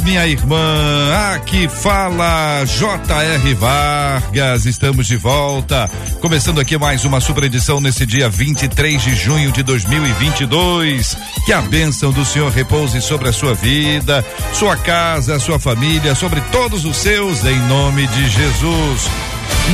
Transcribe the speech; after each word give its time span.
minha 0.00 0.26
irmã. 0.26 1.34
Aqui 1.34 1.68
fala 1.68 2.64
J.R. 2.64 3.54
Vargas. 3.54 4.66
Estamos 4.66 5.06
de 5.06 5.16
volta. 5.16 5.90
Começando 6.20 6.60
aqui 6.60 6.76
mais 6.78 7.04
uma 7.04 7.20
super 7.20 7.44
edição 7.44 7.80
nesse 7.80 8.04
dia 8.06 8.28
23 8.28 9.02
de 9.02 9.14
junho 9.14 9.52
de 9.52 9.62
2022. 9.62 11.16
Que 11.44 11.52
a 11.52 11.60
bênção 11.60 12.12
do 12.12 12.24
Senhor 12.24 12.50
repouse 12.50 13.00
sobre 13.00 13.28
a 13.28 13.32
sua 13.32 13.54
vida, 13.54 14.24
sua 14.52 14.76
casa, 14.76 15.38
sua 15.38 15.58
família, 15.58 16.14
sobre 16.14 16.40
todos 16.52 16.84
os 16.84 16.96
seus, 16.96 17.44
em 17.44 17.58
nome 17.66 18.06
de 18.06 18.28
Jesus. 18.28 19.08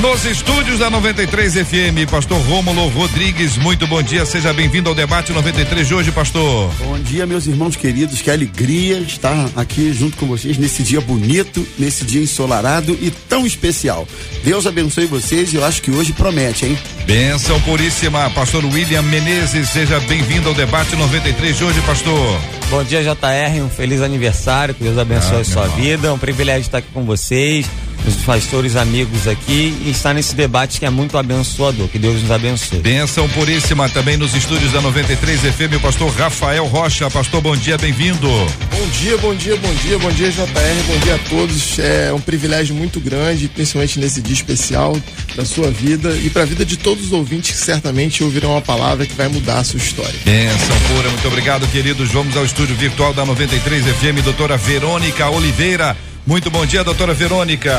Nos 0.01 0.27
estúdios 0.27 0.79
da 0.79 0.91
93 0.91 1.55
FM, 1.55 2.11
pastor 2.11 2.39
Rômulo 2.43 2.87
Rodrigues, 2.89 3.57
muito 3.57 3.87
bom 3.87 4.03
dia, 4.03 4.27
seja 4.27 4.53
bem-vindo 4.53 4.91
ao 4.91 4.95
debate 4.95 5.33
93 5.33 5.89
de 5.89 5.95
hoje, 5.95 6.13
pastor. 6.13 6.71
Bom 6.79 6.99
dia, 6.99 7.27
meus 7.27 7.47
irmãos 7.47 7.77
queridos, 7.77 8.21
que 8.21 8.31
alegria 8.31 8.99
estar 8.99 9.49
aqui 9.57 9.95
junto 9.95 10.19
com 10.19 10.27
vocês 10.27 10.59
nesse 10.59 10.83
dia 10.83 11.01
bonito, 11.01 11.67
nesse 11.79 12.05
dia 12.05 12.23
ensolarado 12.23 12.97
e 13.01 13.11
tão 13.11 13.47
especial. 13.47 14.07
Deus 14.45 14.67
abençoe 14.67 15.07
vocês 15.07 15.55
e 15.55 15.57
eu 15.57 15.65
acho 15.65 15.81
que 15.81 15.91
hoje 15.91 16.13
promete, 16.13 16.67
hein? 16.67 16.79
Benção 17.07 17.59
puríssima, 17.63 18.29
pastor 18.31 18.65
William 18.67 19.03
Menezes, 19.03 19.71
seja 19.71 19.99
bem-vindo 20.01 20.51
ao 20.51 20.55
debate 20.55 20.95
93 20.95 21.57
de 21.57 21.65
hoje, 21.65 21.81
pastor. 21.83 22.39
Bom 22.69 22.85
dia, 22.85 23.03
JR, 23.03 23.63
um 23.65 23.71
feliz 23.71 24.03
aniversário, 24.03 24.75
que 24.75 24.85
Deus 24.85 24.99
abençoe 24.99 25.39
ah, 25.39 25.41
a 25.41 25.45
sua 25.45 25.63
irmão. 25.63 25.79
vida, 25.79 26.09
é 26.09 26.13
um 26.13 26.19
privilégio 26.19 26.63
estar 26.63 26.79
aqui 26.79 26.89
com 26.93 27.05
vocês 27.05 27.67
os 28.07 28.17
pastores 28.25 28.77
amigos 28.77 29.27
aqui 29.27 29.77
e 29.87 29.91
está 29.91 30.13
nesse 30.13 30.35
debate 30.35 30.79
que 30.81 30.87
é 30.87 30.91
muito 30.91 31.17
abençoador. 31.17 31.89
Que 31.89 31.99
Deus 31.99 32.21
nos 32.23 32.31
abençoe. 32.31 32.81
Benção 32.81 33.29
puríssima 33.29 33.89
também 33.89 34.17
nos 34.17 34.35
estúdios 34.35 34.73
da 34.73 34.81
93 34.81 35.41
FM, 35.41 35.77
o 35.77 35.81
pastor 35.81 36.11
Rafael 36.13 36.67
Rocha. 36.67 37.09
Pastor, 37.11 37.41
bom 37.41 37.57
dia, 37.57 37.79
bem-vindo. 37.79 38.29
Bom 38.29 38.87
dia, 39.01 39.17
bom 39.19 39.35
dia, 39.35 39.57
bom 39.57 39.75
dia, 39.75 39.99
bom 39.99 40.11
dia, 40.11 40.31
JR, 40.31 40.83
bom 40.87 40.99
dia 40.99 41.15
a 41.15 41.19
todos. 41.31 41.79
É 41.79 42.13
um 42.13 42.21
privilégio 42.21 42.75
muito 42.75 42.99
grande, 43.01 43.49
principalmente 43.49 44.01
nesse 44.01 44.21
dia 44.21 44.35
especial 44.35 44.97
da 45.37 45.45
sua 45.45 45.71
vida 45.71 46.11
e 46.23 46.31
para 46.31 46.43
a 46.43 46.47
vida 46.47 46.65
de 46.65 46.77
todos 46.77 47.07
os 47.07 47.13
ouvintes 47.13 47.53
que 47.53 47.65
certamente 47.65 48.25
ouvirão 48.25 48.53
uma 48.53 48.63
palavra 48.63 49.07
que 49.07 49.15
vai 49.15 49.29
mudar 49.29 49.61
a 49.61 49.65
sua 49.65 49.79
história. 49.79 50.19
Benção 50.25 50.77
pura, 50.95 51.09
muito 51.11 51.29
obrigado, 51.29 51.67
queridos. 51.69 52.11
Vamos 52.11 52.37
ao 52.37 52.45
estúdio 52.45 52.75
virtual 52.75 53.15
da 53.15 53.25
93 53.25 53.85
FM, 53.85 54.25
doutora 54.25 54.57
Verônica 54.57 55.29
Oliveira. 55.31 55.97
Muito 56.27 56.51
bom 56.51 56.67
dia, 56.67 56.83
doutora 56.83 57.15
Verônica. 57.15 57.73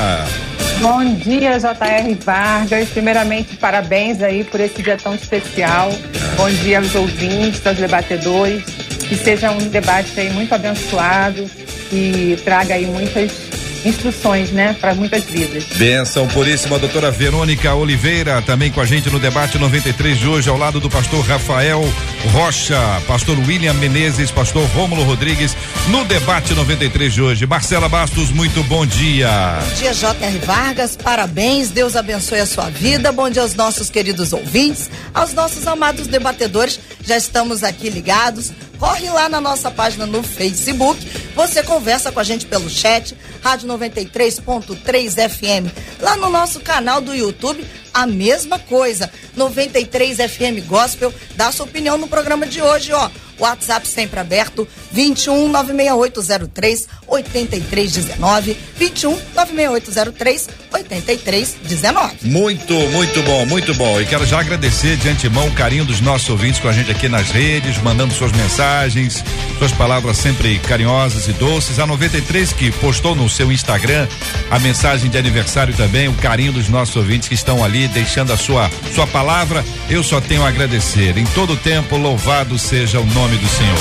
Bom 0.80 1.04
dia, 1.16 1.60
J.R. 1.60 2.16
Vargas. 2.16 2.88
Primeiramente, 2.88 3.58
parabéns 3.58 4.22
aí 4.22 4.46
por 4.46 4.62
esse 4.62 4.82
dia 4.82 4.96
tão 4.96 5.14
especial. 5.14 5.92
Bom 6.38 6.50
dia 6.50 6.78
aos 6.78 6.96
ouvintes, 6.96 7.68
aos 7.68 7.78
debatedores. 7.78 8.64
Que 9.10 9.18
seja 9.18 9.52
um 9.52 9.68
debate 9.68 10.18
aí 10.18 10.30
muito 10.30 10.56
abençoado 10.56 11.46
e 11.92 12.38
traga 12.46 12.76
aí 12.76 12.86
muitas 12.86 13.47
instruções, 13.86 14.52
né, 14.52 14.76
para 14.80 14.94
muitas 14.94 15.24
vidas. 15.26 15.64
Benção 15.76 16.28
puríssima, 16.28 16.80
doutora 16.80 17.12
Verônica 17.12 17.74
Oliveira, 17.74 18.42
também 18.42 18.72
com 18.72 18.82
a 18.82 18.86
gente 18.86 19.10
no 19.10 19.20
debate 19.20 19.58
93 19.58 20.18
de 20.18 20.28
hoje, 20.28 20.50
ao 20.50 20.58
lado 20.58 20.80
do 20.80 20.90
pastor 20.90 21.26
Rafael 21.26 21.84
Rocha, 22.32 22.80
pastor 23.08 23.38
William 23.48 23.74
Menezes, 23.76 24.32
pastor 24.32 24.66
Rômulo 24.70 25.04
Rodrigues, 25.04 25.56
no 25.90 26.04
debate 26.06 26.54
93 26.54 27.14
de 27.14 27.22
hoje. 27.22 27.46
Marcela 27.46 27.88
Bastos, 27.88 28.32
muito 28.32 28.64
bom 28.64 28.86
dia. 28.86 29.30
Bom 29.62 29.76
dia, 29.76 29.94
J.R. 29.94 30.40
Vargas, 30.40 30.96
parabéns, 30.96 31.70
Deus 31.70 31.96
abençoe 31.96 32.40
a 32.40 32.46
sua 32.46 32.70
vida. 32.70 33.12
Bom 33.12 33.30
dia 33.30 33.42
aos 33.42 33.54
nossos 33.54 33.90
queridos 33.90 34.34
ouvintes, 34.34 34.90
aos 35.14 35.34
nossos 35.34 35.66
amados 35.68 36.08
debatedores. 36.08 36.80
Já 37.06 37.18
estamos 37.18 37.64
aqui 37.64 37.90
ligados 37.90 38.52
corre 38.78 39.10
lá 39.10 39.28
na 39.28 39.42
nossa 39.42 39.70
página 39.70 40.06
no 40.06 40.24
Facebook. 40.24 41.06
Você 41.36 41.62
conversa 41.64 42.12
com 42.12 42.20
a 42.20 42.24
gente 42.24 42.46
pelo 42.46 42.70
chat, 42.70 43.16
Rádio 43.42 43.68
93.3 43.68 45.30
FM. 45.30 45.72
Lá 46.02 46.16
no 46.16 46.30
nosso 46.30 46.60
canal 46.60 47.02
do 47.02 47.14
YouTube, 47.14 47.66
a 47.94 48.06
mesma 48.06 48.60
coisa. 48.60 49.10
93 49.36 50.18
FM 50.18 50.66
Gospel. 50.68 51.14
Dá 51.36 51.52
sua 51.52 51.66
opinião 51.66 51.98
no 51.98 52.08
programa 52.08 52.46
de 52.46 52.62
hoje, 52.62 52.92
ó. 52.94 53.10
WhatsApp 53.40 53.88
sempre 53.88 54.20
aberto, 54.20 54.68
21 54.92 55.50
96803 55.50 56.88
8319. 57.08 58.58
21 58.78 59.20
96803 59.36 60.50
8319. 60.74 62.16
Muito, 62.24 62.74
muito 62.74 63.22
bom, 63.24 63.46
muito 63.46 63.74
bom. 63.76 64.02
E 64.02 64.06
quero 64.06 64.26
já 64.26 64.40
agradecer 64.40 64.98
de 64.98 65.10
antemão 65.10 65.48
o 65.48 65.54
carinho 65.54 65.86
dos 65.86 66.02
nossos 66.02 66.30
ouvintes 66.30 66.60
com 66.60 66.68
a 66.68 66.74
gente 66.74 66.92
aqui 66.92 67.08
nas 67.08 67.30
redes, 67.30 67.78
mandando 67.82 68.14
suas 68.14 68.32
mensagens, 68.32 69.24
suas 69.60 69.72
palavras 69.72 70.18
sempre 70.18 70.58
carinhosas 70.60 71.28
e 71.28 71.34
doces. 71.34 71.80
A 71.80 71.86
93 71.86 72.54
que 72.54 72.72
postou 72.72 73.16
no 73.16 73.27
seu 73.30 73.52
Instagram 73.52 74.08
a 74.50 74.60
mensagem 74.60 75.10
de 75.10 75.18
aniversário 75.18 75.76
também, 75.76 76.08
o 76.08 76.14
carinho 76.14 76.54
dos 76.54 76.70
nossos 76.70 76.96
ouvintes 76.96 77.28
que 77.28 77.36
estão 77.36 77.64
ali 77.64 77.88
deixando 77.88 78.32
a 78.32 78.38
sua 78.38 78.70
sua 78.94 79.06
palavra. 79.08 79.64
Eu 79.90 80.04
só 80.04 80.22
tenho 80.22 80.44
a 80.44 80.48
agradecer. 80.48 81.18
Em 81.18 81.26
todo 81.28 81.56
tempo, 81.58 81.98
louvado 81.98 82.58
seja 82.58 83.00
o 83.00 83.06
nome 83.06 83.36
do 83.38 83.48
Senhor. 83.48 83.78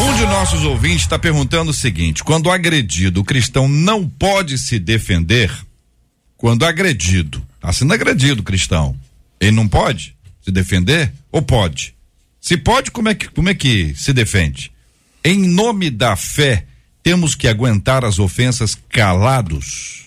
Um 0.00 0.16
de 0.16 0.26
nossos 0.26 0.64
ouvintes 0.64 1.02
está 1.02 1.18
perguntando 1.18 1.70
o 1.70 1.74
seguinte: 1.74 2.24
quando 2.24 2.50
agredido, 2.50 3.20
o 3.20 3.24
cristão 3.24 3.68
não 3.68 4.08
pode 4.08 4.58
se 4.58 4.78
defender? 4.78 5.50
Quando 6.36 6.66
agredido, 6.66 7.42
está 7.54 7.72
sendo 7.72 7.94
agredido 7.94 8.42
o 8.42 8.44
cristão, 8.44 8.94
ele 9.40 9.52
não 9.52 9.66
pode 9.66 10.15
se 10.46 10.52
defender 10.52 11.12
ou 11.30 11.42
pode? 11.42 11.94
Se 12.40 12.56
pode, 12.56 12.90
como 12.90 13.08
é 13.08 13.14
que, 13.14 13.28
como 13.28 13.48
é 13.48 13.54
que 13.54 13.94
se 13.94 14.12
defende? 14.12 14.72
Em 15.24 15.38
nome 15.38 15.90
da 15.90 16.16
fé, 16.16 16.64
temos 17.02 17.34
que 17.34 17.48
aguentar 17.48 18.04
as 18.04 18.18
ofensas 18.18 18.76
calados 18.88 20.06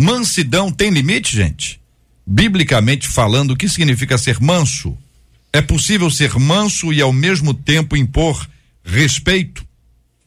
Mansidão 0.00 0.70
tem 0.70 0.90
limite, 0.90 1.34
gente? 1.34 1.80
Biblicamente 2.24 3.08
falando, 3.08 3.50
o 3.50 3.56
que 3.56 3.68
significa 3.68 4.16
ser 4.16 4.38
manso? 4.38 4.96
É 5.52 5.60
possível 5.60 6.08
ser 6.08 6.38
manso 6.38 6.92
e 6.92 7.00
ao 7.00 7.12
mesmo 7.12 7.52
tempo 7.52 7.96
impor 7.96 8.48
respeito? 8.84 9.66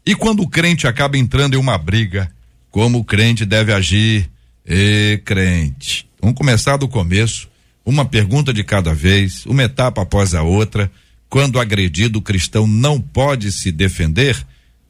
E 0.06 0.14
quando 0.14 0.42
o 0.42 0.50
crente 0.50 0.88
acaba 0.88 1.18
entrando 1.18 1.54
em 1.54 1.58
uma 1.58 1.78
briga, 1.78 2.30
como 2.70 3.00
o 3.00 3.04
crente 3.06 3.46
deve 3.46 3.72
agir? 3.72 4.30
E 4.66 5.22
crente. 5.24 6.06
Vamos 6.20 6.36
começar 6.36 6.76
do 6.76 6.88
começo, 6.90 7.48
uma 7.86 8.06
pergunta 8.06 8.54
de 8.54 8.64
cada 8.64 8.94
vez, 8.94 9.46
uma 9.46 9.64
etapa 9.64 10.02
após 10.02 10.34
a 10.34 10.44
outra. 10.44 10.92
Quando 11.30 11.60
agredido, 11.60 12.20
o 12.20 12.22
cristão 12.22 12.68
não 12.68 13.00
pode 13.00 13.52
se 13.52 13.72
defender? 13.72 14.46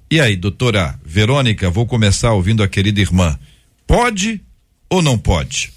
E 0.10 0.20
aí, 0.20 0.36
doutora 0.36 1.00
Verônica, 1.06 1.70
vou 1.70 1.86
começar 1.86 2.34
ouvindo 2.34 2.64
a 2.64 2.68
querida 2.68 3.00
irmã. 3.00 3.40
Pode 3.88 4.42
ou 4.90 5.02
não 5.02 5.18
pode? 5.18 5.74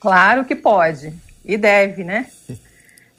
Claro 0.00 0.44
que 0.44 0.56
pode 0.56 1.12
e 1.44 1.56
deve, 1.56 2.04
né? 2.04 2.26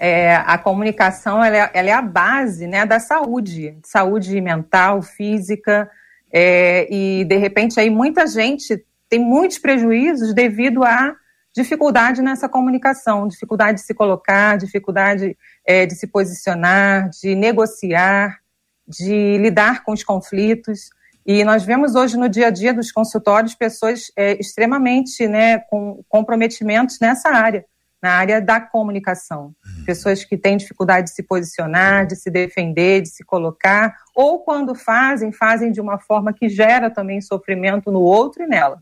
É, 0.02 0.34
a 0.34 0.58
comunicação 0.58 1.44
ela 1.44 1.58
é, 1.58 1.72
ela 1.74 1.90
é, 1.90 1.92
a 1.92 2.02
base 2.02 2.66
né, 2.66 2.86
da 2.86 3.02
saúde, 3.02 3.78
saúde 3.84 4.40
mental, 4.40 5.02
física, 5.02 5.92
é, 6.32 6.88
e 6.90 7.26
de 7.26 7.36
repente 7.36 7.78
aí 7.82 7.90
muita 7.90 8.26
gente 8.26 8.82
tem 9.10 9.20
muitos 9.20 9.58
prejuízos 9.58 10.34
devido 10.34 10.86
à 10.86 11.14
dificuldade 11.62 12.22
nessa 12.22 12.48
comunicação, 12.48 13.28
dificuldade 13.28 13.80
de 13.80 13.86
se 13.86 13.94
colocar, 13.94 14.58
dificuldade 14.58 15.38
é, 15.66 15.86
de 15.86 15.94
se 15.94 16.08
posicionar, 16.08 17.10
de 17.10 17.36
negociar, 17.36 18.40
de 18.88 19.38
lidar 19.38 19.84
com 19.84 19.92
os 19.92 20.04
conflitos. 20.04 20.90
E 21.26 21.44
nós 21.44 21.64
vemos 21.64 21.96
hoje 21.96 22.18
no 22.18 22.30
dia 22.30 22.48
a 22.48 22.50
dia 22.50 22.74
dos 22.74 22.92
consultórios 22.92 23.54
pessoas 23.56 24.12
é, 24.16 24.40
extremamente 24.40 25.28
né, 25.28 25.60
com 25.60 26.02
comprometimentos 26.08 26.98
nessa 27.00 27.30
área, 27.30 27.66
na 28.02 28.12
área 28.12 28.42
da 28.42 28.62
comunicação. 28.62 29.54
Uhum. 29.66 29.86
Pessoas 29.86 30.24
que 30.24 30.38
têm 30.38 30.56
dificuldade 30.56 31.08
de 31.08 31.14
se 31.14 31.24
posicionar, 31.24 32.08
de 32.08 32.16
se 32.16 32.32
defender, 32.32 33.02
de 33.02 33.10
se 33.10 33.26
colocar, 33.26 33.96
ou 34.16 34.40
quando 34.40 34.74
fazem, 34.74 35.34
fazem 35.34 35.72
de 35.72 35.82
uma 35.82 36.00
forma 36.00 36.34
que 36.34 36.48
gera 36.48 36.90
também 36.90 37.20
sofrimento 37.20 37.92
no 37.92 38.00
outro 38.00 38.44
e 38.44 38.48
nela. 38.48 38.82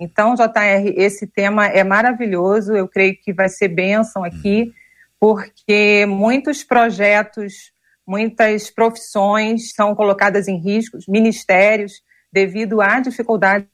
Então, 0.00 0.34
JR, 0.34 0.94
esse 0.96 1.26
tema 1.26 1.66
é 1.66 1.84
maravilhoso, 1.84 2.72
eu 2.72 2.88
creio 2.88 3.14
que 3.20 3.32
vai 3.32 3.48
ser 3.48 3.68
bênção 3.68 4.24
aqui, 4.24 4.62
uhum. 4.62 4.72
porque 5.20 6.06
muitos 6.06 6.64
projetos 6.64 7.70
muitas 8.10 8.68
profissões 8.70 9.72
são 9.72 9.94
colocadas 9.94 10.48
em 10.48 10.58
riscos, 10.58 11.06
ministérios, 11.06 12.02
devido 12.32 12.80
à 12.80 12.98
dificuldade. 12.98 13.66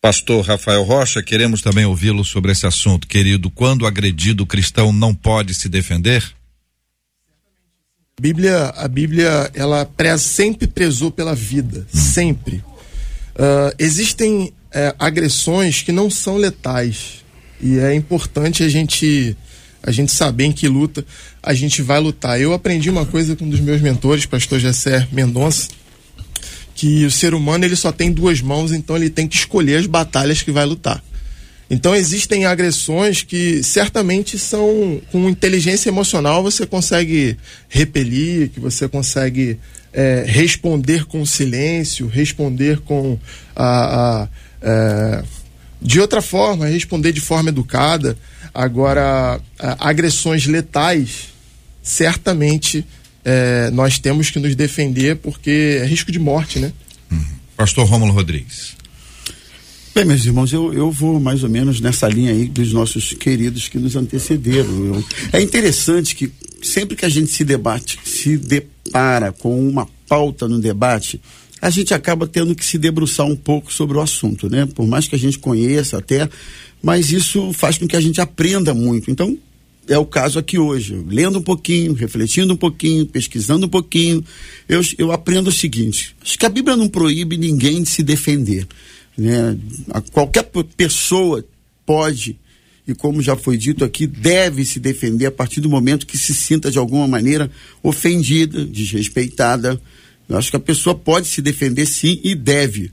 Pastor 0.00 0.44
Rafael 0.44 0.82
Rocha, 0.82 1.22
queremos 1.22 1.62
também 1.62 1.84
ouvi-lo 1.84 2.24
sobre 2.24 2.50
esse 2.50 2.66
assunto, 2.66 3.06
querido. 3.06 3.50
Quando 3.50 3.86
agredido, 3.86 4.42
o 4.42 4.46
cristão 4.46 4.92
não 4.92 5.14
pode 5.14 5.54
se 5.54 5.68
defender? 5.68 6.24
A 8.18 8.20
Bíblia, 8.20 8.64
a 8.70 8.88
Bíblia, 8.88 9.50
ela 9.54 9.86
preza, 9.86 10.18
sempre 10.18 10.66
prezou 10.66 11.12
pela 11.12 11.34
vida, 11.36 11.86
hum. 11.94 11.96
sempre. 11.96 12.64
Uh, 13.40 13.74
existem 13.78 14.52
uh, 14.52 14.94
agressões 14.98 15.80
que 15.80 15.90
não 15.90 16.10
são 16.10 16.36
letais 16.36 17.24
e 17.58 17.78
é 17.78 17.94
importante 17.94 18.62
a 18.62 18.68
gente 18.68 19.34
a 19.82 19.90
gente 19.90 20.12
saber 20.12 20.44
em 20.44 20.52
que 20.52 20.68
luta 20.68 21.02
a 21.42 21.54
gente 21.54 21.80
vai 21.80 21.98
lutar. 21.98 22.38
Eu 22.38 22.52
aprendi 22.52 22.90
uma 22.90 23.06
coisa 23.06 23.34
com 23.34 23.46
um 23.46 23.48
dos 23.48 23.60
meus 23.60 23.80
mentores, 23.80 24.26
pastor 24.26 24.60
Jessé 24.60 25.08
Mendonça, 25.10 25.70
que 26.74 27.06
o 27.06 27.10
ser 27.10 27.32
humano 27.32 27.64
ele 27.64 27.76
só 27.76 27.90
tem 27.90 28.12
duas 28.12 28.42
mãos, 28.42 28.72
então 28.72 28.94
ele 28.94 29.08
tem 29.08 29.26
que 29.26 29.36
escolher 29.36 29.76
as 29.76 29.86
batalhas 29.86 30.42
que 30.42 30.52
vai 30.52 30.66
lutar. 30.66 31.02
Então 31.70 31.96
existem 31.96 32.44
agressões 32.44 33.22
que 33.22 33.62
certamente 33.62 34.38
são 34.38 35.00
com 35.10 35.30
inteligência 35.30 35.88
emocional 35.88 36.42
você 36.42 36.66
consegue 36.66 37.38
repelir, 37.70 38.50
que 38.50 38.60
você 38.60 38.86
consegue 38.86 39.58
é, 39.92 40.24
responder 40.26 41.04
com 41.04 41.24
silêncio, 41.24 42.06
responder 42.06 42.80
com 42.80 43.18
a, 43.54 44.22
a 44.22 44.28
é, 44.62 45.24
de 45.80 46.00
outra 46.00 46.20
forma, 46.20 46.66
responder 46.66 47.12
de 47.12 47.20
forma 47.20 47.48
educada. 47.48 48.16
Agora, 48.52 49.40
agressões 49.78 50.46
letais, 50.46 51.28
certamente 51.82 52.84
é, 53.24 53.70
nós 53.70 53.98
temos 53.98 54.30
que 54.30 54.38
nos 54.38 54.54
defender 54.54 55.16
porque 55.16 55.78
é 55.80 55.86
risco 55.86 56.10
de 56.10 56.18
morte, 56.18 56.58
né? 56.58 56.72
Uhum. 57.10 57.24
Pastor 57.56 57.86
Rômulo 57.86 58.12
Rodrigues. 58.12 58.76
Bem, 59.94 60.04
meus 60.04 60.24
irmãos, 60.24 60.52
eu, 60.52 60.72
eu 60.72 60.90
vou 60.90 61.18
mais 61.18 61.42
ou 61.42 61.50
menos 61.50 61.80
nessa 61.80 62.08
linha 62.08 62.30
aí 62.30 62.46
dos 62.46 62.72
nossos 62.72 63.12
queridos 63.12 63.68
que 63.68 63.78
nos 63.78 63.96
antecederam. 63.96 64.84
Eu, 64.86 65.04
é 65.32 65.40
interessante 65.40 66.14
que 66.14 66.32
sempre 66.62 66.96
que 66.96 67.04
a 67.04 67.08
gente 67.08 67.30
se 67.30 67.44
debate, 67.44 67.98
se 68.04 68.36
depara 68.90 69.32
com 69.32 69.56
uma 69.68 69.86
pauta 70.08 70.48
no 70.48 70.58
debate, 70.58 71.20
a 71.62 71.70
gente 71.70 71.94
acaba 71.94 72.26
tendo 72.26 72.54
que 72.54 72.64
se 72.64 72.76
debruçar 72.76 73.26
um 73.26 73.36
pouco 73.36 73.72
sobre 73.72 73.96
o 73.96 74.00
assunto, 74.00 74.50
né? 74.50 74.66
Por 74.66 74.86
mais 74.86 75.06
que 75.06 75.14
a 75.14 75.18
gente 75.18 75.38
conheça 75.38 75.98
até, 75.98 76.28
mas 76.82 77.12
isso 77.12 77.52
faz 77.52 77.78
com 77.78 77.86
que 77.86 77.96
a 77.96 78.00
gente 78.00 78.20
aprenda 78.20 78.74
muito. 78.74 79.10
Então, 79.10 79.38
é 79.86 79.98
o 79.98 80.06
caso 80.06 80.38
aqui 80.38 80.58
hoje. 80.58 80.94
Lendo 81.06 81.38
um 81.38 81.42
pouquinho, 81.42 81.92
refletindo 81.92 82.54
um 82.54 82.56
pouquinho, 82.56 83.06
pesquisando 83.06 83.66
um 83.66 83.68
pouquinho, 83.68 84.24
eu, 84.68 84.80
eu 84.98 85.12
aprendo 85.12 85.48
o 85.48 85.52
seguinte: 85.52 86.16
acho 86.22 86.38
que 86.38 86.46
a 86.46 86.50
Bíblia 86.50 86.76
não 86.76 86.88
proíbe 86.88 87.36
ninguém 87.36 87.82
de 87.82 87.90
se 87.90 88.02
defender. 88.02 88.66
Né? 89.16 89.56
A 89.90 90.00
qualquer 90.00 90.50
pessoa 90.76 91.44
pode, 91.84 92.38
e 92.86 92.94
como 92.94 93.22
já 93.22 93.36
foi 93.36 93.56
dito 93.56 93.84
aqui, 93.84 94.06
deve 94.06 94.64
se 94.64 94.80
defender 94.80 95.26
a 95.26 95.30
partir 95.30 95.60
do 95.60 95.68
momento 95.68 96.06
que 96.06 96.18
se 96.18 96.34
sinta 96.34 96.70
de 96.70 96.78
alguma 96.78 97.06
maneira 97.06 97.50
ofendida, 97.82 98.64
desrespeitada. 98.64 99.80
Eu 100.28 100.36
acho 100.36 100.50
que 100.50 100.56
a 100.56 100.60
pessoa 100.60 100.94
pode 100.94 101.28
se 101.28 101.42
defender 101.42 101.86
sim 101.86 102.20
e 102.24 102.34
deve. 102.34 102.90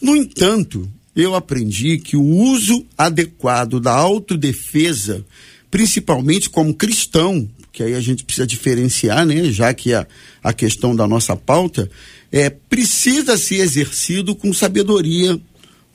No 0.00 0.16
entanto, 0.16 0.88
eu 1.14 1.34
aprendi 1.34 1.98
que 1.98 2.16
o 2.16 2.22
uso 2.22 2.84
adequado 2.96 3.80
da 3.80 3.92
autodefesa, 3.92 5.24
principalmente 5.70 6.48
como 6.48 6.74
cristão, 6.74 7.48
que 7.72 7.82
aí 7.82 7.94
a 7.94 8.00
gente 8.00 8.24
precisa 8.24 8.46
diferenciar, 8.46 9.24
né, 9.24 9.44
já 9.50 9.72
que 9.72 9.94
a, 9.94 10.06
a 10.42 10.52
questão 10.52 10.94
da 10.94 11.06
nossa 11.06 11.36
pauta, 11.36 11.90
é, 12.32 12.50
precisa 12.50 13.36
ser 13.36 13.56
exercido 13.56 14.34
com 14.34 14.52
sabedoria, 14.52 15.40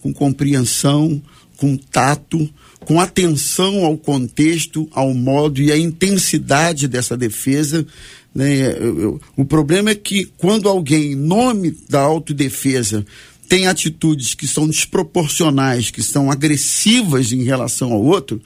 com 0.02 0.14
compreensão, 0.14 1.22
com 1.58 1.76
tato, 1.78 2.50
com 2.86 3.00
atenção 3.00 3.84
ao 3.84 3.98
contexto, 3.98 4.88
ao 4.92 5.14
modo 5.14 5.62
e 5.62 5.72
à 5.72 5.78
intensidade 5.78 6.88
dessa 6.88 7.18
defesa. 7.18 7.86
Né? 8.34 8.76
O 9.36 9.44
problema 9.44 9.90
é 9.90 9.96
que 9.96 10.26
quando 10.38 10.70
alguém, 10.70 11.14
em 11.14 11.16
nome 11.16 11.76
da 11.90 12.02
autodefesa, 12.02 13.06
tem 13.50 13.68
atitudes 13.68 14.34
que 14.34 14.48
são 14.48 14.68
desproporcionais, 14.68 15.90
que 15.90 16.04
são 16.04 16.32
agressivas 16.32 17.32
em 17.32 17.44
relação 17.44 17.92
ao 17.92 18.04
outro, 18.04 18.42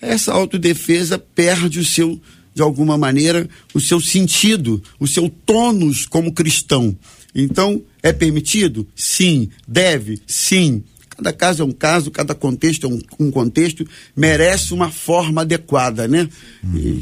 essa 0.00 0.32
autodefesa 0.32 1.18
perde 1.18 1.78
o 1.78 1.84
seu, 1.84 2.20
de 2.54 2.62
alguma 2.62 2.98
maneira, 2.98 3.48
o 3.72 3.80
seu 3.80 4.00
sentido, 4.00 4.82
o 4.98 5.06
seu 5.06 5.28
tônus 5.28 6.06
como 6.06 6.32
cristão. 6.32 6.96
Então, 7.34 7.82
é 8.02 8.12
permitido? 8.12 8.86
Sim. 8.94 9.48
Deve? 9.66 10.20
Sim. 10.26 10.84
Cada 11.16 11.32
caso 11.32 11.62
é 11.62 11.64
um 11.64 11.72
caso, 11.72 12.10
cada 12.10 12.34
contexto 12.34 12.86
é 12.86 12.90
um, 12.90 13.26
um 13.26 13.30
contexto, 13.30 13.86
merece 14.16 14.74
uma 14.74 14.90
forma 14.90 15.42
adequada, 15.42 16.08
né? 16.08 16.28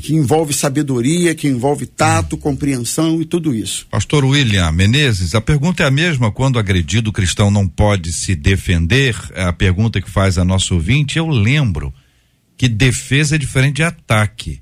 Que 0.03 0.15
envolve 0.15 0.53
sabedoria, 0.53 1.35
que 1.35 1.49
envolve 1.49 1.87
tato, 1.87 2.37
compreensão 2.37 3.21
e 3.23 3.25
tudo 3.25 3.55
isso. 3.55 3.87
Pastor 3.91 4.25
William 4.25 4.71
Menezes, 4.73 5.35
a 5.35 5.41
pergunta 5.41 5.83
é 5.83 5.87
a 5.87 5.91
mesma 5.91 6.31
quando 6.31 6.59
agredido 6.59 7.11
o 7.11 7.13
cristão 7.13 7.51
não 7.51 7.67
pode 7.67 8.13
se 8.13 8.35
defender? 8.35 9.17
É 9.35 9.45
a 9.45 9.53
pergunta 9.53 10.01
que 10.01 10.11
faz 10.11 10.37
a 10.37 10.45
nosso 10.45 10.75
ouvinte, 10.75 11.19
eu 11.19 11.29
lembro 11.29 11.93
que 12.57 12.69
defesa 12.69 13.37
é 13.37 13.39
diferente 13.39 13.77
de 13.77 13.83
ataque. 13.83 14.61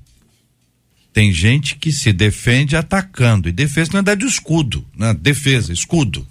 Tem 1.13 1.33
gente 1.33 1.75
que 1.75 1.91
se 1.91 2.13
defende 2.13 2.75
atacando, 2.75 3.49
e 3.49 3.51
defesa 3.51 3.91
não 3.91 3.99
é 3.99 4.03
dar 4.03 4.15
de 4.15 4.25
escudo, 4.25 4.85
né? 4.97 5.13
Defesa, 5.13 5.73
escudo. 5.73 6.25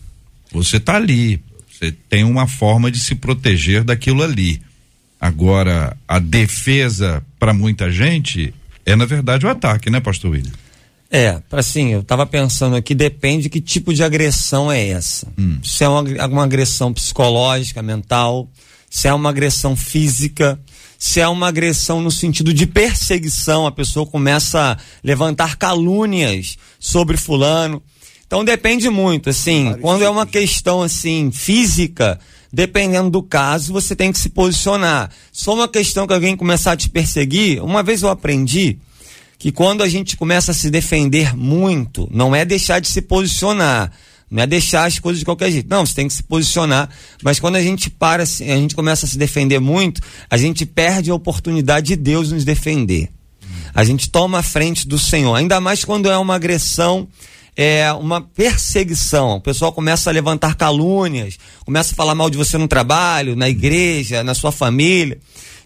Você 0.52 0.78
está 0.78 0.96
ali, 0.96 1.40
você 1.80 1.96
tem 2.10 2.24
uma 2.24 2.46
forma 2.46 2.90
de 2.90 3.00
se 3.00 3.14
proteger 3.14 3.82
daquilo 3.82 4.22
ali. 4.22 4.60
Agora, 5.18 5.96
a 6.06 6.18
defesa 6.18 7.24
para 7.38 7.54
muita 7.54 7.90
gente 7.90 8.52
é 8.84 8.94
na 8.94 9.06
verdade 9.06 9.46
o 9.46 9.48
ataque, 9.48 9.88
né, 9.88 9.98
pastor 9.98 10.32
William? 10.32 10.52
É, 11.10 11.40
assim, 11.52 11.88
eu 11.88 12.00
estava 12.00 12.26
pensando 12.26 12.76
aqui, 12.76 12.94
depende 12.94 13.44
de 13.44 13.48
que 13.48 13.60
tipo 13.60 13.92
de 13.94 14.04
agressão 14.04 14.70
é 14.70 14.88
essa. 14.88 15.26
Hum. 15.38 15.58
Se 15.64 15.82
é 15.82 15.88
uma, 15.88 16.02
uma 16.26 16.44
agressão 16.44 16.92
psicológica, 16.92 17.82
mental, 17.82 18.48
se 18.88 19.08
é 19.08 19.14
uma 19.14 19.30
agressão 19.30 19.74
física, 19.74 20.60
se 20.98 21.18
é 21.18 21.26
uma 21.26 21.48
agressão 21.48 22.02
no 22.02 22.10
sentido 22.10 22.52
de 22.52 22.66
perseguição, 22.66 23.66
a 23.66 23.72
pessoa 23.72 24.06
começa 24.06 24.72
a 24.72 24.76
levantar 25.02 25.56
calúnias 25.56 26.58
sobre 26.78 27.16
fulano. 27.16 27.82
Então 28.30 28.44
depende 28.44 28.88
muito, 28.88 29.28
assim, 29.28 29.74
quando 29.80 30.04
é 30.04 30.08
uma 30.08 30.24
questão 30.24 30.82
assim 30.82 31.32
física, 31.32 32.16
dependendo 32.52 33.10
do 33.10 33.24
caso, 33.24 33.72
você 33.72 33.96
tem 33.96 34.12
que 34.12 34.20
se 34.20 34.28
posicionar. 34.28 35.10
Se 35.32 35.44
for 35.44 35.54
uma 35.54 35.66
questão 35.66 36.06
que 36.06 36.12
alguém 36.12 36.36
começar 36.36 36.70
a 36.70 36.76
te 36.76 36.88
perseguir, 36.88 37.60
uma 37.60 37.82
vez 37.82 38.02
eu 38.02 38.08
aprendi 38.08 38.78
que 39.36 39.50
quando 39.50 39.82
a 39.82 39.88
gente 39.88 40.16
começa 40.16 40.52
a 40.52 40.54
se 40.54 40.70
defender 40.70 41.36
muito, 41.36 42.08
não 42.08 42.32
é 42.32 42.44
deixar 42.44 42.78
de 42.78 42.86
se 42.86 43.02
posicionar, 43.02 43.90
não 44.30 44.44
é 44.44 44.46
deixar 44.46 44.84
as 44.84 45.00
coisas 45.00 45.18
de 45.18 45.24
qualquer 45.24 45.50
jeito. 45.50 45.68
Não, 45.68 45.84
você 45.84 45.94
tem 45.96 46.06
que 46.06 46.14
se 46.14 46.22
posicionar. 46.22 46.88
Mas 47.24 47.40
quando 47.40 47.56
a 47.56 47.62
gente 47.62 47.90
para, 47.90 48.22
a 48.22 48.26
gente 48.26 48.76
começa 48.76 49.06
a 49.06 49.08
se 49.08 49.18
defender 49.18 49.58
muito, 49.58 50.00
a 50.30 50.36
gente 50.36 50.64
perde 50.64 51.10
a 51.10 51.14
oportunidade 51.16 51.88
de 51.88 51.96
Deus 51.96 52.30
nos 52.30 52.44
defender. 52.44 53.10
A 53.74 53.82
gente 53.82 54.08
toma 54.08 54.38
a 54.38 54.42
frente 54.44 54.86
do 54.86 55.00
Senhor. 55.00 55.34
Ainda 55.34 55.60
mais 55.60 55.84
quando 55.84 56.08
é 56.08 56.16
uma 56.16 56.36
agressão 56.36 57.08
é, 57.56 57.92
uma 57.92 58.20
perseguição. 58.20 59.36
O 59.36 59.40
pessoal 59.40 59.72
começa 59.72 60.10
a 60.10 60.12
levantar 60.12 60.54
calúnias, 60.54 61.38
começa 61.64 61.92
a 61.92 61.96
falar 61.96 62.14
mal 62.14 62.30
de 62.30 62.38
você 62.38 62.56
no 62.56 62.68
trabalho, 62.68 63.36
na 63.36 63.48
igreja, 63.48 64.22
na 64.22 64.34
sua 64.34 64.52
família. 64.52 65.18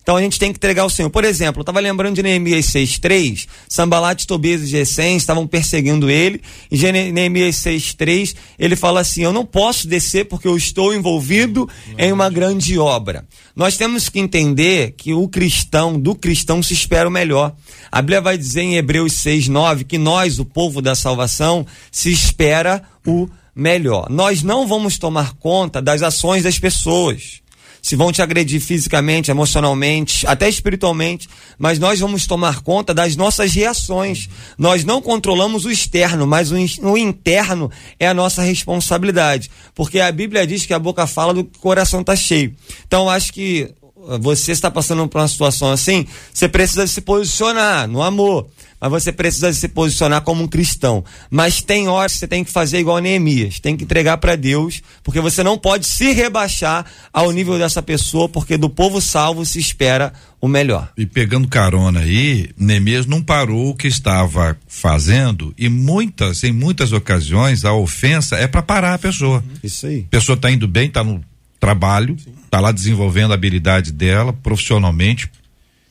Então 0.05 0.19
a 0.19 0.21
gente 0.21 0.39
tem 0.39 0.53
que 0.53 0.59
entregar 0.59 0.83
ao 0.83 0.91
Senhor. 0.91 1.09
Por 1.09 1.25
exemplo, 1.25 1.61
eu 1.61 1.63
estava 1.63 1.81
lembrando 1.81 2.15
de 2.15 2.23
Neemias 2.23 2.67
6,3, 2.67 3.49
Sambalat, 3.67 4.27
Tobias 4.27 4.61
e 4.61 4.67
Gesem 4.67 5.17
estavam 5.17 5.47
perseguindo 5.47 6.11
ele, 6.11 6.43
e 6.71 6.77
Neemias 7.11 7.57
6,3 7.57 8.35
ele 8.59 8.77
fala 8.77 9.01
assim: 9.01 9.23
Eu 9.23 9.33
não 9.33 9.47
posso 9.47 9.89
descer 9.89 10.27
porque 10.27 10.47
eu 10.47 10.59
estou 10.59 10.93
envolvido 10.95 11.67
em 11.97 12.13
uma 12.13 12.29
grande 12.29 12.79
obra. 12.79 13.25
Nós 13.57 13.79
temos 13.79 14.11
que 14.11 14.21
entender 14.21 14.93
que 14.95 15.15
o 15.15 15.27
cristão, 15.27 15.99
do 15.99 16.15
cristão 16.15 16.63
se 16.63 16.75
espera 16.75 17.09
o 17.09 17.13
melhor. 17.13 17.55
A 17.91 18.03
Bíblia 18.03 18.21
vai 18.21 18.37
dizer 18.37 18.61
em 18.61 18.77
Hebreus 18.77 19.15
6,9 19.15 19.85
que 19.85 19.97
nós, 19.97 20.39
o 20.39 20.45
povo 20.45 20.83
da 20.83 20.95
salvação, 20.95 21.67
se 21.91 22.13
espera 22.13 22.83
o 23.07 23.27
melhor. 23.57 24.11
Nós 24.11 24.43
não 24.43 24.69
vamos 24.69 24.99
tomar 24.99 25.33
conta 25.37 25.81
das 25.81 26.03
ações 26.03 26.43
das 26.43 26.59
pessoas 26.59 27.43
se 27.85 27.97
vão 27.97 28.11
te 28.11 28.23
agredir 28.23 28.63
fisicamente, 28.63 29.31
emocionalmente, 29.31 30.27
até 30.27 30.49
espiritualmente, 30.49 31.29
mas 31.59 31.79
nós 31.79 32.01
vamos 32.01 32.27
tomar 32.27 32.63
conta 32.63 32.95
das 32.95 33.15
nossas 33.15 33.53
reações. 33.53 34.27
Nós 34.57 34.85
não 34.85 35.03
controlamos 35.03 35.67
o 35.67 35.71
externo, 35.71 36.27
mas 36.27 36.51
o, 36.51 36.97
interno 36.97 37.71
é 38.01 38.09
a 38.09 38.15
nossa 38.15 38.41
responsabilidade, 38.41 39.51
porque 39.75 40.01
a 40.01 40.11
Bíblia 40.11 40.47
diz 40.47 40.65
que 40.65 40.73
a 40.73 40.79
boca 40.79 41.07
fala 41.07 41.35
do 41.35 41.45
que 41.45 41.59
o 41.59 41.61
coração 41.61 42.01
está 42.01 42.17
cheio. 42.17 42.57
Então, 42.87 43.11
acho 43.11 43.31
que 43.35 43.71
você 44.19 44.53
está 44.53 44.71
passando 44.71 45.07
por 45.07 45.21
uma 45.21 45.29
situação 45.29 45.71
assim, 45.71 46.07
você 46.33 46.49
precisa 46.49 46.87
se 46.87 47.03
posicionar 47.03 47.87
no 47.87 48.03
amor. 48.03 48.49
Mas 48.85 49.03
você 49.03 49.11
precisa 49.11 49.51
se 49.51 49.67
posicionar 49.67 50.21
como 50.21 50.45
um 50.45 50.47
cristão. 50.47 51.03
Mas 51.31 51.63
tem 51.63 51.89
horas 51.89 52.13
que 52.13 52.19
você 52.19 52.29
tem 52.29 52.45
que 52.45 52.53
fazer 52.53 52.79
igual 52.79 52.99
Neemias, 52.99 53.59
tem 53.59 53.77
que 53.77 53.85
entregar 53.85 54.19
para 54.19 54.37
Deus, 54.37 54.83
porque 55.03 55.21
você 55.21 55.43
não 55.43 55.57
pode 55.57 55.87
se 55.87 56.13
rebaixar 56.13 56.85
ao 57.11 57.31
nível 57.31 57.59
dessa 57.59 57.83
pessoa, 57.83 58.29
porque 58.29 58.59
do 58.59 58.69
povo 58.69 59.01
salvo 59.01 59.47
se 59.47 59.59
espera 59.59 60.13
o 60.39 60.47
melhor. 60.47 60.93
E 60.99 61.07
pegando 61.07 61.49
carona 61.49 62.01
aí, 62.01 62.51
Neemias 62.59 63.07
não 63.07 63.23
parou 63.23 63.71
o 63.71 63.75
que 63.75 63.89
estava 63.89 64.55
fazendo 64.69 65.55
e 65.57 65.71
muitas, 65.71 66.45
em 66.45 66.53
muitas 66.53 66.93
ocasiões, 66.93 67.65
a 67.65 67.73
ofensa 67.73 68.37
é 68.37 68.47
para 68.47 68.61
parar 68.61 68.93
a 68.93 68.99
pessoa. 68.99 69.43
Isso 69.63 69.87
aí. 69.87 70.01
A 70.09 70.11
pessoa 70.11 70.37
está 70.37 70.51
indo 70.51 70.69
bem, 70.69 70.89
está 70.89 71.03
no 71.03 71.25
trabalho, 71.59 72.15
está 72.45 72.61
lá 72.61 72.71
desenvolvendo 72.71 73.31
a 73.31 73.35
habilidade 73.35 73.91
dela 73.91 74.35
profissionalmente. 74.35 75.31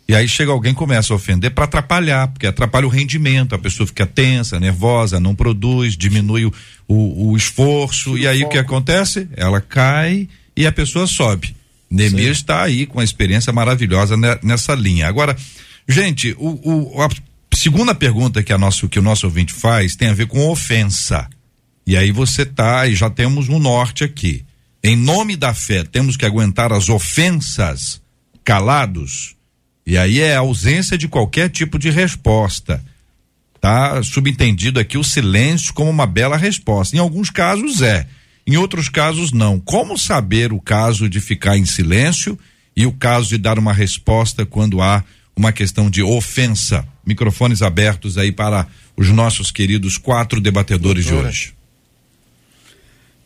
E 0.08 0.14
aí 0.14 0.28
chega 0.28 0.52
alguém 0.52 0.74
começa 0.74 1.14
a 1.14 1.16
ofender 1.16 1.52
para 1.52 1.64
atrapalhar, 1.64 2.28
porque 2.28 2.46
atrapalha 2.46 2.86
o 2.86 2.90
rendimento, 2.90 3.56
a 3.56 3.60
pessoa 3.60 3.88
fica 3.88 4.06
tensa, 4.06 4.60
nervosa, 4.60 5.20
não 5.20 5.34
produz, 5.34 5.96
diminui 5.96 6.46
o, 6.46 6.54
o, 6.88 7.32
o 7.32 7.38
esforço, 7.38 8.18
e 8.18 8.28
aí 8.28 8.44
o 8.44 8.50
que 8.50 8.58
acontece? 8.58 9.30
Ela 9.36 9.62
cai 9.62 10.28
e 10.56 10.68
a 10.68 10.72
pessoa 10.72 11.08
sobe. 11.08 11.56
Neemias 11.90 12.38
está 12.38 12.64
aí 12.64 12.86
com 12.86 12.98
uma 12.98 13.04
experiência 13.04 13.54
maravilhosa 13.54 14.16
nessa 14.42 14.74
linha. 14.74 15.08
Agora, 15.08 15.38
gente, 15.88 16.36
o, 16.38 16.96
o, 16.98 17.02
a 17.02 17.08
segunda 17.56 17.94
pergunta 17.94 18.42
que, 18.42 18.52
a 18.52 18.58
nosso, 18.58 18.90
que 18.90 19.00
o 19.00 19.04
nosso 19.04 19.28
ouvinte 19.28 19.54
faz 19.54 19.96
tem 19.96 20.10
a 20.10 20.14
ver 20.14 20.28
com 20.28 20.50
ofensa. 20.50 21.30
E 21.86 21.96
aí 21.96 22.12
você 22.12 22.46
tá, 22.46 22.88
e 22.88 22.96
já 22.96 23.10
temos 23.10 23.48
um 23.48 23.60
norte 23.60 24.04
aqui. 24.04 24.44
Em 24.84 24.96
nome 24.98 25.38
da 25.38 25.54
fé, 25.54 25.84
temos 25.84 26.18
que 26.18 26.26
aguentar 26.26 26.74
as 26.74 26.90
ofensas 26.90 28.02
calados. 28.44 29.36
E 29.86 29.98
aí 29.98 30.20
é 30.20 30.36
a 30.36 30.40
ausência 30.40 30.98
de 30.98 31.08
qualquer 31.08 31.50
tipo 31.50 31.78
de 31.78 31.90
resposta. 31.90 32.84
Tá 33.60 34.02
subentendido 34.04 34.80
aqui 34.80 34.98
o 34.98 35.04
silêncio 35.04 35.74
como 35.74 35.90
uma 35.90 36.06
bela 36.06 36.38
resposta. 36.38 36.96
Em 36.96 37.00
alguns 37.00 37.30
casos 37.30 37.82
é, 37.82 38.08
em 38.46 38.58
outros 38.58 38.90
casos 38.90 39.32
não. 39.32 39.60
Como 39.60 39.98
saber 39.98 40.52
o 40.52 40.60
caso 40.60 41.08
de 41.10 41.20
ficar 41.20 41.58
em 41.58 41.66
silêncio 41.66 42.38
e 42.76 42.86
o 42.86 42.92
caso 42.92 43.30
de 43.30 43.38
dar 43.38 43.58
uma 43.58 43.74
resposta 43.74 44.46
quando 44.46 44.82
há 44.82 45.04
uma 45.36 45.52
questão 45.52 45.90
de 45.90 46.04
ofensa? 46.04 46.86
Microfones 47.06 47.62
abertos 47.62 48.18
aí 48.18 48.32
para 48.32 48.68
os 48.96 49.10
nossos 49.10 49.52
queridos 49.52 49.98
quatro 49.98 50.40
debatedores 50.42 51.06
Doutora. 51.06 51.30
de 51.30 51.30
hoje. 51.30 51.54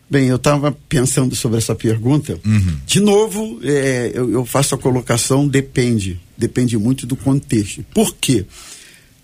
Bem, 0.09 0.27
eu 0.27 0.37
estava 0.37 0.71
pensando 0.87 1.35
sobre 1.35 1.57
essa 1.57 1.75
pergunta. 1.75 2.39
Uhum. 2.45 2.77
De 2.85 3.01
novo, 3.01 3.59
é, 3.61 4.11
eu, 4.13 4.31
eu, 4.31 4.45
faço 4.45 4.73
a 4.73 4.77
colocação 4.77 5.45
depende. 5.45 6.19
Depende 6.37 6.77
muito 6.77 7.05
do 7.05 7.15
contexto. 7.15 7.83
Por 7.93 8.15
quê? 8.15 8.45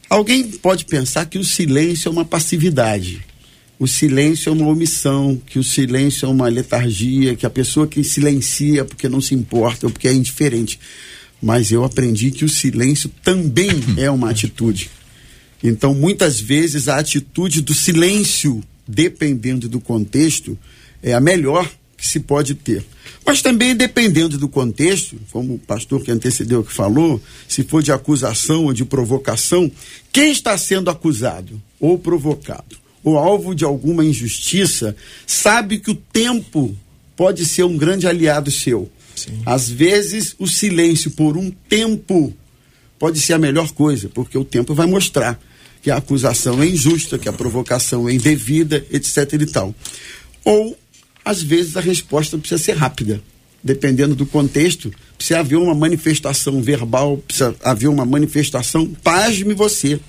Alguém 0.10 0.44
pode 0.44 0.86
pensar 0.86 1.26
que 1.26 1.38
o 1.38 1.44
silêncio 1.44 2.10
é 2.10 2.12
uma 2.12 2.26
passividade. 2.26 3.26
O 3.80 3.88
silêncio 3.88 4.50
é 4.50 4.52
uma 4.52 4.68
omissão, 4.68 5.42
que 5.46 5.58
o 5.58 5.64
silêncio 5.64 6.26
é 6.26 6.30
uma 6.30 6.48
letargia, 6.48 7.36
que 7.36 7.46
a 7.46 7.50
pessoa 7.50 7.88
que 7.88 8.04
silencia 8.04 8.84
porque 8.84 9.08
não 9.08 9.22
se 9.22 9.34
importa 9.34 9.88
ou 9.88 9.92
porque 9.92 10.08
é 10.08 10.14
indiferente. 10.14 10.80
Mas 11.42 11.72
eu 11.72 11.84
aprendi 11.84 12.30
que 12.30 12.46
o 12.46 12.50
silêncio 12.50 13.10
também 13.24 13.72
é 13.98 14.12
uma 14.12 14.30
atitude. 14.30 14.90
Então, 15.64 15.96
muitas 15.96 16.40
vezes, 16.40 16.90
a 16.90 16.98
atitude 16.98 17.62
do 17.62 17.74
silêncio, 17.74 18.62
dependendo 18.86 19.70
do 19.70 19.80
contexto, 19.80 20.58
é 21.04 21.14
a 21.14 21.20
melhor 21.20 21.70
que 21.98 22.08
se 22.08 22.20
pode 22.20 22.56
ter. 22.56 22.84
Mas 23.26 23.42
também, 23.42 23.76
dependendo 23.76 24.38
do 24.38 24.50
contexto, 24.50 25.18
como 25.32 25.56
o 25.56 25.60
pastor 25.60 26.02
que 26.02 26.12
antecedeu 26.12 26.64
que 26.64 26.74
falou, 26.74 27.22
se 27.48 27.64
for 27.64 27.84
de 27.84 27.92
acusação 27.92 28.66
ou 28.66 28.74
de 28.74 28.84
provocação, 28.84 29.72
quem 30.12 30.32
está 30.32 30.58
sendo 30.58 30.90
acusado 30.90 31.62
ou 31.80 31.98
provocado, 31.98 32.78
ou 33.04 33.18
alvo 33.18 33.54
de 33.54 33.64
alguma 33.64 34.04
injustiça, 34.04 34.96
sabe 35.28 35.78
que 35.78 35.92
o 35.92 35.96
tempo 35.96 36.76
pode 37.16 37.46
ser 37.46 37.64
um 37.64 37.78
grande 37.78 38.08
aliado 38.08 38.50
seu. 38.50 38.90
Sim. 39.16 39.42
Às 39.46 39.70
vezes, 39.70 40.36
o 40.40 40.48
silêncio 40.48 41.12
por 41.12 41.38
um 41.38 41.52
tempo 41.70 42.34
pode 42.98 43.20
ser 43.20 43.34
a 43.34 43.38
melhor 43.38 43.72
coisa, 43.72 44.10
porque 44.10 44.38
o 44.38 44.46
tempo 44.46 44.74
vai 44.74 44.88
mostrar 44.88 45.40
que 45.82 45.92
a 45.92 45.98
acusação 45.98 46.64
é 46.64 46.68
injusta, 46.68 47.18
que 47.18 47.28
a 47.28 47.34
provocação 47.34 48.08
é 48.08 48.14
indevida, 48.14 48.86
etc. 48.92 49.34
e 49.34 49.46
tal. 49.46 49.76
Ou 50.44 50.78
às 51.24 51.42
vezes 51.42 51.78
a 51.78 51.82
resposta 51.82 52.38
precisa 52.38 52.62
ser 52.62 52.78
rápida. 52.78 53.22
Dependendo 53.64 54.14
do 54.16 54.26
contexto, 54.26 54.92
precisa 55.18 55.40
haver 55.40 55.56
uma 55.56 55.74
manifestação 55.74 56.62
verbal, 56.62 57.18
precisa 57.18 57.56
haver 57.64 57.88
uma 57.88 58.06
manifestação, 58.06 58.88
pasme 59.02 59.54
você, 59.54 60.00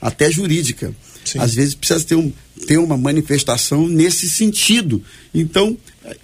até 0.00 0.30
jurídica. 0.30 0.94
Sim. 1.24 1.38
Às 1.38 1.54
vezes 1.54 1.74
precisa 1.74 2.04
ter, 2.04 2.16
um, 2.16 2.32
ter 2.66 2.78
uma 2.78 2.96
manifestação 2.96 3.86
nesse 3.86 4.28
sentido. 4.28 5.02
Então, 5.32 5.78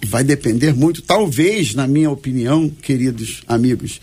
vai 0.05 0.23
depender 0.23 0.73
muito, 0.73 1.01
talvez, 1.01 1.73
na 1.73 1.87
minha 1.87 2.11
opinião, 2.11 2.69
queridos 2.69 3.41
amigos, 3.47 4.01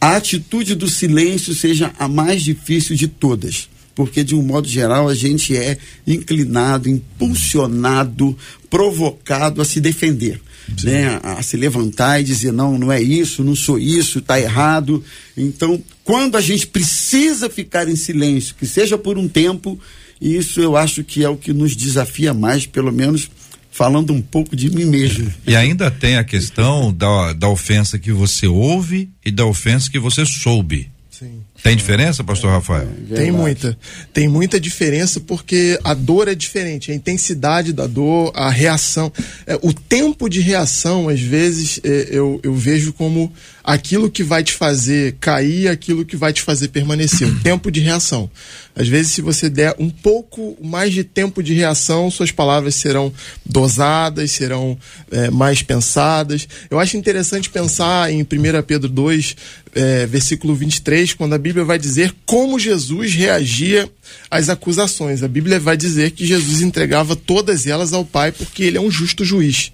a 0.00 0.16
atitude 0.16 0.74
do 0.74 0.88
silêncio 0.88 1.54
seja 1.54 1.92
a 1.98 2.08
mais 2.08 2.42
difícil 2.42 2.96
de 2.96 3.08
todas 3.08 3.68
porque 3.94 4.24
de 4.24 4.34
um 4.34 4.42
modo 4.42 4.68
geral 4.68 5.08
a 5.08 5.14
gente 5.14 5.56
é 5.56 5.78
inclinado, 6.06 6.88
impulsionado, 6.88 8.36
provocado 8.68 9.60
a 9.62 9.64
se 9.64 9.80
defender. 9.80 10.40
Né, 10.82 11.20
a, 11.22 11.34
a, 11.34 11.42
se 11.42 11.58
levantar 11.58 12.20
e 12.20 12.24
dizer 12.24 12.50
não, 12.50 12.78
não 12.78 12.90
é 12.90 12.98
isso, 12.98 13.44
não 13.44 13.54
sou 13.54 13.78
isso, 13.78 14.20
está 14.20 14.40
errado. 14.40 15.04
Então, 15.36 15.78
quando 16.02 16.38
a 16.38 16.40
gente 16.40 16.66
precisa 16.66 17.50
ficar 17.50 17.86
em 17.86 17.96
silêncio, 17.96 18.54
que 18.58 18.66
seja 18.66 18.96
por 18.96 19.18
um 19.18 19.28
tempo, 19.28 19.78
isso 20.18 20.62
eu 20.62 20.74
acho 20.74 21.04
que 21.04 21.22
é 21.22 21.28
o 21.28 21.36
que 21.36 21.52
nos 21.52 21.76
desafia 21.76 22.32
mais, 22.32 22.64
pelo 22.64 22.90
menos 22.90 23.28
falando 23.70 24.12
um 24.12 24.22
pouco 24.22 24.54
de 24.54 24.70
mim 24.70 24.84
mesmo. 24.84 25.30
E 25.46 25.56
ainda 25.56 25.90
tem 25.90 26.16
a 26.16 26.22
questão 26.22 26.92
da, 26.94 27.32
da 27.32 27.48
ofensa 27.48 27.98
que 27.98 28.12
você 28.12 28.46
ouve 28.46 29.10
e 29.24 29.32
da 29.32 29.44
ofensa 29.44 29.90
que 29.90 29.98
você 29.98 30.24
soube. 30.24 30.88
Sim. 31.10 31.40
Tem 31.64 31.74
diferença, 31.74 32.22
pastor 32.22 32.50
Rafael? 32.50 32.86
É, 33.10 33.14
tem 33.14 33.32
muita. 33.32 33.74
Tem 34.12 34.28
muita 34.28 34.60
diferença 34.60 35.18
porque 35.18 35.80
a 35.82 35.94
dor 35.94 36.28
é 36.28 36.34
diferente, 36.34 36.92
a 36.92 36.94
intensidade 36.94 37.72
da 37.72 37.86
dor, 37.86 38.30
a 38.34 38.50
reação. 38.50 39.10
É, 39.46 39.58
o 39.62 39.72
tempo 39.72 40.28
de 40.28 40.40
reação, 40.40 41.08
às 41.08 41.20
vezes, 41.20 41.80
é, 41.82 42.08
eu, 42.10 42.38
eu 42.42 42.54
vejo 42.54 42.92
como 42.92 43.32
aquilo 43.64 44.10
que 44.10 44.22
vai 44.22 44.44
te 44.44 44.52
fazer 44.52 45.16
cair, 45.18 45.68
aquilo 45.68 46.04
que 46.04 46.18
vai 46.18 46.34
te 46.34 46.42
fazer 46.42 46.68
permanecer. 46.68 47.26
O 47.26 47.40
tempo 47.40 47.70
de 47.70 47.80
reação. 47.80 48.30
Às 48.76 48.88
vezes, 48.88 49.12
se 49.12 49.22
você 49.22 49.48
der 49.48 49.76
um 49.78 49.88
pouco 49.88 50.56
mais 50.60 50.92
de 50.92 51.04
tempo 51.04 51.42
de 51.42 51.54
reação, 51.54 52.10
suas 52.10 52.32
palavras 52.32 52.74
serão 52.74 53.12
dosadas, 53.46 54.32
serão 54.32 54.76
é, 55.12 55.30
mais 55.30 55.62
pensadas. 55.62 56.48
Eu 56.68 56.80
acho 56.80 56.96
interessante 56.96 57.48
pensar 57.48 58.10
em 58.12 58.22
1 58.22 58.26
Pedro 58.66 58.88
2, 58.88 59.36
é, 59.76 60.06
versículo 60.06 60.56
23, 60.56 61.14
quando 61.14 61.34
a 61.34 61.38
Bíblia 61.38 61.64
vai 61.64 61.78
dizer 61.78 62.12
como 62.26 62.58
Jesus 62.58 63.14
reagia 63.14 63.88
às 64.28 64.48
acusações. 64.48 65.22
A 65.22 65.28
Bíblia 65.28 65.60
vai 65.60 65.76
dizer 65.76 66.10
que 66.10 66.26
Jesus 66.26 66.60
entregava 66.60 67.14
todas 67.14 67.68
elas 67.68 67.92
ao 67.92 68.04
Pai 68.04 68.32
porque 68.32 68.64
ele 68.64 68.76
é 68.76 68.80
um 68.80 68.90
justo 68.90 69.24
juiz. 69.24 69.72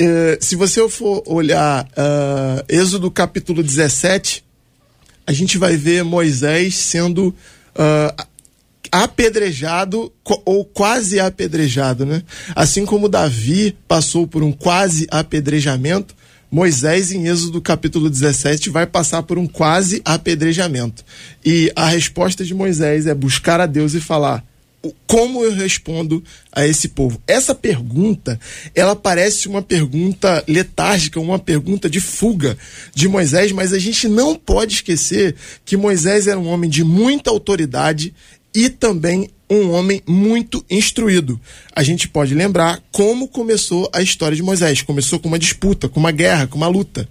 É, 0.00 0.38
se 0.40 0.56
você 0.56 0.88
for 0.88 1.22
olhar 1.26 1.84
uh, 1.84 2.64
Êxodo 2.68 3.10
capítulo 3.10 3.62
17, 3.62 4.42
a 5.26 5.32
gente 5.32 5.58
vai 5.58 5.76
ver 5.76 6.02
Moisés 6.02 6.74
sendo 6.74 7.32
uh, 7.76 8.26
apedrejado 8.92 10.12
ou 10.44 10.64
quase 10.64 11.20
apedrejado, 11.20 12.04
né? 12.04 12.22
Assim 12.54 12.84
como 12.84 13.08
Davi 13.08 13.76
passou 13.86 14.26
por 14.26 14.42
um 14.42 14.52
quase 14.52 15.06
apedrejamento, 15.10 16.14
Moisés, 16.50 17.12
em 17.12 17.28
Êxodo 17.28 17.60
capítulo 17.60 18.10
17, 18.10 18.70
vai 18.70 18.84
passar 18.84 19.22
por 19.22 19.38
um 19.38 19.46
quase 19.46 20.02
apedrejamento. 20.04 21.04
E 21.44 21.72
a 21.76 21.86
resposta 21.86 22.44
de 22.44 22.52
Moisés 22.52 23.06
é 23.06 23.14
buscar 23.14 23.60
a 23.60 23.66
Deus 23.66 23.94
e 23.94 24.00
falar: 24.00 24.44
como 25.06 25.44
eu 25.44 25.52
respondo 25.52 26.22
a 26.50 26.66
esse 26.66 26.88
povo? 26.88 27.20
Essa 27.26 27.54
pergunta, 27.54 28.40
ela 28.74 28.96
parece 28.96 29.48
uma 29.48 29.60
pergunta 29.60 30.42
letárgica, 30.48 31.20
uma 31.20 31.38
pergunta 31.38 31.88
de 31.88 32.00
fuga 32.00 32.56
de 32.94 33.08
Moisés, 33.08 33.52
mas 33.52 33.72
a 33.72 33.78
gente 33.78 34.08
não 34.08 34.34
pode 34.34 34.74
esquecer 34.74 35.34
que 35.64 35.76
Moisés 35.76 36.26
era 36.26 36.38
um 36.38 36.48
homem 36.48 36.70
de 36.70 36.82
muita 36.82 37.30
autoridade 37.30 38.14
e 38.54 38.68
também 38.68 39.28
um 39.50 39.70
homem 39.72 40.00
muito 40.06 40.64
instruído. 40.70 41.40
A 41.74 41.82
gente 41.82 42.08
pode 42.08 42.34
lembrar 42.34 42.80
como 42.92 43.26
começou 43.26 43.90
a 43.92 44.00
história 44.00 44.36
de 44.36 44.42
Moisés. 44.42 44.80
Começou 44.80 45.18
com 45.18 45.28
uma 45.28 45.38
disputa, 45.38 45.88
com 45.88 45.98
uma 45.98 46.12
guerra, 46.12 46.46
com 46.46 46.56
uma 46.56 46.68
luta. 46.68 47.08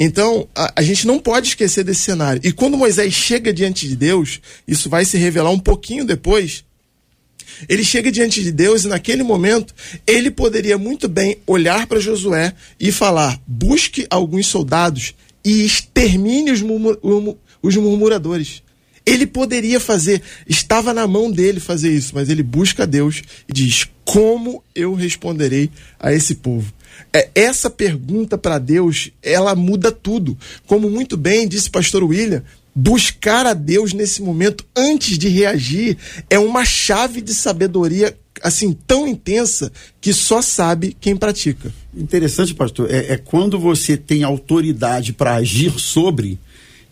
Então, 0.00 0.48
a, 0.54 0.72
a, 0.76 0.82
gente 0.82 1.06
não 1.06 1.18
pode 1.18 1.48
esquecer 1.48 1.84
desse 1.84 2.00
cenário. 2.00 2.40
E 2.42 2.50
quando 2.50 2.78
Moisés 2.78 3.12
chega 3.12 3.52
diante 3.52 3.86
de 3.86 3.94
Deus, 3.94 4.40
isso 4.66 4.88
vai 4.88 5.04
se 5.04 5.18
revelar 5.18 5.50
um 5.50 5.58
pouquinho 5.58 6.04
depois. 6.04 6.64
Ele 7.68 7.84
chega 7.84 8.10
diante 8.10 8.42
de 8.42 8.52
Deus 8.52 8.84
e, 8.84 8.88
naquele 8.88 9.22
momento, 9.22 9.74
ele 10.06 10.30
poderia 10.30 10.78
muito 10.78 11.08
bem 11.08 11.38
olhar 11.46 11.86
para 11.86 12.00
Josué 12.00 12.52
e 12.78 12.92
falar: 12.92 13.40
busque 13.46 14.06
alguns 14.10 14.46
soldados 14.46 15.14
e 15.44 15.64
extermine 15.64 16.50
os, 16.50 16.60
murmur, 16.60 16.98
os 17.62 17.76
murmuradores 17.76 18.62
Ele 19.04 19.26
poderia 19.26 19.78
fazer, 19.78 20.20
estava 20.48 20.92
na 20.92 21.06
mão 21.06 21.30
dele 21.30 21.60
fazer 21.60 21.92
isso, 21.92 22.12
mas 22.14 22.28
ele 22.28 22.42
busca 22.42 22.86
Deus 22.86 23.22
e 23.48 23.52
diz: 23.52 23.86
Como 24.04 24.62
eu 24.74 24.94
responderei 24.94 25.70
a 26.00 26.12
esse 26.12 26.36
povo? 26.36 26.74
É, 27.12 27.28
essa 27.34 27.70
pergunta 27.70 28.36
para 28.36 28.58
Deus, 28.58 29.10
ela 29.22 29.54
muda 29.54 29.92
tudo. 29.92 30.36
Como 30.66 30.90
muito 30.90 31.16
bem 31.16 31.46
disse 31.46 31.70
pastor 31.70 32.02
William, 32.02 32.42
buscar 32.76 33.46
a 33.46 33.54
Deus 33.54 33.94
nesse 33.94 34.20
momento 34.20 34.62
antes 34.76 35.18
de 35.18 35.28
reagir 35.28 35.96
é 36.28 36.38
uma 36.38 36.62
chave 36.62 37.22
de 37.22 37.32
sabedoria 37.32 38.14
assim 38.42 38.76
tão 38.86 39.08
intensa 39.08 39.72
que 39.98 40.12
só 40.12 40.42
sabe 40.42 40.94
quem 41.00 41.16
pratica. 41.16 41.72
Interessante, 41.96 42.54
pastor, 42.54 42.90
é, 42.90 43.14
é 43.14 43.16
quando 43.16 43.58
você 43.58 43.96
tem 43.96 44.22
autoridade 44.22 45.14
para 45.14 45.36
agir 45.36 45.72
sobre 45.80 46.38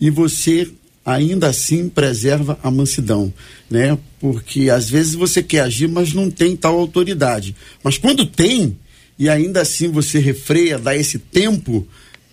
e 0.01 0.09
você 0.09 0.71
ainda 1.05 1.49
assim 1.49 1.91
preserva 1.91 2.59
a 2.63 2.71
mansidão, 2.71 3.31
né? 3.71 3.99
Porque 4.19 4.71
às 4.71 4.89
vezes 4.89 5.15
você 5.15 5.43
quer 5.43 5.61
agir, 5.61 5.87
mas 5.87 6.15
não 6.15 6.31
tem 6.31 6.57
tal 6.57 6.79
autoridade. 6.79 7.55
Mas 7.83 7.99
quando 7.99 8.25
tem 8.25 8.79
e 9.19 9.29
ainda 9.29 9.61
assim 9.61 9.89
você 9.89 10.19
refreia, 10.19 10.79
dá 10.79 10.97
esse 10.97 11.19
tempo, 11.19 11.87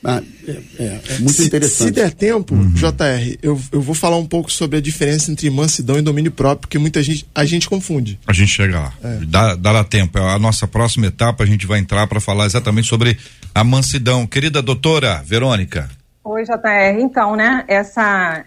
ah, 0.04 0.22
é, 0.48 0.52
é, 0.80 1.02
é, 1.10 1.20
muito 1.20 1.34
se, 1.34 1.46
interessante. 1.46 1.88
Se 1.90 1.92
der 1.92 2.12
tempo, 2.12 2.56
uhum. 2.56 2.72
JR, 2.72 3.38
eu, 3.42 3.60
eu 3.72 3.82
vou 3.82 3.94
falar 3.94 4.18
um 4.18 4.26
pouco 4.26 4.52
sobre 4.52 4.78
a 4.78 4.82
diferença 4.82 5.32
entre 5.32 5.48
mansidão 5.50 5.98
e 5.98 6.02
domínio 6.02 6.32
próprio, 6.32 6.62
porque 6.62 6.80
muita 6.80 7.04
gente 7.04 7.28
a 7.36 7.46
gente 7.46 7.70
confunde. 7.70 8.20
A 8.26 8.34
gente 8.34 8.52
chega 8.52 8.80
lá. 8.80 8.94
É. 9.04 9.20
Dá, 9.28 9.56
dará 9.56 9.84
tempo. 9.84 10.18
É 10.18 10.34
a 10.34 10.40
nossa 10.40 10.68
próxima 10.68 11.06
etapa, 11.06 11.44
a 11.44 11.48
gente 11.48 11.68
vai 11.68 11.80
entrar 11.80 12.08
para 12.08 12.20
falar 12.20 12.46
exatamente 12.46 12.88
sobre 12.88 13.18
a 13.54 13.64
mansidão. 13.64 14.26
Querida 14.26 14.62
doutora 14.62 15.22
Verônica. 15.24 15.88
Oi, 16.24 16.44
JR. 16.44 17.00
Então, 17.00 17.36
né, 17.36 17.64
essa, 17.68 18.44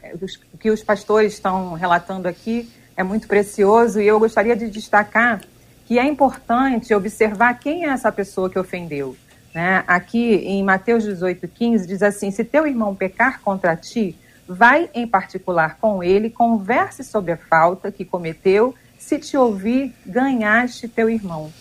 o 0.53 0.59
que 0.59 0.71
os 0.71 0.83
pastores 0.83 1.35
estão 1.35 1.75
relatando 1.75 2.27
aqui 2.27 2.69
é 2.97 3.03
muito 3.03 3.29
precioso 3.29 4.01
e 4.01 4.07
eu 4.07 4.19
gostaria 4.19 4.57
de 4.57 4.69
destacar 4.69 5.41
que 5.87 5.99
é 5.99 6.07
importante 6.07 6.95
observar 6.95 7.59
quem 7.59 7.85
é 7.85 7.89
essa 7.89 8.11
pessoa 8.11 8.49
que 8.49 8.59
ofendeu. 8.59 9.17
Né? 9.55 9.85
Aqui 9.87 10.35
em 10.35 10.65
Mateus 10.65 11.07
18,15 11.07 11.87
diz 11.87 12.03
assim: 12.03 12.31
Se 12.33 12.45
teu 12.45 12.67
irmão 12.67 12.95
pecar 12.95 13.41
contra 13.41 13.77
ti, 13.77 14.19
vai 14.49 14.91
em 14.93 15.07
particular 15.07 15.79
com 15.79 16.03
ele, 16.03 16.29
converse 16.29 17.05
sobre 17.05 17.33
a 17.33 17.37
falta 17.37 17.93
que 17.93 18.05
cometeu, 18.05 18.75
se 18.99 19.19
te 19.19 19.37
ouvir, 19.37 19.95
ganhaste 20.05 20.89
teu 20.89 21.09
irmão. 21.09 21.53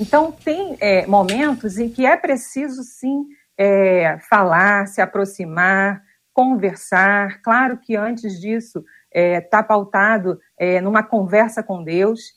Então, 0.00 0.32
tem 0.32 0.76
é, 0.80 1.06
momentos 1.06 1.78
em 1.78 1.90
que 1.90 2.06
é 2.06 2.16
preciso 2.16 2.82
sim 2.82 3.26
é, 3.58 4.18
falar, 4.30 4.86
se 4.86 5.00
aproximar, 5.02 6.02
conversar. 6.32 7.42
Claro 7.42 7.76
que 7.76 7.94
antes 7.94 8.40
disso 8.40 8.78
está 8.78 9.20
é, 9.20 9.40
tá 9.40 9.62
pautado 9.62 10.40
é, 10.58 10.80
numa 10.80 11.02
conversa 11.02 11.62
com 11.62 11.84
Deus 11.84 12.32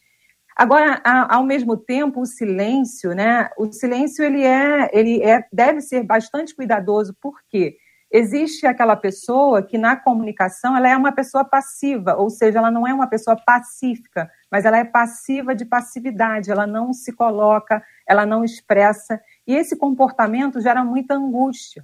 Agora, 0.56 1.02
ao 1.30 1.44
mesmo 1.44 1.76
tempo, 1.76 2.22
o 2.22 2.26
silêncio, 2.26 3.14
né? 3.14 3.50
O 3.58 3.70
silêncio 3.74 4.24
ele 4.24 4.42
é, 4.42 4.90
ele 4.94 5.22
é, 5.22 5.46
deve 5.52 5.82
ser 5.82 6.02
bastante 6.04 6.56
cuidadoso, 6.56 7.14
porque 7.22 7.76
existe 8.10 8.66
aquela 8.66 8.96
pessoa 8.96 9.62
que 9.62 9.78
na 9.78 9.98
comunicação 9.98 10.78
ela 10.78 10.88
é 10.88 10.96
uma 10.96 11.12
pessoa 11.12 11.44
passiva, 11.44 12.16
ou 12.16 12.30
seja, 12.30 12.60
ela 12.60 12.72
não 12.72 12.88
é 12.88 12.94
uma 12.94 13.08
pessoa 13.08 13.36
pacífica, 13.36 14.32
mas 14.50 14.64
ela 14.64 14.78
é 14.78 14.86
passiva 14.86 15.54
de 15.54 15.66
passividade, 15.66 16.50
ela 16.50 16.66
não 16.66 16.94
se 16.94 17.12
coloca, 17.12 17.84
ela 18.08 18.26
não 18.26 18.46
expressa, 18.46 19.20
e 19.46 19.54
esse 19.54 19.76
comportamento 19.78 20.62
gera 20.62 20.86
muita 20.86 21.16
angústia. 21.16 21.84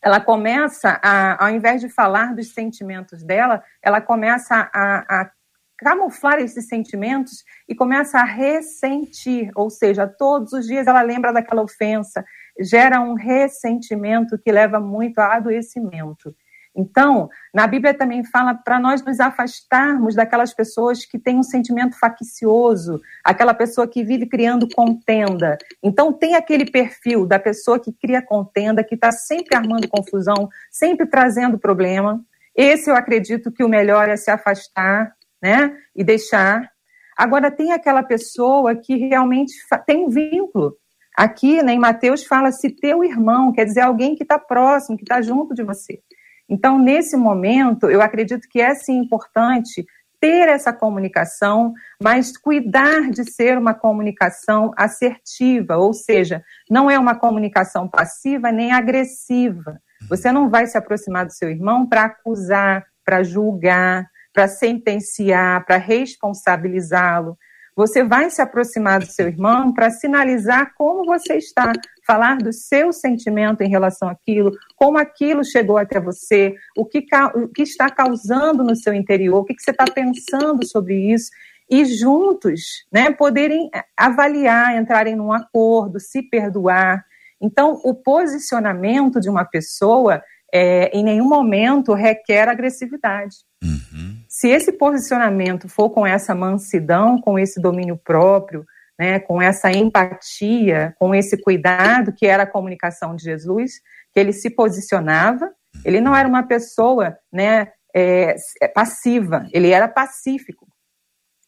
Ela 0.00 0.20
começa, 0.20 1.00
a, 1.02 1.44
ao 1.44 1.50
invés 1.50 1.80
de 1.80 1.88
falar 1.88 2.32
dos 2.32 2.52
sentimentos 2.54 3.24
dela, 3.24 3.64
ela 3.82 4.00
começa 4.00 4.70
a, 4.72 5.22
a 5.22 5.30
camuflar 5.78 6.38
esses 6.38 6.68
sentimentos 6.68 7.44
e 7.68 7.74
começa 7.74 8.18
a 8.18 8.24
ressentir, 8.24 9.50
ou 9.54 9.70
seja, 9.70 10.06
todos 10.06 10.52
os 10.52 10.66
dias 10.66 10.86
ela 10.86 11.02
lembra 11.02 11.32
daquela 11.32 11.62
ofensa, 11.62 12.24
gera 12.60 13.00
um 13.00 13.14
ressentimento 13.14 14.38
que 14.38 14.50
leva 14.50 14.80
muito 14.80 15.18
a 15.18 15.34
adoecimento. 15.34 16.34
Então, 16.76 17.30
na 17.54 17.66
Bíblia 17.66 17.94
também 17.94 18.22
fala 18.22 18.54
para 18.54 18.78
nós 18.78 19.02
nos 19.02 19.18
afastarmos 19.18 20.14
daquelas 20.14 20.52
pessoas 20.52 21.06
que 21.06 21.18
têm 21.18 21.38
um 21.38 21.42
sentimento 21.42 21.98
faccioso, 21.98 23.00
aquela 23.24 23.54
pessoa 23.54 23.88
que 23.88 24.04
vive 24.04 24.26
criando 24.26 24.68
contenda. 24.68 25.56
Então, 25.82 26.12
tem 26.12 26.34
aquele 26.34 26.70
perfil 26.70 27.26
da 27.26 27.38
pessoa 27.38 27.80
que 27.80 27.92
cria 27.92 28.20
contenda, 28.20 28.84
que 28.84 28.94
está 28.94 29.10
sempre 29.10 29.56
armando 29.56 29.88
confusão, 29.88 30.50
sempre 30.70 31.06
trazendo 31.06 31.58
problema. 31.58 32.22
Esse 32.54 32.90
eu 32.90 32.94
acredito 32.94 33.50
que 33.50 33.64
o 33.64 33.68
melhor 33.68 34.08
é 34.10 34.16
se 34.16 34.30
afastar, 34.30 35.15
né? 35.42 35.76
E 35.94 36.02
deixar. 36.04 36.70
Agora, 37.16 37.50
tem 37.50 37.72
aquela 37.72 38.02
pessoa 38.02 38.74
que 38.76 38.96
realmente 38.96 39.52
tem 39.86 40.04
um 40.04 40.08
vínculo. 40.08 40.76
Aqui, 41.16 41.62
né, 41.62 41.72
em 41.72 41.78
Mateus, 41.78 42.24
fala-se 42.24 42.76
teu 42.76 43.02
irmão, 43.02 43.50
quer 43.50 43.64
dizer, 43.64 43.80
alguém 43.80 44.14
que 44.14 44.22
está 44.22 44.38
próximo, 44.38 44.98
que 44.98 45.04
está 45.04 45.22
junto 45.22 45.54
de 45.54 45.62
você. 45.62 46.00
Então, 46.48 46.78
nesse 46.78 47.16
momento, 47.16 47.88
eu 47.90 48.02
acredito 48.02 48.46
que 48.50 48.60
é 48.60 48.74
sim 48.74 48.98
importante 48.98 49.84
ter 50.20 50.48
essa 50.48 50.72
comunicação, 50.72 51.72
mas 52.02 52.36
cuidar 52.36 53.10
de 53.10 53.30
ser 53.30 53.58
uma 53.58 53.74
comunicação 53.74 54.72
assertiva, 54.76 55.76
ou 55.76 55.92
seja, 55.92 56.42
não 56.70 56.90
é 56.90 56.98
uma 56.98 57.14
comunicação 57.14 57.88
passiva 57.88 58.52
nem 58.52 58.72
agressiva. 58.72 59.78
Você 60.08 60.30
não 60.30 60.48
vai 60.48 60.66
se 60.66 60.76
aproximar 60.76 61.26
do 61.26 61.32
seu 61.32 61.50
irmão 61.50 61.86
para 61.86 62.04
acusar, 62.04 62.84
para 63.04 63.22
julgar, 63.22 64.06
para 64.36 64.48
sentenciar, 64.48 65.64
para 65.64 65.78
responsabilizá-lo. 65.78 67.38
Você 67.74 68.04
vai 68.04 68.28
se 68.28 68.42
aproximar 68.42 69.00
do 69.00 69.06
seu 69.06 69.28
irmão 69.28 69.72
para 69.72 69.88
sinalizar 69.88 70.74
como 70.76 71.06
você 71.06 71.36
está, 71.36 71.72
falar 72.06 72.36
do 72.36 72.52
seu 72.52 72.92
sentimento 72.92 73.62
em 73.62 73.70
relação 73.70 74.10
àquilo, 74.10 74.52
como 74.76 74.98
aquilo 74.98 75.42
chegou 75.42 75.78
até 75.78 75.98
você, 75.98 76.54
o 76.76 76.84
que, 76.84 77.06
o 77.34 77.48
que 77.48 77.62
está 77.62 77.88
causando 77.88 78.62
no 78.62 78.76
seu 78.76 78.92
interior, 78.92 79.38
o 79.38 79.44
que, 79.44 79.54
que 79.54 79.62
você 79.62 79.70
está 79.70 79.86
pensando 79.86 80.66
sobre 80.66 81.14
isso, 81.14 81.30
e 81.70 81.86
juntos 81.86 82.84
né, 82.92 83.10
poderem 83.10 83.70
avaliar, 83.96 84.76
entrarem 84.76 85.16
num 85.16 85.32
acordo, 85.32 85.98
se 85.98 86.20
perdoar. 86.22 87.06
Então, 87.40 87.80
o 87.82 87.94
posicionamento 87.94 89.18
de 89.18 89.30
uma 89.30 89.46
pessoa 89.46 90.22
é, 90.52 90.90
em 90.96 91.02
nenhum 91.02 91.26
momento 91.26 91.94
requer 91.94 92.50
agressividade. 92.50 93.36
Uhum. 93.62 94.15
Se 94.38 94.48
esse 94.48 94.70
posicionamento 94.70 95.66
for 95.66 95.88
com 95.88 96.06
essa 96.06 96.34
mansidão, 96.34 97.18
com 97.18 97.38
esse 97.38 97.58
domínio 97.58 97.96
próprio, 97.96 98.66
né, 98.98 99.18
com 99.18 99.40
essa 99.40 99.72
empatia, 99.72 100.94
com 100.98 101.14
esse 101.14 101.40
cuidado 101.40 102.12
que 102.12 102.26
era 102.26 102.42
a 102.42 102.46
comunicação 102.46 103.16
de 103.16 103.24
Jesus, 103.24 103.80
que 104.12 104.20
ele 104.20 104.34
se 104.34 104.50
posicionava, 104.50 105.50
ele 105.82 106.02
não 106.02 106.14
era 106.14 106.28
uma 106.28 106.42
pessoa 106.42 107.16
né, 107.32 107.72
é, 107.94 108.36
passiva, 108.74 109.48
ele 109.54 109.70
era 109.70 109.88
pacífico, 109.88 110.68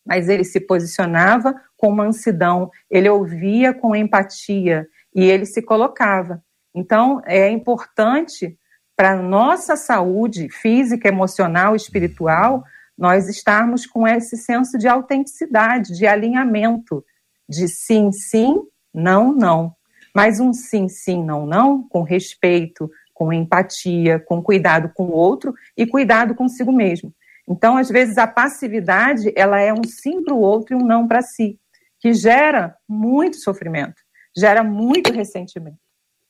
mas 0.03 0.31
ele 0.31 0.44
se 0.44 0.59
posicionava 0.59 1.55
com 1.77 1.90
mansidão, 1.90 2.70
ele 2.90 3.11
ouvia 3.11 3.74
com 3.74 3.94
empatia 3.94 4.87
e 5.14 5.24
ele 5.24 5.44
se 5.44 5.61
colocava. 5.61 6.42
Então, 6.74 7.20
é 7.27 7.51
importante 7.51 8.59
para 8.96 9.14
nossa 9.14 9.77
saúde 9.77 10.48
física, 10.48 11.07
emocional, 11.07 11.77
espiritual, 11.77 12.64
nós 12.98 13.28
estarmos 13.28 13.87
com 13.87 14.06
esse 14.06 14.37
senso 14.37 14.76
de 14.76 14.88
autenticidade, 14.88 15.96
de 15.96 16.06
alinhamento, 16.06 17.04
de 17.48 17.68
sim, 17.68 18.11
sim, 18.11 18.61
não, 18.92 19.32
não. 19.32 19.72
Mas 20.14 20.40
um 20.40 20.52
sim, 20.52 20.88
sim, 20.88 21.22
não, 21.22 21.46
não, 21.46 21.87
com 21.88 22.02
respeito, 22.02 22.90
com 23.14 23.32
empatia, 23.32 24.18
com 24.18 24.42
cuidado 24.42 24.90
com 24.94 25.04
o 25.04 25.12
outro 25.12 25.54
e 25.76 25.87
cuidado 25.87 26.34
consigo 26.34 26.72
mesmo. 26.72 27.14
Então, 27.48 27.76
às 27.76 27.88
vezes, 27.88 28.18
a 28.18 28.26
passividade, 28.26 29.32
ela 29.37 29.61
é 29.61 29.72
um 29.72 29.84
sim 29.84 30.22
para 30.22 30.34
o 30.34 30.40
outro 30.40 30.76
e 30.76 30.82
um 30.82 30.84
não 30.84 31.06
para 31.06 31.22
si, 31.22 31.58
que 32.00 32.12
gera 32.12 32.76
muito 32.88 33.37
sofrimento, 33.37 34.02
gera 34.37 34.62
muito 34.62 35.12
ressentimento. 35.12 35.78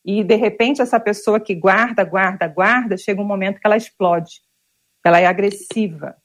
E, 0.04 0.22
de 0.22 0.36
repente, 0.36 0.80
essa 0.80 1.00
pessoa 1.00 1.40
que 1.40 1.54
guarda, 1.54 2.04
guarda, 2.04 2.46
guarda, 2.46 2.96
chega 2.96 3.20
um 3.20 3.26
momento 3.26 3.58
que 3.58 3.66
ela 3.66 3.76
explode. 3.76 4.40
Ela 5.04 5.20
é 5.20 5.26
agressiva. 5.26 6.16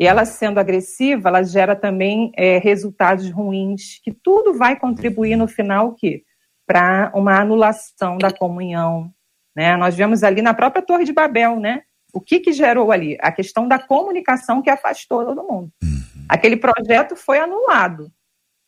E 0.00 0.06
ela 0.06 0.24
sendo 0.24 0.58
agressiva, 0.58 1.28
ela 1.28 1.42
gera 1.42 1.76
também 1.76 2.32
é, 2.34 2.56
resultados 2.56 3.30
ruins, 3.30 4.00
que 4.02 4.10
tudo 4.10 4.54
vai 4.54 4.74
contribuir 4.74 5.36
no 5.36 5.46
final 5.46 5.88
o 5.88 5.94
quê? 5.94 6.24
Para 6.66 7.12
uma 7.14 7.38
anulação 7.38 8.16
da 8.16 8.32
comunhão. 8.32 9.12
Né? 9.54 9.76
Nós 9.76 9.94
vemos 9.94 10.22
ali 10.22 10.40
na 10.40 10.54
própria 10.54 10.80
Torre 10.82 11.04
de 11.04 11.12
Babel, 11.12 11.60
né? 11.60 11.82
O 12.14 12.20
que, 12.20 12.40
que 12.40 12.50
gerou 12.50 12.90
ali? 12.90 13.18
A 13.20 13.30
questão 13.30 13.68
da 13.68 13.78
comunicação 13.78 14.62
que 14.62 14.70
afastou 14.70 15.22
todo 15.22 15.46
mundo. 15.46 15.70
Uhum. 15.82 16.24
Aquele 16.30 16.56
projeto 16.56 17.14
foi 17.14 17.38
anulado 17.38 18.10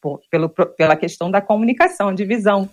por, 0.03 0.21
pelo, 0.31 0.51
pela 0.51 0.97
questão 0.97 1.31
da 1.31 1.41
comunicação, 1.41 2.15
divisão. 2.15 2.69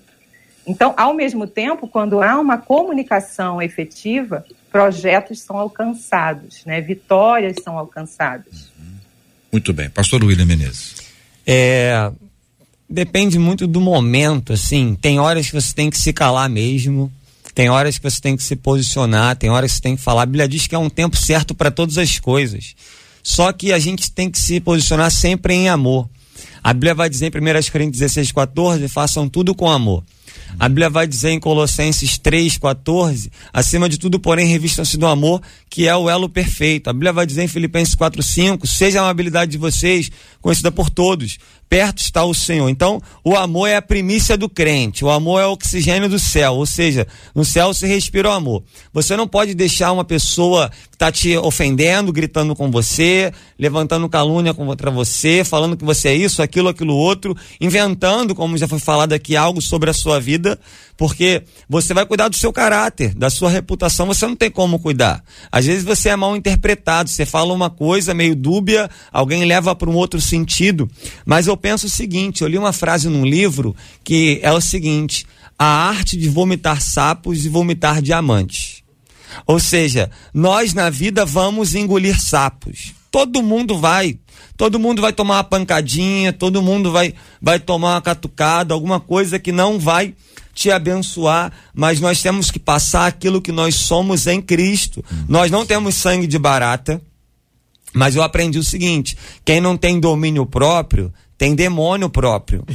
Então, 0.69 0.93
ao 0.95 1.15
mesmo 1.15 1.47
tempo, 1.47 1.88
quando 1.88 2.21
há 2.21 2.39
uma 2.39 2.60
comunicação 2.60 3.60
efetiva, 3.60 4.45
projetos 4.71 5.39
são 5.41 5.58
alcançados, 5.58 6.63
né? 6.63 6.79
vitórias 6.79 7.55
são 7.63 7.75
alcançadas. 7.75 8.69
Muito 9.51 9.73
bem. 9.73 9.89
Pastor 9.89 10.23
William 10.23 10.45
Menezes. 10.45 10.97
É, 11.43 12.12
depende 12.88 13.39
muito 13.39 13.65
do 13.65 13.82
momento, 13.82 14.53
assim. 14.53 14.93
Tem 14.93 15.19
horas 15.19 15.47
que 15.47 15.53
você 15.53 15.73
tem 15.73 15.89
que 15.89 15.97
se 15.97 16.13
calar 16.13 16.47
mesmo, 16.47 17.12
tem 17.55 17.67
horas 17.67 17.97
que 17.97 18.08
você 18.08 18.21
tem 18.21 18.38
que 18.38 18.43
se 18.43 18.55
posicionar, 18.55 19.36
tem 19.38 19.49
horas 19.49 19.71
que 19.71 19.77
você 19.77 19.82
tem 19.82 19.95
que 19.95 20.03
falar. 20.03 20.21
A 20.21 20.27
Bíblia 20.27 20.47
diz 20.47 20.67
que 20.67 20.75
é 20.75 20.77
um 20.77 20.89
tempo 20.89 21.17
certo 21.17 21.55
para 21.55 21.71
todas 21.71 21.97
as 21.97 22.19
coisas. 22.19 22.75
Só 23.23 23.51
que 23.51 23.73
a 23.73 23.79
gente 23.79 24.12
tem 24.12 24.29
que 24.29 24.38
se 24.38 24.60
posicionar 24.60 25.10
sempre 25.10 25.55
em 25.55 25.67
amor. 25.67 26.08
A 26.63 26.71
Bíblia 26.73 26.93
vai 26.93 27.10
dizer 27.10 27.36
em 27.36 27.39
1 27.39 27.71
Coríntios 27.71 28.01
16, 28.01 28.32
14: 28.32 28.88
façam 28.88 29.27
tudo 29.27 29.55
com 29.55 29.67
amor. 29.67 30.03
A 30.57 30.67
Bíblia 30.67 30.89
vai 30.89 31.05
dizer 31.05 31.31
em 31.31 31.39
Colossenses 31.39 32.17
3,14, 32.17 33.29
acima 33.53 33.88
de 33.88 33.97
tudo, 33.97 34.19
porém, 34.19 34.47
revistam-se 34.47 34.97
do 34.97 35.05
amor, 35.05 35.41
que 35.69 35.88
é 35.88 35.95
o 35.95 36.09
elo 36.09 36.29
perfeito. 36.29 36.89
A 36.89 36.93
Bíblia 36.93 37.13
vai 37.13 37.25
dizer 37.25 37.43
em 37.43 37.47
Filipenses 37.47 37.95
4,5, 37.95 38.65
seja 38.65 38.99
a 38.99 39.03
amabilidade 39.03 39.51
de 39.51 39.57
vocês 39.57 40.09
conhecida 40.41 40.71
por 40.71 40.89
todos, 40.89 41.38
perto 41.69 41.99
está 41.99 42.23
o 42.25 42.34
Senhor. 42.34 42.67
Então, 42.67 42.99
o 43.23 43.36
amor 43.36 43.67
é 43.67 43.75
a 43.75 43.82
primícia 43.82 44.36
do 44.36 44.49
crente, 44.49 45.05
o 45.05 45.10
amor 45.10 45.39
é 45.39 45.45
o 45.45 45.51
oxigênio 45.51 46.10
do 46.10 46.17
céu, 46.17 46.55
ou 46.55 46.65
seja, 46.65 47.05
no 47.36 47.45
céu 47.45 47.73
se 47.73 47.86
respira 47.86 48.29
o 48.29 48.34
amor. 48.34 48.63
Você 48.91 49.15
não 49.15 49.27
pode 49.27 49.53
deixar 49.53 49.91
uma 49.91 50.03
pessoa 50.03 50.69
que 50.69 50.95
está 50.95 51.12
te 51.12 51.38
ofendendo, 51.38 52.12
gritando 52.12 52.55
com 52.55 52.71
você, 52.71 53.32
levantando 53.58 54.10
calúnia 54.10 54.53
contra 54.53 54.89
você, 54.89 55.43
falando 55.43 55.77
que 55.77 55.86
você 55.86 56.10
é 56.10 56.15
isso, 56.15 56.41
aquilo, 56.41 56.69
aquilo 56.69 56.95
outro, 56.95 57.38
inventando, 57.62 58.34
como 58.34 58.58
já 58.58 58.67
foi 58.67 58.79
falado 58.79 59.13
aqui, 59.13 59.36
algo 59.36 59.62
sobre 59.62 59.89
a 59.89 59.93
sua 59.93 60.19
vida, 60.19 60.60
porque 60.97 61.43
você 61.69 61.93
vai 61.93 62.05
cuidar 62.05 62.27
do 62.27 62.36
seu 62.36 62.51
caráter, 62.51 63.13
da 63.13 63.29
sua 63.29 63.49
reputação, 63.49 64.08
você 64.08 64.25
não 64.25 64.36
tem 64.36 64.51
como 64.51 64.79
cuidar. 64.79 65.23
Às 65.51 65.65
vezes 65.65 65.84
você 65.84 66.10
é 66.10 66.15
mal 66.15 66.36
interpretado, 66.36 67.10
você 67.10 67.25
fala 67.25 67.53
uma 67.53 67.69
coisa 67.69 68.13
meio 68.13 68.36
dúbia, 68.36 68.89
alguém 69.12 69.45
leva 69.45 69.73
para 69.75 69.89
um 69.89 69.95
outro 69.95 70.19
sentido, 70.19 70.89
mas 71.25 71.47
eu 71.47 71.55
penso 71.60 71.86
o 71.88 71.89
seguinte, 71.89 72.41
eu 72.41 72.48
li 72.48 72.58
uma 72.58 72.74
frase 72.74 73.08
num 73.10 73.26
livro 73.26 73.76
que 74.04 74.39
é 74.41 74.52
o 74.52 74.62
seguinte: 74.62 75.26
a 75.58 75.65
arte 75.65 76.17
de 76.17 76.30
vomitar 76.30 76.82
sapos 76.82 77.45
e 77.45 77.50
vomitar 77.50 78.02
diamantes. 78.02 78.82
Ou 79.45 79.60
seja, 79.60 80.10
nós 80.34 80.74
na 80.74 80.89
vida 80.89 81.26
vamos 81.26 81.76
engolir 81.76 82.19
sapos. 82.19 82.93
Todo 83.12 83.43
mundo 83.43 83.78
vai. 83.78 84.17
Todo 84.56 84.80
mundo 84.80 85.02
vai 85.02 85.13
tomar 85.13 85.38
uma 85.38 85.43
pancadinha, 85.43 86.34
todo 86.34 86.62
mundo 86.62 86.91
vai, 86.91 87.13
vai 87.41 87.60
tomar 87.60 87.95
uma 87.95 88.02
catucada, 88.02 88.74
alguma 88.74 89.00
coisa 89.00 89.39
que 89.39 89.52
não 89.52 89.80
vai 89.80 90.13
te 90.54 90.69
abençoar, 90.69 91.54
mas 91.74 92.02
nós 92.02 92.22
temos 92.22 92.52
que 92.52 92.60
passar 92.60 93.08
aquilo 93.08 93.41
que 93.41 93.52
nós 93.52 93.76
somos 93.76 94.28
em 94.28 94.41
Cristo. 94.41 95.04
Nós 95.28 95.50
não 95.50 95.65
temos 95.65 95.95
sangue 95.95 96.28
de 96.28 96.38
barata, 96.38 97.02
mas 97.93 98.15
eu 98.15 98.22
aprendi 98.22 98.60
o 98.60 98.63
seguinte: 98.63 99.17
quem 99.45 99.62
não 99.62 99.78
tem 99.78 100.00
domínio 100.00 100.45
próprio 100.45 101.13
tem 101.39 101.56
demônio 101.56 102.10
próprio. 102.10 102.65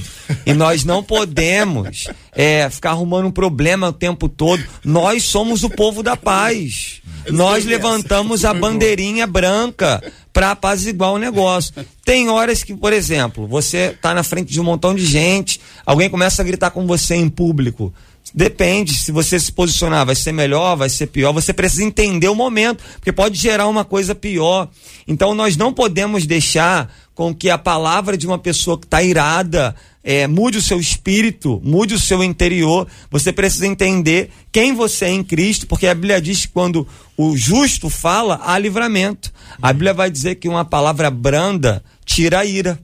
E 0.46 0.54
nós 0.54 0.84
não 0.84 1.02
podemos 1.02 2.08
é, 2.32 2.68
ficar 2.70 2.92
arrumando 2.92 3.26
um 3.26 3.30
problema 3.30 3.90
o 3.90 3.92
tempo 3.92 4.26
todo. 4.26 4.64
Nós 4.82 5.22
somos 5.24 5.62
o 5.62 5.68
povo 5.68 6.02
da 6.02 6.16
paz. 6.16 7.02
Nós 7.30 7.66
levantamos 7.66 8.42
a 8.42 8.54
bandeirinha 8.54 9.26
branca 9.26 10.02
para 10.32 10.52
apaziguar 10.52 11.12
o 11.12 11.18
negócio. 11.18 11.74
Tem 12.06 12.30
horas 12.30 12.64
que, 12.64 12.74
por 12.74 12.94
exemplo, 12.94 13.46
você 13.46 13.92
está 13.94 14.14
na 14.14 14.22
frente 14.22 14.50
de 14.50 14.60
um 14.60 14.64
montão 14.64 14.94
de 14.94 15.04
gente, 15.04 15.60
alguém 15.84 16.08
começa 16.08 16.40
a 16.40 16.44
gritar 16.44 16.70
com 16.70 16.86
você 16.86 17.14
em 17.14 17.28
público. 17.28 17.92
Depende, 18.34 18.94
se 18.94 19.12
você 19.12 19.38
se 19.38 19.52
posicionar, 19.52 20.06
vai 20.06 20.14
ser 20.14 20.32
melhor, 20.32 20.76
vai 20.76 20.88
ser 20.88 21.06
pior. 21.06 21.32
Você 21.32 21.52
precisa 21.52 21.84
entender 21.84 22.28
o 22.28 22.34
momento, 22.34 22.82
porque 22.94 23.12
pode 23.12 23.38
gerar 23.38 23.68
uma 23.68 23.84
coisa 23.84 24.14
pior. 24.14 24.68
Então 25.06 25.34
nós 25.34 25.56
não 25.56 25.72
podemos 25.72 26.26
deixar 26.26 26.90
com 27.14 27.34
que 27.34 27.48
a 27.48 27.56
palavra 27.56 28.18
de 28.18 28.26
uma 28.26 28.38
pessoa 28.38 28.78
que 28.78 28.86
está 28.86 29.02
irada 29.02 29.74
é, 30.02 30.26
mude 30.26 30.58
o 30.58 30.62
seu 30.62 30.80
espírito, 30.80 31.60
mude 31.64 31.94
o 31.94 31.98
seu 31.98 32.22
interior. 32.22 32.86
Você 33.10 33.32
precisa 33.32 33.66
entender 33.66 34.30
quem 34.50 34.74
você 34.74 35.06
é 35.06 35.10
em 35.10 35.22
Cristo, 35.22 35.66
porque 35.66 35.86
a 35.86 35.94
Bíblia 35.94 36.20
diz 36.20 36.44
que 36.44 36.52
quando 36.52 36.86
o 37.16 37.36
justo 37.36 37.88
fala, 37.88 38.40
há 38.44 38.58
livramento. 38.58 39.32
A 39.62 39.72
Bíblia 39.72 39.94
vai 39.94 40.10
dizer 40.10 40.34
que 40.34 40.48
uma 40.48 40.64
palavra 40.64 41.10
branda 41.10 41.82
tira 42.04 42.40
a 42.40 42.44
ira. 42.44 42.78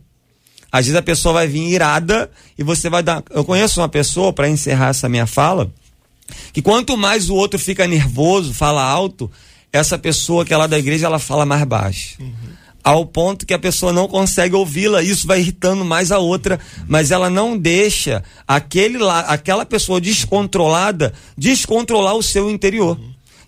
Às 0.73 0.87
vezes 0.87 0.99
a 0.99 1.03
pessoa 1.03 1.35
vai 1.35 1.49
vir 1.49 1.69
irada 1.69 2.31
e 2.57 2.63
você 2.63 2.89
vai 2.89 3.03
dar. 3.03 3.25
Eu 3.31 3.45
conheço 3.45 3.81
uma 3.81 3.89
pessoa, 3.89 4.33
para 4.33 4.49
encerrar 4.49 4.91
essa 4.91 5.09
minha 5.09 5.27
fala, 5.27 5.71
que 6.53 6.63
quanto 6.63 6.97
mais 6.97 7.29
o 7.29 7.35
outro 7.35 7.59
fica 7.59 7.89
nervoso, 7.89 8.55
fala 8.55 8.81
alto, 8.81 9.29
essa 9.73 9.99
pessoa 9.99 10.45
que 10.45 10.55
é 10.55 10.57
lá 10.57 10.69
da 10.69 10.79
igreja, 10.79 11.07
ela 11.07 11.19
fala 11.19 11.45
mais 11.45 11.65
baixo. 11.65 12.17
Uhum 12.21 12.60
ao 12.83 13.05
ponto 13.07 13.47
que 13.47 13.55
a 13.55 13.59
pessoa 13.59 13.93
não 13.93 14.09
consegue 14.09 14.55
ouvi-la, 14.55 15.03
isso 15.03 15.27
vai 15.27 15.41
irritando 15.41 15.85
mais 15.85 16.11
a 16.11 16.19
outra, 16.19 16.59
mas 16.89 17.11
ela 17.11 17.29
não 17.29 17.57
deixa 17.57 18.23
aquele 18.47 18.99
lá, 18.99 19.21
aquela 19.21 19.67
pessoa 19.67 20.01
descontrolada 20.01 21.13
descontrolar 21.37 22.15
o 22.15 22.23
seu 22.23 22.51
interior, 22.51 22.99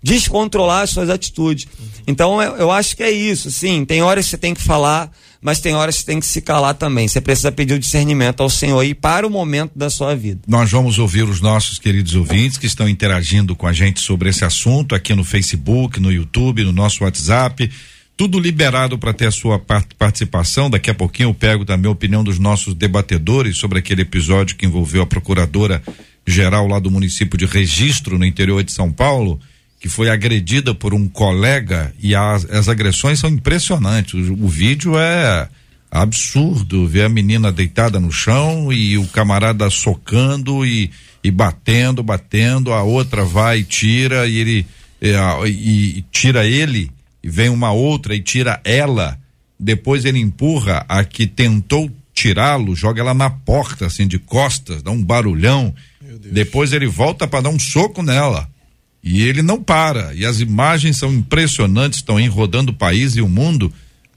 descontrolar 0.03 0.83
as 0.83 0.91
suas 0.91 1.09
atitudes. 1.09 1.67
Então 2.07 2.43
eu, 2.43 2.57
eu 2.57 2.71
acho 2.71 2.97
que 2.97 3.03
é 3.03 3.11
isso, 3.11 3.51
sim, 3.51 3.85
tem 3.85 4.03
horas 4.03 4.27
que 4.27 4.31
você 4.33 4.39
tem 4.39 4.55
que 4.55 4.63
falar, 4.63 5.11
mas 5.41 5.59
tem 5.59 5.75
horas 5.75 5.97
que 5.97 6.03
você 6.03 6.07
tem 6.07 6.21
que 6.21 6.27
se 6.27 6.41
calar 6.41 6.75
também. 6.75 7.09
Você 7.09 7.21
precisa 7.21 7.51
pedir 7.51 7.75
o 7.75 7.79
discernimento 7.79 8.43
ao 8.43 8.51
Senhor 8.51 8.79
aí 8.79 8.95
para 8.95 9.27
o 9.27 9.31
momento 9.31 9.73
da 9.75 9.91
sua 9.91 10.15
vida. 10.15 10.41
Nós 10.47 10.71
vamos 10.71 10.99
ouvir 10.99 11.25
os 11.25 11.41
nossos 11.41 11.81
queridos 11.81 12.15
ouvintes 12.15 12.59
que 12.59 12.67
estão 12.67 12.89
interagindo 12.89 13.57
com 13.57 13.67
a 13.67 13.73
gente 13.73 14.01
sobre 14.01 14.29
esse 14.29 14.45
assunto 14.45 14.95
aqui 14.95 15.15
no 15.15 15.25
Facebook, 15.25 15.99
no 15.99 16.13
YouTube, 16.13 16.63
no 16.63 16.73
nosso 16.73 17.03
WhatsApp 17.03 17.69
tudo 18.23 18.39
liberado 18.39 18.97
para 18.97 19.13
ter 19.13 19.27
a 19.27 19.33
sua 19.33 19.59
participação. 19.99 20.71
Daqui 20.71 20.89
a 20.89 20.95
pouquinho 20.95 21.31
eu 21.31 21.35
pego 21.35 21.65
também 21.65 21.89
a 21.89 21.93
opinião 21.93 22.23
dos 22.23 22.39
nossos 22.39 22.73
debatedores 22.73 23.59
sobre 23.59 23.81
aquele 23.81 24.03
episódio 24.03 24.55
que 24.55 24.65
envolveu 24.65 25.03
a 25.03 25.07
procuradora 25.07 25.83
geral 26.25 26.69
lá 26.69 26.79
do 26.79 26.89
município 26.89 27.37
de 27.37 27.47
Registro, 27.47 28.21
no 28.21 28.25
interior 28.25 28.63
de 28.63 28.71
São 28.71 28.93
Paulo, 28.93 29.41
que 29.81 29.89
foi 29.89 30.09
agredida 30.09 30.73
por 30.73 30.95
um 30.95 31.09
colega 31.09 31.93
e 32.01 32.15
as, 32.15 32.49
as 32.49 32.69
agressões 32.69 33.19
são 33.19 33.29
impressionantes. 33.29 34.29
O, 34.29 34.35
o 34.35 34.49
vídeo 34.49 34.97
é 34.97 35.49
absurdo 35.91 36.87
ver 36.87 37.07
a 37.07 37.09
menina 37.09 37.51
deitada 37.51 37.99
no 37.99 38.13
chão 38.13 38.73
e 38.73 38.97
o 38.99 39.07
camarada 39.09 39.69
socando 39.69 40.65
e, 40.65 40.93
e 41.25 41.31
batendo, 41.33 42.05
batendo, 42.05 42.73
a 42.73 42.85
outra 42.85 43.25
vai 43.25 43.59
e 43.59 43.65
tira 43.65 44.29
e 44.29 44.39
ele 44.39 44.67
e, 45.03 45.99
e 45.99 46.05
tira 46.13 46.47
ele 46.47 46.89
e 47.23 47.29
vem 47.29 47.49
uma 47.49 47.73
outra 47.73 48.15
e 48.15 48.21
tira 48.21 48.61
ela, 48.65 49.19
depois 49.59 50.05
ele 50.05 50.19
empurra 50.19 50.85
a 50.89 51.05
que 51.05 51.27
tentou 51.27 51.91
tirá-lo, 52.13 52.75
joga 52.75 53.01
ela 53.01 53.15
na 53.15 53.31
porta, 53.31 53.87
assim, 53.87 54.07
de 54.07 54.19
costas, 54.19 54.83
dá 54.83 54.91
um 54.91 55.03
barulhão. 55.03 55.75
Depois 56.31 56.73
ele 56.73 56.87
volta 56.87 57.27
para 57.27 57.43
dar 57.43 57.51
um 57.51 57.59
soco 57.59 58.03
nela. 58.03 58.49
E 59.03 59.23
ele 59.23 59.43
não 59.43 59.63
para. 59.63 60.15
E 60.15 60.25
as 60.25 60.41
imagens 60.41 60.97
são 60.97 61.13
impressionantes, 61.13 61.99
estão 61.99 62.19
aí 62.19 62.27
rodando 62.27 62.71
o 62.71 62.75
país 62.75 63.17
e 63.17 63.21
o 63.21 63.29
mundo, 63.29 63.73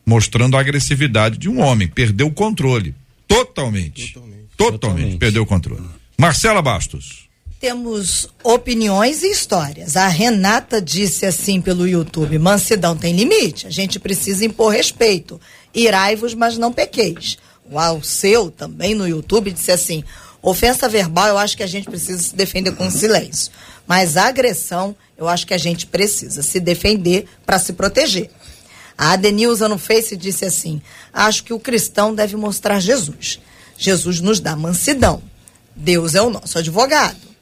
mostrando 0.06 0.58
a 0.58 0.60
agressividade 0.60 1.38
de 1.38 1.50
um 1.50 1.62
homem. 1.62 1.88
Perdeu 1.88 2.28
o 2.28 2.32
controle. 2.32 2.94
Totalmente. 3.28 4.14
Totalmente. 4.14 4.46
Totalmente. 4.56 4.80
Totalmente. 4.80 5.18
Perdeu 5.18 5.44
o 5.44 5.46
controle. 5.46 5.86
Marcela 6.18 6.62
Bastos 6.62 7.25
temos 7.66 8.28
opiniões 8.44 9.24
e 9.24 9.32
histórias. 9.32 9.98
A 9.98 10.08
Renata 10.08 10.80
disse 10.80 11.26
assim 11.26 11.60
pelo 11.60 11.88
YouTube: 11.88 12.38
mansidão 12.38 12.96
tem 12.96 13.16
limite, 13.16 13.66
a 13.66 13.72
gente 13.72 14.00
precisa 14.00 14.46
impor 14.46 14.72
respeito. 14.72 15.42
Irai-vos, 15.74 16.36
mas 16.36 16.60
não 16.60 16.72
pequeis. 16.72 17.40
O 17.68 17.80
Alceu, 17.80 18.52
também 18.52 18.94
no 18.94 19.08
YouTube, 19.08 19.50
disse 19.50 19.72
assim: 19.72 20.04
ofensa 20.44 20.88
verbal, 20.88 21.28
eu 21.30 21.40
acho 21.40 21.58
que 21.58 21.64
a 21.64 21.68
gente 21.68 21.90
precisa 21.90 22.22
se 22.22 22.36
defender 22.36 22.76
com 22.76 22.92
silêncio. 22.92 23.52
Mas 23.88 24.16
agressão, 24.16 24.96
eu 25.18 25.28
acho 25.28 25.48
que 25.48 25.54
a 25.56 25.58
gente 25.58 25.88
precisa 25.88 26.44
se 26.44 26.60
defender 26.60 27.26
para 27.48 27.58
se 27.58 27.74
proteger. 27.74 28.30
A 28.96 29.14
Adenilza 29.14 29.68
no 29.68 29.80
Face 29.80 30.16
disse 30.16 30.46
assim: 30.46 30.80
acho 31.12 31.44
que 31.44 31.52
o 31.52 31.60
cristão 31.60 32.14
deve 32.14 32.36
mostrar 32.36 32.80
Jesus. 32.80 33.40
Jesus 33.76 34.22
nos 34.22 34.40
dá 34.40 34.56
mansidão. 34.56 35.20
Deus 35.76 36.14
é 36.14 36.22
o 36.22 36.30
nosso 36.30 36.60
advogado 36.60 37.35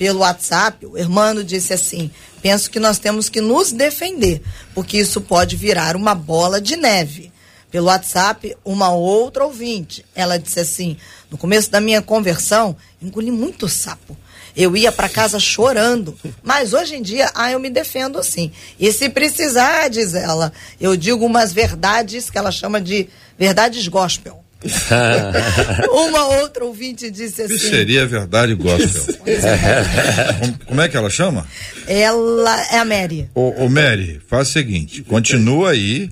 pelo 0.00 0.20
WhatsApp, 0.20 0.86
o 0.86 0.96
Hermano 0.96 1.44
disse 1.44 1.74
assim: 1.74 2.10
penso 2.40 2.70
que 2.70 2.80
nós 2.80 2.98
temos 2.98 3.28
que 3.28 3.42
nos 3.42 3.70
defender, 3.70 4.40
porque 4.74 4.96
isso 4.96 5.20
pode 5.20 5.56
virar 5.56 5.94
uma 5.94 6.14
bola 6.14 6.58
de 6.58 6.74
neve. 6.74 7.30
Pelo 7.70 7.88
WhatsApp, 7.88 8.56
uma 8.64 8.90
outra 8.90 9.44
ouvinte, 9.44 10.02
ela 10.14 10.38
disse 10.38 10.58
assim: 10.58 10.96
no 11.30 11.36
começo 11.36 11.70
da 11.70 11.82
minha 11.82 12.00
conversão, 12.00 12.74
engoli 13.00 13.30
muito 13.30 13.68
sapo. 13.68 14.16
Eu 14.56 14.74
ia 14.74 14.90
para 14.90 15.06
casa 15.06 15.38
chorando, 15.38 16.18
mas 16.42 16.72
hoje 16.72 16.96
em 16.96 17.02
dia, 17.02 17.30
ah, 17.34 17.52
eu 17.52 17.60
me 17.60 17.68
defendo 17.68 18.18
assim. 18.18 18.50
E 18.78 18.90
se 18.94 19.10
precisar, 19.10 19.90
diz 19.90 20.14
ela, 20.14 20.50
eu 20.80 20.96
digo 20.96 21.26
umas 21.26 21.52
verdades 21.52 22.30
que 22.30 22.38
ela 22.38 22.50
chama 22.50 22.80
de 22.80 23.06
verdades 23.38 23.86
gospel. 23.86 24.39
Uma 25.90 26.26
outra 26.40 26.64
ouvinte 26.64 27.10
disse 27.10 27.42
assim. 27.42 27.58
Seria 27.58 28.06
verdade 28.06 28.54
gospel. 28.54 29.14
como, 30.38 30.58
como 30.66 30.80
é 30.80 30.88
que 30.88 30.96
ela 30.96 31.08
chama? 31.08 31.46
Ela 31.86 32.66
é 32.72 32.78
a 32.78 32.84
Mary. 32.84 33.28
Ô, 33.34 33.64
ô 33.64 33.68
Mary, 33.68 34.20
faz 34.26 34.48
o 34.48 34.52
seguinte, 34.52 35.02
continua 35.02 35.70
aí, 35.70 36.10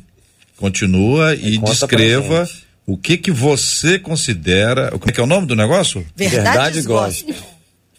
continua 0.57 1.35
e, 1.35 1.59
conta 1.59 1.73
descreva 1.73 2.49
o 2.87 2.97
que 2.97 3.19
que 3.19 3.31
você 3.31 3.99
considera, 3.99 4.91
como 4.93 5.11
é 5.11 5.13
que 5.13 5.21
é 5.21 5.23
o 5.23 5.27
nome 5.27 5.47
do 5.47 5.55
negócio? 5.55 6.07
Verdade 6.17 6.81
gospel. 6.83 7.35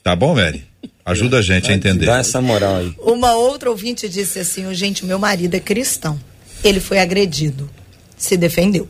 Tá 0.03 0.15
bom, 0.15 0.33
Mary? 0.33 0.63
Ajuda 1.05 1.38
a 1.38 1.41
gente 1.41 1.71
a 1.71 1.75
entender. 1.75 2.05
Dá 2.05 2.19
essa 2.19 2.41
moral 2.41 2.77
aí. 2.77 2.93
Uma 2.99 3.33
outra 3.33 3.69
ouvinte 3.69 4.09
disse 4.09 4.39
assim: 4.39 4.71
gente, 4.73 5.05
meu 5.05 5.19
marido 5.19 5.55
é 5.55 5.59
cristão. 5.59 6.19
Ele 6.63 6.79
foi 6.79 6.99
agredido. 6.99 7.69
Se 8.17 8.35
defendeu. 8.35 8.88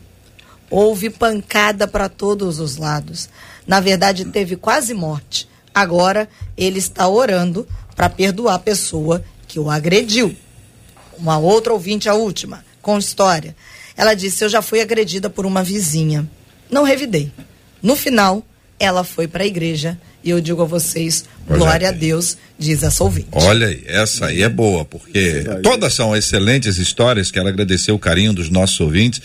Houve 0.70 1.10
pancada 1.10 1.86
para 1.88 2.08
todos 2.08 2.60
os 2.60 2.76
lados. 2.76 3.28
Na 3.66 3.80
verdade, 3.80 4.24
teve 4.24 4.56
quase 4.56 4.94
morte. 4.94 5.48
Agora, 5.74 6.28
ele 6.56 6.78
está 6.78 7.08
orando 7.08 7.66
para 7.96 8.08
perdoar 8.08 8.54
a 8.54 8.58
pessoa 8.58 9.22
que 9.46 9.58
o 9.58 9.68
agrediu. 9.68 10.34
Uma 11.18 11.38
outra 11.38 11.72
ouvinte, 11.72 12.08
a 12.08 12.14
última, 12.14 12.64
com 12.80 12.98
história. 12.98 13.54
Ela 13.96 14.14
disse: 14.14 14.44
Eu 14.44 14.48
já 14.48 14.62
fui 14.62 14.80
agredida 14.80 15.28
por 15.28 15.44
uma 15.44 15.62
vizinha. 15.62 16.28
Não 16.70 16.84
revidei. 16.84 17.30
No 17.82 17.96
final, 17.96 18.44
ela 18.78 19.04
foi 19.04 19.28
para 19.28 19.44
a 19.44 19.46
igreja. 19.46 19.98
E 20.22 20.30
eu 20.30 20.40
digo 20.40 20.62
a 20.62 20.64
vocês: 20.64 21.24
Olha 21.48 21.58
glória 21.58 21.88
a. 21.88 21.92
Deus, 21.92 22.36
diz 22.58 22.82
essa 22.82 23.02
ouvinte. 23.02 23.28
Olha 23.32 23.66
aí, 23.66 23.84
essa 23.86 24.26
aí 24.26 24.42
é 24.42 24.48
boa, 24.48 24.84
porque 24.84 25.44
todas 25.62 25.94
são 25.94 26.16
excelentes 26.16 26.78
histórias, 26.78 27.30
quero 27.30 27.48
agradecer 27.48 27.92
o 27.92 27.98
carinho 27.98 28.32
dos 28.32 28.50
nossos 28.50 28.78
ouvintes, 28.80 29.20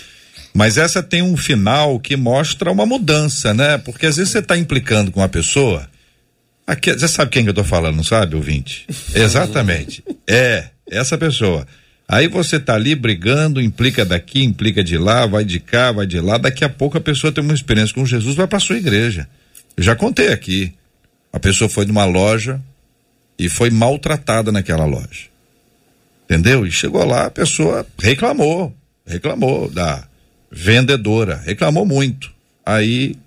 mas 0.56 0.78
essa 0.78 1.04
tem 1.04 1.22
um 1.22 1.36
final 1.36 2.00
que 2.00 2.16
mostra 2.16 2.72
uma 2.72 2.86
mudança, 2.86 3.54
né? 3.54 3.78
Porque 3.78 4.06
às 4.06 4.16
vezes 4.16 4.32
você 4.32 4.40
está 4.40 4.58
implicando 4.58 5.12
com 5.12 5.20
uma 5.20 5.28
pessoa, 5.28 5.86
aqui, 6.66 6.94
você 6.94 7.10
sabe 7.10 7.30
quem 7.30 7.44
que 7.44 7.50
eu 7.50 7.54
tô 7.54 7.64
falando, 7.66 7.98
não 7.98 8.04
sabe, 8.06 8.38
ouvinte? 8.38 8.88
Exatamente, 9.14 10.02
é, 10.26 10.70
essa 10.90 11.18
pessoa. 11.18 11.68
Aí 12.08 12.30
você 12.30 12.58
tá 12.58 12.76
ali 12.76 12.96
brigando, 12.96 13.60
implica 13.62 14.06
daqui, 14.06 14.44
implica 14.44 14.82
de 14.82 14.98
lá, 14.98 15.26
vai 15.26 15.44
de 15.44 15.60
cá, 15.60 15.92
vai 15.92 16.08
de 16.08 16.22
lá, 16.22 16.38
daqui 16.38 16.64
a 16.64 16.70
pouco 16.70 16.98
a 16.98 17.02
pessoa 17.02 17.34
tem 17.34 17.44
uma 17.44 17.54
experiência 17.54 17.94
com 17.94 18.06
Jesus, 18.06 18.34
vai 18.34 18.48
para 18.48 18.60
sua 18.60 18.78
igreja. 18.78 19.28
Eu 19.76 19.84
já 19.84 19.94
contei 19.94 20.30
aqui, 20.30 20.74
a 21.34 21.40
pessoa 21.40 21.70
foi 21.70 21.86
numa 21.86 22.06
loja, 22.06 22.62
e 23.38 23.50
foi 23.50 23.70
maltratada 23.70 24.54
naquela 24.54 24.86
loja. 24.86 25.28
Entendeu? 26.24 26.66
E 26.66 26.72
chegou 26.72 27.04
lá, 27.04 27.26
a 27.26 27.32
pessoa 27.32 27.86
reclamou, 28.00 28.74
reclamou 29.06 29.70
da 29.70 30.08
vendedora, 30.56 31.36
reclamou 31.44 31.86
muito. 31.86 32.32
Aí, 32.66 33.18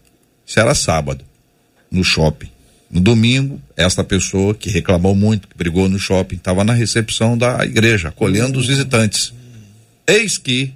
isso 0.47 0.59
era 0.59 0.75
sábado, 0.75 1.23
no 1.91 2.03
shopping. 2.03 2.49
No 2.91 3.03
domingo, 3.03 3.61
esta 3.77 4.03
pessoa 4.03 4.55
que 4.55 4.71
reclamou 4.71 5.15
muito, 5.15 5.47
que 5.47 5.57
brigou 5.57 5.91
no 5.91 5.99
shopping, 5.99 6.37
estava 6.37 6.65
na 6.65 6.73
recepção 6.73 7.37
da 7.37 7.63
igreja, 7.65 8.09
acolhendo 8.09 8.59
os 8.59 8.67
visitantes. 8.67 9.35
Eis 10.07 10.39
que, 10.39 10.73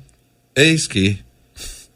eis 0.55 0.87
que, 0.87 1.19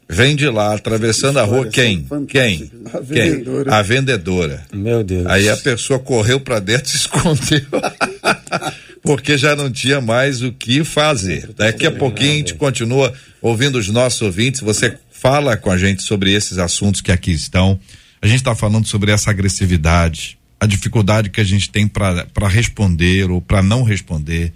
vem 0.09 0.35
de 0.35 0.49
lá, 0.49 0.73
atravessando 0.73 1.37
a 1.37 1.43
rua, 1.43 1.67
quem? 1.67 2.07
Quem? 2.27 2.71
A 2.91 2.97
Quem? 2.97 3.03
vendedora. 3.03 3.75
A 3.75 3.81
vendedora. 3.83 4.65
Meu 4.73 5.03
Deus. 5.03 5.27
Aí 5.27 5.47
a 5.47 5.57
pessoa 5.57 5.99
correu 5.99 6.39
para 6.39 6.59
dentro 6.59 6.87
e 6.87 6.89
se 6.89 6.97
escondeu. 6.97 7.61
Porque 9.07 9.37
já 9.37 9.55
não 9.55 9.71
tinha 9.71 10.01
mais 10.01 10.41
o 10.41 10.51
que 10.51 10.83
fazer. 10.83 11.49
Daqui 11.55 11.85
a 11.85 11.91
pouquinho 11.91 12.33
a 12.33 12.35
gente 12.35 12.53
continua 12.55 13.13
ouvindo 13.41 13.77
os 13.77 13.87
nossos 13.87 14.21
ouvintes. 14.21 14.59
Você 14.59 14.97
fala 15.09 15.55
com 15.55 15.71
a 15.71 15.77
gente 15.77 16.03
sobre 16.03 16.33
esses 16.33 16.57
assuntos 16.57 16.99
que 16.99 17.11
aqui 17.11 17.31
estão. 17.31 17.79
A 18.21 18.27
gente 18.27 18.39
está 18.39 18.53
falando 18.53 18.85
sobre 18.85 19.11
essa 19.11 19.29
agressividade, 19.31 20.37
a 20.59 20.65
dificuldade 20.65 21.29
que 21.29 21.39
a 21.39 21.43
gente 21.43 21.69
tem 21.69 21.87
para 21.87 22.47
responder 22.49 23.31
ou 23.31 23.39
para 23.39 23.63
não 23.63 23.83
responder, 23.83 24.51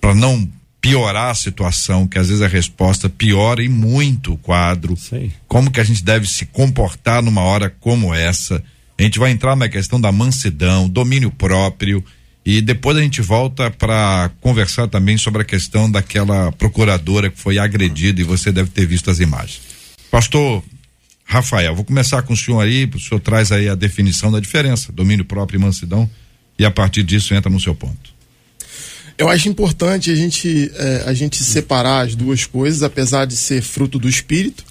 para 0.00 0.14
não 0.14 0.46
piorar 0.80 1.30
a 1.30 1.34
situação, 1.34 2.06
que 2.06 2.18
às 2.18 2.28
vezes 2.28 2.42
a 2.42 2.48
resposta 2.48 3.08
piora 3.08 3.62
e 3.62 3.68
muito 3.70 4.34
o 4.34 4.36
quadro. 4.36 4.96
Sei. 4.96 5.32
Como 5.48 5.70
que 5.70 5.80
a 5.80 5.84
gente 5.84 6.04
deve 6.04 6.26
se 6.26 6.44
comportar 6.44 7.22
numa 7.22 7.40
hora 7.40 7.74
como 7.80 8.12
essa? 8.12 8.62
A 8.98 9.02
gente 9.02 9.18
vai 9.18 9.30
entrar 9.30 9.56
na 9.56 9.68
questão 9.68 10.00
da 10.00 10.12
mansidão, 10.12 10.88
domínio 10.88 11.30
próprio 11.30 12.04
e 12.44 12.60
depois 12.60 12.96
a 12.96 13.00
gente 13.00 13.20
volta 13.20 13.70
para 13.70 14.30
conversar 14.40 14.88
também 14.88 15.16
sobre 15.16 15.42
a 15.42 15.44
questão 15.44 15.90
daquela 15.90 16.50
procuradora 16.52 17.30
que 17.30 17.38
foi 17.38 17.58
agredida 17.58 18.20
e 18.20 18.24
você 18.24 18.50
deve 18.50 18.70
ter 18.70 18.84
visto 18.86 19.10
as 19.10 19.20
imagens. 19.20 19.60
Pastor 20.10 20.62
Rafael, 21.24 21.74
vou 21.74 21.84
começar 21.84 22.20
com 22.22 22.32
o 22.32 22.36
senhor 22.36 22.60
aí, 22.60 22.90
o 22.92 22.98
senhor 22.98 23.20
traz 23.20 23.52
aí 23.52 23.68
a 23.68 23.74
definição 23.74 24.30
da 24.30 24.40
diferença, 24.40 24.92
domínio 24.92 25.24
próprio 25.24 25.58
e 25.58 25.60
mansidão, 25.60 26.10
e 26.58 26.64
a 26.64 26.70
partir 26.70 27.04
disso 27.04 27.32
entra 27.32 27.50
no 27.50 27.60
seu 27.60 27.74
ponto. 27.74 28.12
Eu 29.16 29.28
acho 29.28 29.48
importante 29.48 30.10
a 30.10 30.14
gente, 30.14 30.70
eh, 30.74 31.04
a 31.06 31.14
gente 31.14 31.36
separar 31.44 32.06
as 32.06 32.16
duas 32.16 32.44
coisas, 32.44 32.82
apesar 32.82 33.24
de 33.24 33.36
ser 33.36 33.62
fruto 33.62 33.98
do 33.98 34.08
espírito, 34.08 34.64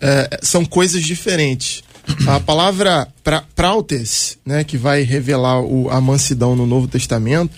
eh, 0.00 0.40
são 0.42 0.64
coisas 0.64 1.02
diferentes. 1.02 1.83
A 2.26 2.38
palavra 2.40 3.08
pra, 3.22 3.42
prautes, 3.54 4.38
né, 4.44 4.62
que 4.64 4.76
vai 4.76 5.02
revelar 5.02 5.60
o, 5.60 5.88
a 5.90 6.00
mansidão 6.00 6.54
no 6.54 6.66
Novo 6.66 6.86
Testamento, 6.86 7.52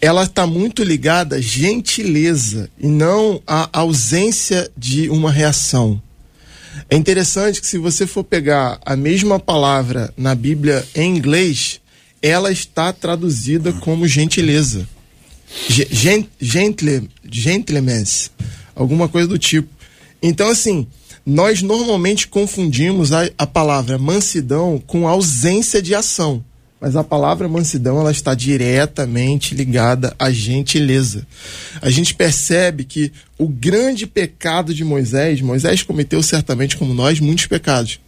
ela 0.00 0.24
está 0.24 0.46
muito 0.46 0.82
ligada 0.82 1.36
à 1.36 1.40
gentileza 1.40 2.68
e 2.78 2.86
não 2.86 3.40
à 3.46 3.68
ausência 3.72 4.70
de 4.76 5.08
uma 5.08 5.30
reação. 5.30 6.00
É 6.90 6.96
interessante 6.96 7.60
que 7.60 7.66
se 7.66 7.78
você 7.78 8.06
for 8.06 8.24
pegar 8.24 8.78
a 8.84 8.96
mesma 8.96 9.38
palavra 9.38 10.12
na 10.16 10.34
Bíblia 10.34 10.84
em 10.94 11.16
inglês, 11.16 11.80
ela 12.20 12.50
está 12.50 12.92
traduzida 12.92 13.72
como 13.74 14.08
gentileza. 14.08 14.86
Ge- 15.68 15.88
gen- 15.90 16.28
Gentle, 16.40 17.08
gentleman's, 17.30 18.30
alguma 18.74 19.08
coisa 19.08 19.28
do 19.28 19.38
tipo. 19.38 19.68
Então, 20.20 20.48
assim, 20.48 20.86
nós 21.26 21.62
normalmente 21.62 22.28
confundimos 22.28 23.12
a, 23.12 23.30
a 23.38 23.46
palavra 23.46 23.98
mansidão 23.98 24.82
com 24.86 25.08
ausência 25.08 25.80
de 25.80 25.94
ação. 25.94 26.44
Mas 26.80 26.96
a 26.96 27.02
palavra 27.02 27.48
mansidão 27.48 27.98
ela 27.98 28.10
está 28.10 28.34
diretamente 28.34 29.54
ligada 29.54 30.14
à 30.18 30.30
gentileza. 30.30 31.26
A 31.80 31.88
gente 31.88 32.14
percebe 32.14 32.84
que 32.84 33.10
o 33.38 33.48
grande 33.48 34.06
pecado 34.06 34.74
de 34.74 34.84
Moisés, 34.84 35.40
Moisés 35.40 35.82
cometeu 35.82 36.22
certamente 36.22 36.76
como 36.76 36.92
nós 36.92 37.20
muitos 37.20 37.46
pecados. 37.46 37.98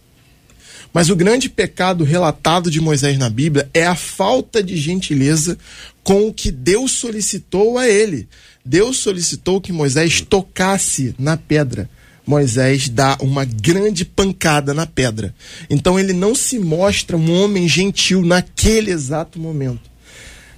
Mas 0.93 1.09
o 1.09 1.15
grande 1.15 1.49
pecado 1.49 2.03
relatado 2.03 2.69
de 2.69 2.79
Moisés 2.79 3.17
na 3.17 3.29
Bíblia 3.29 3.67
é 3.73 3.85
a 3.85 3.95
falta 3.95 4.61
de 4.61 4.77
gentileza 4.77 5.57
com 6.03 6.27
o 6.27 6.33
que 6.33 6.51
Deus 6.51 6.91
solicitou 6.91 7.79
a 7.79 7.87
ele. 7.87 8.27
Deus 8.63 8.97
solicitou 8.97 9.59
que 9.59 9.73
Moisés 9.73 10.21
tocasse 10.21 11.15
na 11.17 11.35
pedra. 11.35 11.89
Moisés 12.27 12.89
dá 12.89 13.17
uma 13.21 13.45
grande 13.45 14.03
pancada 14.03 14.73
na 14.73 14.85
pedra. 14.85 15.33
Então 15.69 15.97
ele 15.97 16.11
não 16.11 16.35
se 16.35 16.59
mostra 16.59 17.15
um 17.15 17.31
homem 17.31 17.67
gentil 17.67 18.21
naquele 18.21 18.91
exato 18.91 19.39
momento. 19.39 19.89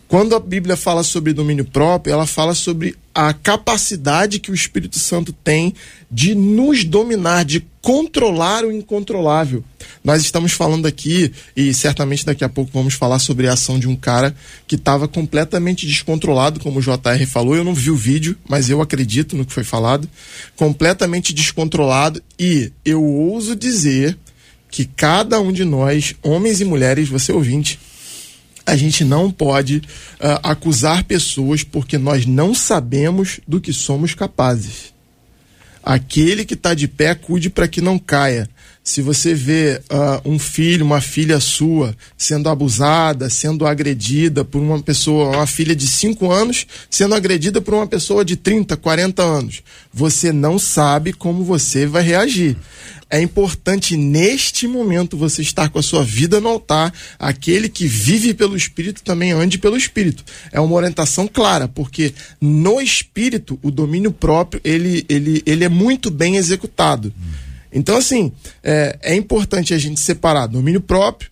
Quando 0.07 0.35
a 0.35 0.39
Bíblia 0.39 0.75
fala 0.75 1.03
sobre 1.03 1.33
domínio 1.33 1.63
próprio, 1.65 2.11
ela 2.11 2.25
fala 2.25 2.55
sobre 2.55 2.95
a 3.13 3.31
capacidade 3.31 4.39
que 4.39 4.49
o 4.49 4.55
Espírito 4.55 4.97
Santo 4.97 5.31
tem 5.31 5.75
de 6.09 6.33
nos 6.33 6.83
dominar, 6.83 7.45
de 7.45 7.59
controlar 7.81 8.65
o 8.65 8.71
incontrolável. 8.71 9.63
Nós 10.03 10.21
estamos 10.21 10.51
falando 10.51 10.85
aqui, 10.85 11.31
e 11.55 11.73
certamente 11.73 12.25
daqui 12.25 12.43
a 12.43 12.49
pouco 12.49 12.71
vamos 12.73 12.93
falar 12.93 13.19
sobre 13.19 13.47
a 13.47 13.53
ação 13.53 13.79
de 13.79 13.87
um 13.87 13.95
cara 13.95 14.35
que 14.67 14.75
estava 14.75 15.07
completamente 15.07 15.87
descontrolado, 15.87 16.59
como 16.59 16.79
o 16.79 16.81
JR 16.81 17.25
falou. 17.27 17.55
Eu 17.55 17.63
não 17.63 17.73
vi 17.73 17.89
o 17.89 17.95
vídeo, 17.95 18.37
mas 18.47 18.69
eu 18.69 18.81
acredito 18.81 19.35
no 19.35 19.45
que 19.45 19.53
foi 19.53 19.63
falado. 19.63 20.09
Completamente 20.55 21.33
descontrolado, 21.33 22.21
e 22.37 22.71
eu 22.83 23.03
ouso 23.03 23.55
dizer 23.55 24.17
que 24.69 24.85
cada 24.85 25.39
um 25.39 25.51
de 25.51 25.63
nós, 25.63 26.13
homens 26.21 26.61
e 26.61 26.65
mulheres, 26.65 27.09
você 27.09 27.31
ouvinte, 27.31 27.79
a 28.65 28.75
gente 28.75 29.03
não 29.03 29.31
pode 29.31 29.81
ah, 30.19 30.51
acusar 30.51 31.03
pessoas 31.03 31.63
porque 31.63 31.97
nós 31.97 32.25
não 32.25 32.53
sabemos 32.53 33.39
do 33.47 33.59
que 33.59 33.73
somos 33.73 34.13
capazes. 34.13 34.93
Aquele 35.83 36.45
que 36.45 36.53
está 36.53 36.73
de 36.73 36.87
pé, 36.87 37.15
cuide 37.15 37.49
para 37.49 37.67
que 37.67 37.81
não 37.81 37.97
caia. 37.97 38.49
Se 38.89 39.03
você 39.03 39.35
vê 39.35 39.79
ah, 39.87 40.19
um 40.25 40.39
filho, 40.39 40.83
uma 40.83 40.99
filha 40.99 41.39
sua 41.39 41.95
sendo 42.17 42.49
abusada, 42.49 43.29
sendo 43.29 43.67
agredida 43.67 44.43
por 44.43 44.59
uma 44.59 44.81
pessoa, 44.81 45.37
uma 45.37 45.45
filha 45.45 45.75
de 45.75 45.85
5 45.85 46.31
anos 46.31 46.65
sendo 46.89 47.13
agredida 47.13 47.61
por 47.61 47.75
uma 47.75 47.85
pessoa 47.85 48.25
de 48.25 48.35
30, 48.35 48.75
40 48.75 49.21
anos, 49.21 49.61
você 49.93 50.33
não 50.33 50.57
sabe 50.57 51.13
como 51.13 51.43
você 51.43 51.85
vai 51.85 52.01
reagir. 52.01 52.57
É 53.11 53.21
importante 53.21 53.95
neste 53.95 54.67
momento 54.67 55.15
você 55.15 55.43
estar 55.43 55.69
com 55.69 55.77
a 55.77 55.83
sua 55.83 56.03
vida 56.03 56.41
no 56.41 56.49
altar. 56.49 56.91
Aquele 57.19 57.69
que 57.69 57.85
vive 57.85 58.33
pelo 58.33 58.57
Espírito 58.57 59.03
também 59.03 59.31
ande 59.33 59.59
pelo 59.59 59.77
Espírito. 59.77 60.23
É 60.51 60.59
uma 60.59 60.75
orientação 60.75 61.27
clara, 61.27 61.67
porque 61.67 62.11
no 62.41 62.81
Espírito 62.81 63.59
o 63.61 63.69
domínio 63.69 64.11
próprio 64.11 64.59
ele, 64.63 65.05
ele, 65.07 65.43
ele 65.45 65.63
é 65.63 65.69
muito 65.69 66.09
bem 66.09 66.37
executado. 66.37 67.13
Então, 67.71 67.97
assim, 67.97 68.31
é, 68.63 68.97
é 69.01 69.15
importante 69.15 69.73
a 69.73 69.77
gente 69.77 69.99
separar 69.99 70.47
domínio 70.47 70.81
próprio, 70.81 71.29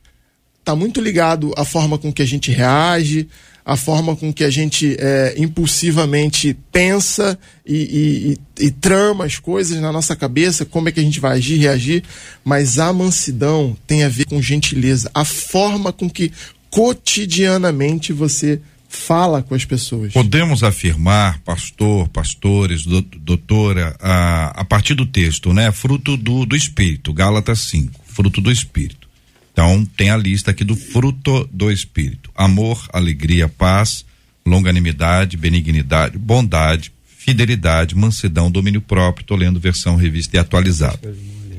está 0.60 0.76
muito 0.76 1.00
ligado 1.00 1.54
à 1.58 1.64
forma 1.64 1.98
com 1.98 2.12
que 2.12 2.22
a 2.22 2.26
gente 2.26 2.52
reage, 2.52 3.28
a 3.68 3.76
forma 3.76 4.16
com 4.16 4.32
que 4.32 4.46
a 4.46 4.50
gente 4.50 4.96
é, 4.98 5.36
impulsivamente 5.38 6.58
pensa 6.72 7.38
e, 7.66 8.38
e, 8.60 8.66
e, 8.66 8.72
trama 8.72 9.26
as 9.26 9.38
coisas 9.40 9.78
na 9.82 9.92
nossa 9.92 10.16
cabeça, 10.16 10.64
como 10.64 10.88
é 10.88 10.92
que 10.92 11.02
a 11.02 11.04
gente 11.04 11.20
vai 11.20 11.38
agir, 11.38 11.58
reagir, 11.58 12.02
mas 12.46 12.80
a 12.80 12.94
mansidão 12.94 13.76
tem 13.86 14.06
a 14.06 14.10
ver 14.10 14.26
com 14.26 14.42
gentileza, 14.42 15.12
a 15.14 15.26
forma 15.26 15.92
com 15.92 16.10
que 16.10 16.32
cotidianamente 16.70 18.14
você 18.14 18.62
fala 18.88 19.42
com 19.42 19.54
as 19.54 19.66
pessoas. 19.66 20.14
Podemos 20.14 20.64
afirmar, 20.64 21.40
pastor, 21.40 22.08
pastores, 22.10 22.86
doutora, 22.86 23.96
a, 24.00 24.62
a 24.62 24.66
partir 24.66 24.94
do 24.94 25.06
texto, 25.06 25.54
né? 25.54 25.72
Fruto 25.72 26.16
do, 26.18 26.46
do 26.46 26.56
Espírito, 26.56 27.14
Gálatas 27.14 27.60
5, 27.62 28.00
fruto 28.06 28.42
do 28.42 28.52
Espírito. 28.52 29.08
Então, 29.52 29.84
tem 29.98 30.12
a 30.12 30.18
lista 30.18 30.52
aqui 30.52 30.64
do 30.64 30.76
fruto 30.76 31.50
do 31.52 31.72
Espírito: 31.72 32.30
amor, 32.36 32.88
alegria, 32.94 33.50
paz, 33.50 34.06
longanimidade, 34.46 35.36
benignidade, 35.36 36.18
bondade, 36.18 36.92
fidelidade, 37.06 37.96
mansidão, 37.96 38.50
domínio 38.50 38.82
próprio. 38.82 39.24
Estou 39.24 39.36
lendo 39.36 39.60
versão 39.60 39.96
revista 39.96 40.38
e 40.38 40.40
atualizada. 40.40 41.14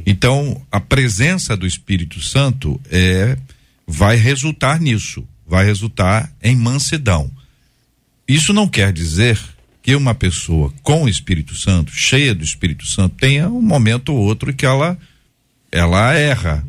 Então, 0.07 0.63
a 0.73 0.81
presença 0.81 1.57
do 1.57 1.67
Espírito 1.67 2.21
Santo 2.21 2.81
é 2.91 3.37
vai 3.87 4.17
resultar 4.17 4.81
nisso, 4.81 5.25
vai 5.49 5.65
resultar 5.65 6.31
em 6.43 6.55
mansidão. 6.55 7.31
Isso 8.27 8.53
não 8.53 8.69
quer 8.69 8.93
dizer 8.93 9.41
que 9.83 9.95
uma 9.95 10.15
pessoa 10.15 10.73
com 10.83 11.05
o 11.05 11.09
Espírito 11.09 11.55
Santo, 11.55 11.93
cheia 11.93 12.35
do 12.35 12.45
Espírito 12.45 12.87
Santo, 12.87 13.17
tenha 13.17 13.49
um 13.49 13.63
momento 13.63 14.13
ou 14.13 14.19
outro 14.19 14.53
que 14.53 14.67
ela 14.67 14.99
ela 15.71 16.15
erra, 16.15 16.65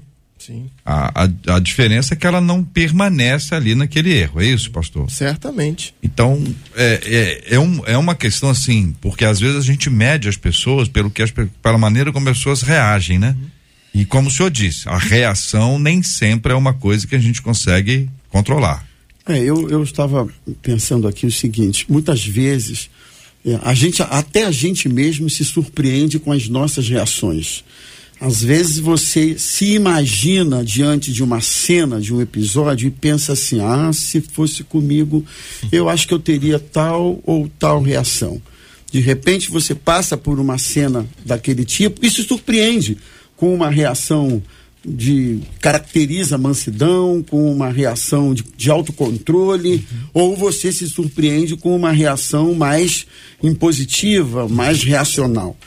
Sim. 0.50 0.70
A, 0.86 1.26
a, 1.26 1.56
a, 1.56 1.60
diferença 1.60 2.14
é 2.14 2.18
que 2.18 2.26
ela 2.26 2.42
não 2.42 2.64
permanece 2.64 3.54
ali 3.54 3.76
naquele 3.76 4.12
erro, 4.12 4.42
é 4.42 4.46
isso, 4.46 4.72
pastor? 4.72 5.10
Certamente. 5.12 5.94
Então, 6.02 6.42
é, 6.76 7.44
é, 7.50 7.56
é, 7.56 7.60
um, 7.60 7.84
é 7.86 7.98
uma 7.98 8.16
questão 8.16 8.50
assim, 8.50 8.96
porque 9.00 9.26
às 9.26 9.40
vezes 9.40 9.58
a 9.58 9.62
gente 9.62 9.90
mede 9.90 10.28
as 10.28 10.38
pessoas 10.38 10.88
pelo 10.88 11.12
que 11.12 11.22
as, 11.22 11.30
pela 11.32 11.78
maneira 11.78 12.12
como 12.12 12.28
as 12.30 12.38
pessoas 12.38 12.62
reagem, 12.62 13.20
né? 13.20 13.36
Uhum. 13.38 13.48
E 13.94 14.06
como 14.06 14.30
o 14.30 14.32
senhor 14.32 14.50
disse, 14.50 14.88
a 14.88 14.98
reação 14.98 15.78
nem 15.78 16.02
sempre 16.02 16.54
é 16.54 16.56
uma 16.56 16.74
coisa 16.74 17.06
que 17.06 17.16
a 17.16 17.20
gente 17.20 17.42
consegue 17.42 18.10
controlar. 18.30 18.88
É, 19.28 19.38
eu, 19.38 19.70
eu 19.70 19.84
estava 19.84 20.28
pensando 20.62 21.08
aqui 21.08 21.26
o 21.26 21.32
seguinte, 21.32 21.86
muitas 21.90 22.26
vezes 22.26 22.90
é, 23.46 23.60
a 23.64 23.74
gente, 23.74 24.02
até 24.02 24.46
a 24.46 24.52
gente 24.52 24.90
mesmo 24.90 25.30
se 25.30 25.46
surpreende 25.46 26.20
com 26.20 26.32
as 26.32 26.48
nossas 26.48 26.88
reações. 26.88 27.64
Às 28.20 28.44
vezes 28.44 28.80
você 28.80 29.40
se 29.40 29.74
imagina 29.76 30.64
diante 30.64 31.14
de 31.14 31.24
uma 31.24 31.40
cena, 31.40 32.02
de 32.02 32.14
um 32.14 32.22
episódio 32.22 32.88
e 32.88 32.92
pensa 32.92 33.32
assim: 33.32 33.62
ah, 33.62 33.92
se 33.94 34.20
fosse 34.20 34.62
comigo, 34.64 35.26
eu 35.72 35.88
acho 35.88 36.06
que 36.06 36.14
eu 36.14 36.20
teria 36.20 36.60
tal 36.60 37.22
ou 37.24 37.50
tal 37.58 37.82
reação. 37.82 38.42
De 38.92 39.00
repente 39.00 39.50
você 39.50 39.74
passa 39.74 40.18
por 40.18 40.38
uma 40.38 40.58
cena 40.58 41.08
daquele 41.26 41.64
tipo 41.64 42.06
e 42.06 42.10
se 42.10 42.24
surpreende 42.24 42.98
com 43.38 43.54
uma 43.54 43.70
reação 43.70 44.44
de 44.86 45.40
caracteriza 45.60 46.38
mansidão, 46.38 47.24
com 47.28 47.52
uma 47.52 47.70
reação 47.70 48.34
de, 48.34 48.44
de 48.56 48.72
autocontrole, 48.72 49.76
uhum. 49.76 49.98
ou 50.14 50.38
você 50.38 50.72
se 50.72 50.88
surpreende 50.88 51.58
com 51.58 51.76
uma 51.76 51.92
reação 51.92 52.54
mais 52.56 53.06
impositiva, 53.44 54.48
mais 54.48 54.84
reacional. 54.84 55.58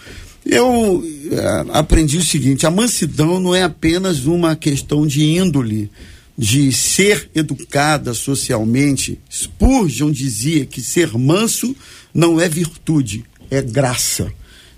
Eu 0.45 1.05
é, 1.31 1.79
aprendi 1.79 2.19
o 2.19 2.25
seguinte: 2.25 2.67
a 2.67 2.71
mansidão 2.71 3.39
não 3.39 3.55
é 3.55 3.63
apenas 3.63 4.27
uma 4.27 4.57
questão 4.57 5.07
de 5.07 5.23
índole, 5.23 5.91
de 6.37 6.73
ser 6.73 7.31
educada 7.35 8.15
socialmente. 8.15 9.19
Spurgeon 9.31 10.11
dizia 10.11 10.65
que 10.65 10.81
ser 10.81 11.17
manso 11.17 11.77
não 12.13 12.41
é 12.41 12.49
virtude, 12.49 13.25
é 13.51 13.63
graça. 13.63 14.33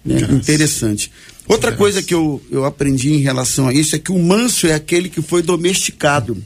Né? 0.04 0.18
graça. 0.18 0.34
Interessante. 0.34 1.10
Outra 1.46 1.72
coisa 1.72 2.02
que 2.02 2.14
eu, 2.14 2.42
eu 2.50 2.64
aprendi 2.64 3.12
em 3.12 3.18
relação 3.18 3.68
a 3.68 3.74
isso 3.74 3.94
é 3.94 3.98
que 3.98 4.12
o 4.12 4.18
manso 4.18 4.66
é 4.66 4.74
aquele 4.74 5.08
que 5.08 5.20
foi 5.20 5.42
domesticado. 5.42 6.42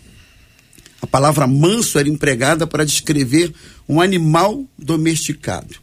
A 1.01 1.07
palavra 1.07 1.47
manso 1.47 1.99
era 1.99 2.09
empregada 2.09 2.67
para 2.67 2.85
descrever 2.85 3.53
um 3.89 4.01
animal 4.01 4.65
domesticado. 4.77 5.77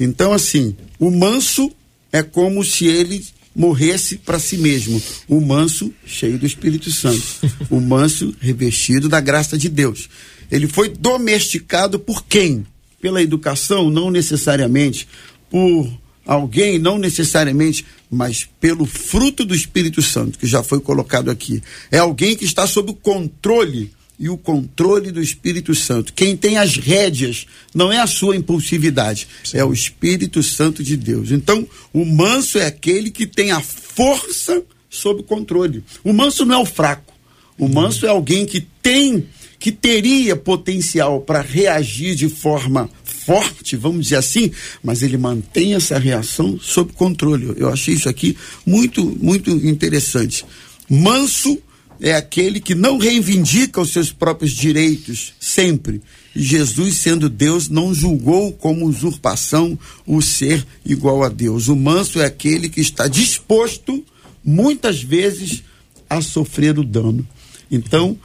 Então, 0.00 0.32
assim, 0.32 0.76
o 0.98 1.10
manso 1.10 1.70
é 2.12 2.22
como 2.22 2.64
se 2.64 2.86
ele 2.86 3.24
morresse 3.54 4.16
para 4.16 4.38
si 4.38 4.56
mesmo. 4.56 5.00
O 5.28 5.40
manso, 5.40 5.92
cheio 6.04 6.38
do 6.38 6.46
Espírito 6.46 6.90
Santo. 6.90 7.22
o 7.70 7.80
manso, 7.80 8.34
revestido 8.40 9.08
da 9.08 9.20
graça 9.20 9.56
de 9.56 9.68
Deus. 9.68 10.08
Ele 10.50 10.66
foi 10.66 10.88
domesticado 10.88 11.98
por 11.98 12.24
quem? 12.24 12.66
Pela 13.00 13.22
educação? 13.22 13.90
Não 13.90 14.10
necessariamente. 14.10 15.08
Por 15.50 15.90
alguém? 16.34 16.78
Não 16.78 16.98
necessariamente. 16.98 17.84
Mas 18.10 18.48
pelo 18.60 18.86
fruto 18.86 19.44
do 19.44 19.54
Espírito 19.54 20.00
Santo, 20.02 20.38
que 20.38 20.46
já 20.46 20.62
foi 20.62 20.80
colocado 20.80 21.30
aqui. 21.30 21.62
É 21.90 21.98
alguém 21.98 22.36
que 22.36 22.44
está 22.44 22.66
sob 22.66 22.90
o 22.92 22.94
controle 22.94 23.90
e 24.18 24.28
o 24.28 24.36
controle 24.36 25.12
do 25.12 25.22
Espírito 25.22 25.74
Santo. 25.74 26.12
Quem 26.12 26.36
tem 26.36 26.58
as 26.58 26.76
rédeas 26.76 27.46
não 27.74 27.92
é 27.92 27.98
a 27.98 28.06
sua 28.06 28.36
impulsividade, 28.36 29.28
Sim. 29.44 29.58
é 29.58 29.64
o 29.64 29.72
Espírito 29.72 30.42
Santo 30.42 30.82
de 30.82 30.96
Deus. 30.96 31.30
Então, 31.30 31.66
o 31.92 32.04
manso 32.04 32.58
é 32.58 32.66
aquele 32.66 33.10
que 33.10 33.26
tem 33.26 33.52
a 33.52 33.60
força 33.60 34.62
sob 34.90 35.22
controle. 35.22 35.84
O 36.02 36.12
manso 36.12 36.44
não 36.44 36.56
é 36.56 36.58
o 36.58 36.66
fraco. 36.66 37.14
O 37.56 37.68
manso 37.68 38.06
é 38.06 38.08
alguém 38.08 38.44
que 38.46 38.60
tem, 38.82 39.26
que 39.58 39.70
teria 39.70 40.34
potencial 40.34 41.20
para 41.20 41.40
reagir 41.40 42.14
de 42.14 42.28
forma 42.28 42.90
forte, 43.28 43.76
vamos 43.76 44.04
dizer 44.04 44.16
assim, 44.16 44.50
mas 44.82 45.02
ele 45.02 45.18
mantém 45.18 45.74
essa 45.74 45.98
reação 45.98 46.58
sob 46.58 46.94
controle. 46.94 47.52
Eu 47.58 47.68
achei 47.68 47.92
isso 47.92 48.08
aqui 48.08 48.34
muito, 48.64 49.04
muito 49.20 49.50
interessante. 49.50 50.46
Manso 50.88 51.58
é 52.00 52.14
aquele 52.14 52.58
que 52.58 52.74
não 52.74 52.96
reivindica 52.96 53.82
os 53.82 53.90
seus 53.90 54.10
próprios 54.10 54.52
direitos 54.52 55.34
sempre. 55.38 56.00
E 56.34 56.42
Jesus, 56.42 56.96
sendo 56.96 57.28
Deus, 57.28 57.68
não 57.68 57.92
julgou 57.92 58.50
como 58.50 58.86
usurpação 58.86 59.78
o 60.06 60.22
ser 60.22 60.66
igual 60.82 61.22
a 61.22 61.28
Deus. 61.28 61.68
O 61.68 61.76
manso 61.76 62.22
é 62.22 62.24
aquele 62.24 62.70
que 62.70 62.80
está 62.80 63.08
disposto, 63.08 64.02
muitas 64.42 65.02
vezes, 65.02 65.62
a 66.08 66.22
sofrer 66.22 66.78
o 66.78 66.84
dano. 66.84 67.28
Então, 67.70 68.18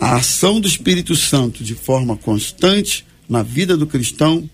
a 0.00 0.16
ação 0.16 0.60
do 0.60 0.66
Espírito 0.66 1.14
Santo 1.14 1.62
de 1.62 1.76
forma 1.76 2.16
constante 2.16 3.04
na 3.32 3.42
vida 3.42 3.76
do 3.76 3.86
cristão 3.86 4.48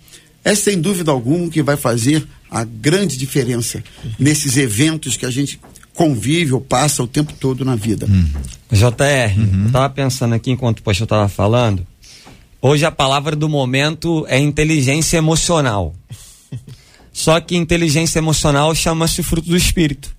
é 0.45 0.55
sem 0.55 0.81
dúvida 0.81 1.11
alguma 1.11 1.51
que 1.51 1.63
vai 1.63 1.77
fazer 1.77 2.27
a 2.51 2.65
grande 2.65 3.19
diferença 3.19 3.83
nesses 4.19 4.57
eventos 4.57 5.17
que 5.17 5.27
a 5.27 5.31
gente 5.31 5.61
convive 5.95 6.55
ou 6.55 6.61
passa 6.61 7.03
o 7.03 7.07
tempo 7.07 7.33
todo 7.39 7.65
na 7.65 7.75
vida. 7.75 8.07
Uhum. 8.07 8.31
JR, 8.71 9.37
uhum. 9.37 9.65
eu 9.67 9.73
tava 9.73 9.91
pensando 9.91 10.35
aqui 10.35 10.51
enquanto 10.51 10.79
o 10.79 10.83
pastor 10.83 11.05
estava 11.05 11.29
falando. 11.29 11.85
Hoje 12.63 12.85
a 12.85 12.91
palavra 12.91 13.35
do 13.35 13.49
momento 13.49 14.25
é 14.29 14.39
inteligência 14.39 15.17
emocional. 15.17 15.95
Só 17.13 17.41
que 17.41 17.57
inteligência 17.57 18.21
emocional 18.21 18.73
chama-se 18.75 19.23
fruto 19.25 19.49
do 19.49 19.57
espírito. 19.57 20.17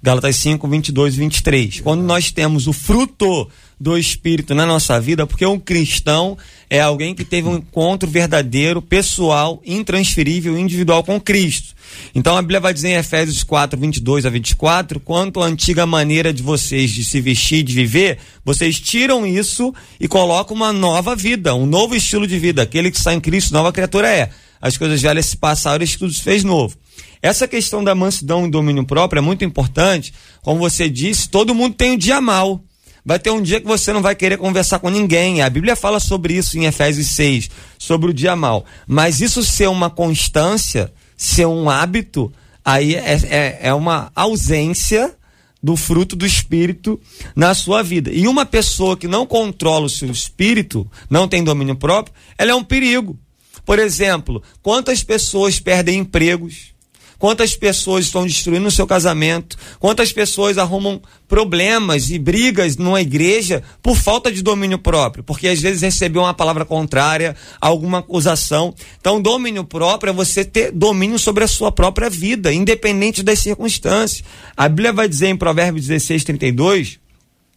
Gálatas 0.00 0.36
5, 0.36 0.68
22 0.68 1.14
e 1.14 1.18
23. 1.18 1.80
Quando 1.80 2.02
nós 2.02 2.30
temos 2.30 2.68
o 2.68 2.72
fruto 2.72 3.48
do 3.80 3.96
Espírito 3.96 4.54
na 4.54 4.66
nossa 4.66 5.00
vida, 5.00 5.26
porque 5.26 5.46
um 5.46 5.58
cristão 5.58 6.36
é 6.68 6.80
alguém 6.80 7.14
que 7.14 7.24
teve 7.24 7.48
um 7.48 7.56
encontro 7.56 8.08
verdadeiro, 8.08 8.82
pessoal, 8.82 9.62
intransferível, 9.64 10.58
individual 10.58 11.04
com 11.04 11.20
Cristo. 11.20 11.74
Então 12.14 12.36
a 12.36 12.42
Bíblia 12.42 12.60
vai 12.60 12.74
dizer 12.74 12.88
em 12.88 12.94
Efésios 12.94 13.42
4, 13.44 13.78
22 13.78 14.26
a 14.26 14.30
24: 14.30 15.00
quanto 15.00 15.40
à 15.40 15.46
antiga 15.46 15.86
maneira 15.86 16.32
de 16.32 16.42
vocês 16.42 16.90
de 16.90 17.04
se 17.04 17.20
vestir, 17.20 17.62
de 17.62 17.72
viver, 17.72 18.18
vocês 18.44 18.80
tiram 18.80 19.26
isso 19.26 19.72
e 20.00 20.08
colocam 20.08 20.56
uma 20.56 20.72
nova 20.72 21.14
vida, 21.14 21.54
um 21.54 21.66
novo 21.66 21.94
estilo 21.94 22.26
de 22.26 22.38
vida. 22.38 22.62
Aquele 22.62 22.90
que 22.90 22.96
está 22.96 23.14
em 23.14 23.20
Cristo, 23.20 23.52
nova 23.52 23.72
criatura 23.72 24.08
é. 24.08 24.30
As 24.60 24.76
coisas 24.76 25.00
velhas 25.00 25.26
se 25.26 25.36
passaram 25.36 25.84
e 25.84 25.88
tudo 25.88 26.12
se 26.12 26.20
fez 26.20 26.42
novo. 26.42 26.76
Essa 27.22 27.48
questão 27.48 27.82
da 27.82 27.94
mansidão 27.94 28.46
e 28.46 28.50
domínio 28.50 28.84
próprio 28.84 29.20
é 29.20 29.22
muito 29.22 29.44
importante. 29.44 30.12
Como 30.42 30.58
você 30.58 30.88
disse, 30.88 31.28
todo 31.28 31.54
mundo 31.54 31.74
tem 31.74 31.92
um 31.92 31.96
dia 31.96 32.20
mal. 32.20 32.62
Vai 33.08 33.18
ter 33.18 33.30
um 33.30 33.40
dia 33.40 33.58
que 33.58 33.66
você 33.66 33.90
não 33.90 34.02
vai 34.02 34.14
querer 34.14 34.36
conversar 34.36 34.80
com 34.80 34.90
ninguém. 34.90 35.40
A 35.40 35.48
Bíblia 35.48 35.74
fala 35.74 35.98
sobre 35.98 36.34
isso 36.34 36.58
em 36.58 36.66
Efésios 36.66 37.06
6, 37.12 37.48
sobre 37.78 38.10
o 38.10 38.12
dia 38.12 38.36
mal. 38.36 38.66
Mas 38.86 39.22
isso 39.22 39.42
ser 39.42 39.66
uma 39.66 39.88
constância, 39.88 40.92
ser 41.16 41.46
um 41.46 41.70
hábito, 41.70 42.30
aí 42.62 42.96
é, 42.96 43.18
é, 43.30 43.58
é 43.62 43.72
uma 43.72 44.12
ausência 44.14 45.16
do 45.62 45.74
fruto 45.74 46.14
do 46.14 46.26
espírito 46.26 47.00
na 47.34 47.54
sua 47.54 47.82
vida. 47.82 48.12
E 48.12 48.28
uma 48.28 48.44
pessoa 48.44 48.94
que 48.94 49.08
não 49.08 49.24
controla 49.24 49.86
o 49.86 49.88
seu 49.88 50.10
espírito, 50.10 50.86
não 51.08 51.26
tem 51.26 51.42
domínio 51.42 51.76
próprio, 51.76 52.14
ela 52.36 52.50
é 52.50 52.54
um 52.54 52.62
perigo. 52.62 53.18
Por 53.64 53.78
exemplo, 53.78 54.42
quantas 54.60 55.02
pessoas 55.02 55.58
perdem 55.58 56.00
empregos? 56.00 56.74
Quantas 57.18 57.56
pessoas 57.56 58.04
estão 58.04 58.24
destruindo 58.24 58.68
o 58.68 58.70
seu 58.70 58.86
casamento? 58.86 59.56
Quantas 59.80 60.12
pessoas 60.12 60.56
arrumam 60.56 61.02
problemas 61.26 62.10
e 62.10 62.18
brigas 62.18 62.76
numa 62.76 63.00
igreja 63.00 63.62
por 63.82 63.96
falta 63.96 64.30
de 64.30 64.40
domínio 64.40 64.78
próprio? 64.78 65.24
Porque 65.24 65.48
às 65.48 65.60
vezes 65.60 65.82
recebeu 65.82 66.22
uma 66.22 66.32
palavra 66.32 66.64
contrária, 66.64 67.34
alguma 67.60 67.98
acusação. 67.98 68.72
Então, 69.00 69.20
domínio 69.20 69.64
próprio 69.64 70.10
é 70.10 70.12
você 70.12 70.44
ter 70.44 70.70
domínio 70.70 71.18
sobre 71.18 71.42
a 71.42 71.48
sua 71.48 71.72
própria 71.72 72.08
vida, 72.08 72.52
independente 72.52 73.24
das 73.24 73.40
circunstâncias. 73.40 74.22
A 74.56 74.68
Bíblia 74.68 74.92
vai 74.92 75.08
dizer 75.08 75.26
em 75.26 75.36
Provérbios 75.36 75.88
16, 75.88 76.22
32, 76.22 77.00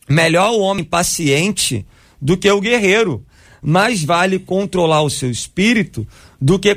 melhor 0.09 0.53
o 0.53 0.61
homem 0.61 0.83
paciente 0.83 1.85
do 2.19 2.35
que 2.35 2.49
o 2.49 2.59
guerreiro. 2.59 3.23
Mais 3.61 4.03
vale 4.03 4.39
controlar 4.39 5.03
o 5.03 5.09
seu 5.09 5.29
espírito 5.29 6.07
do 6.41 6.57
que 6.57 6.73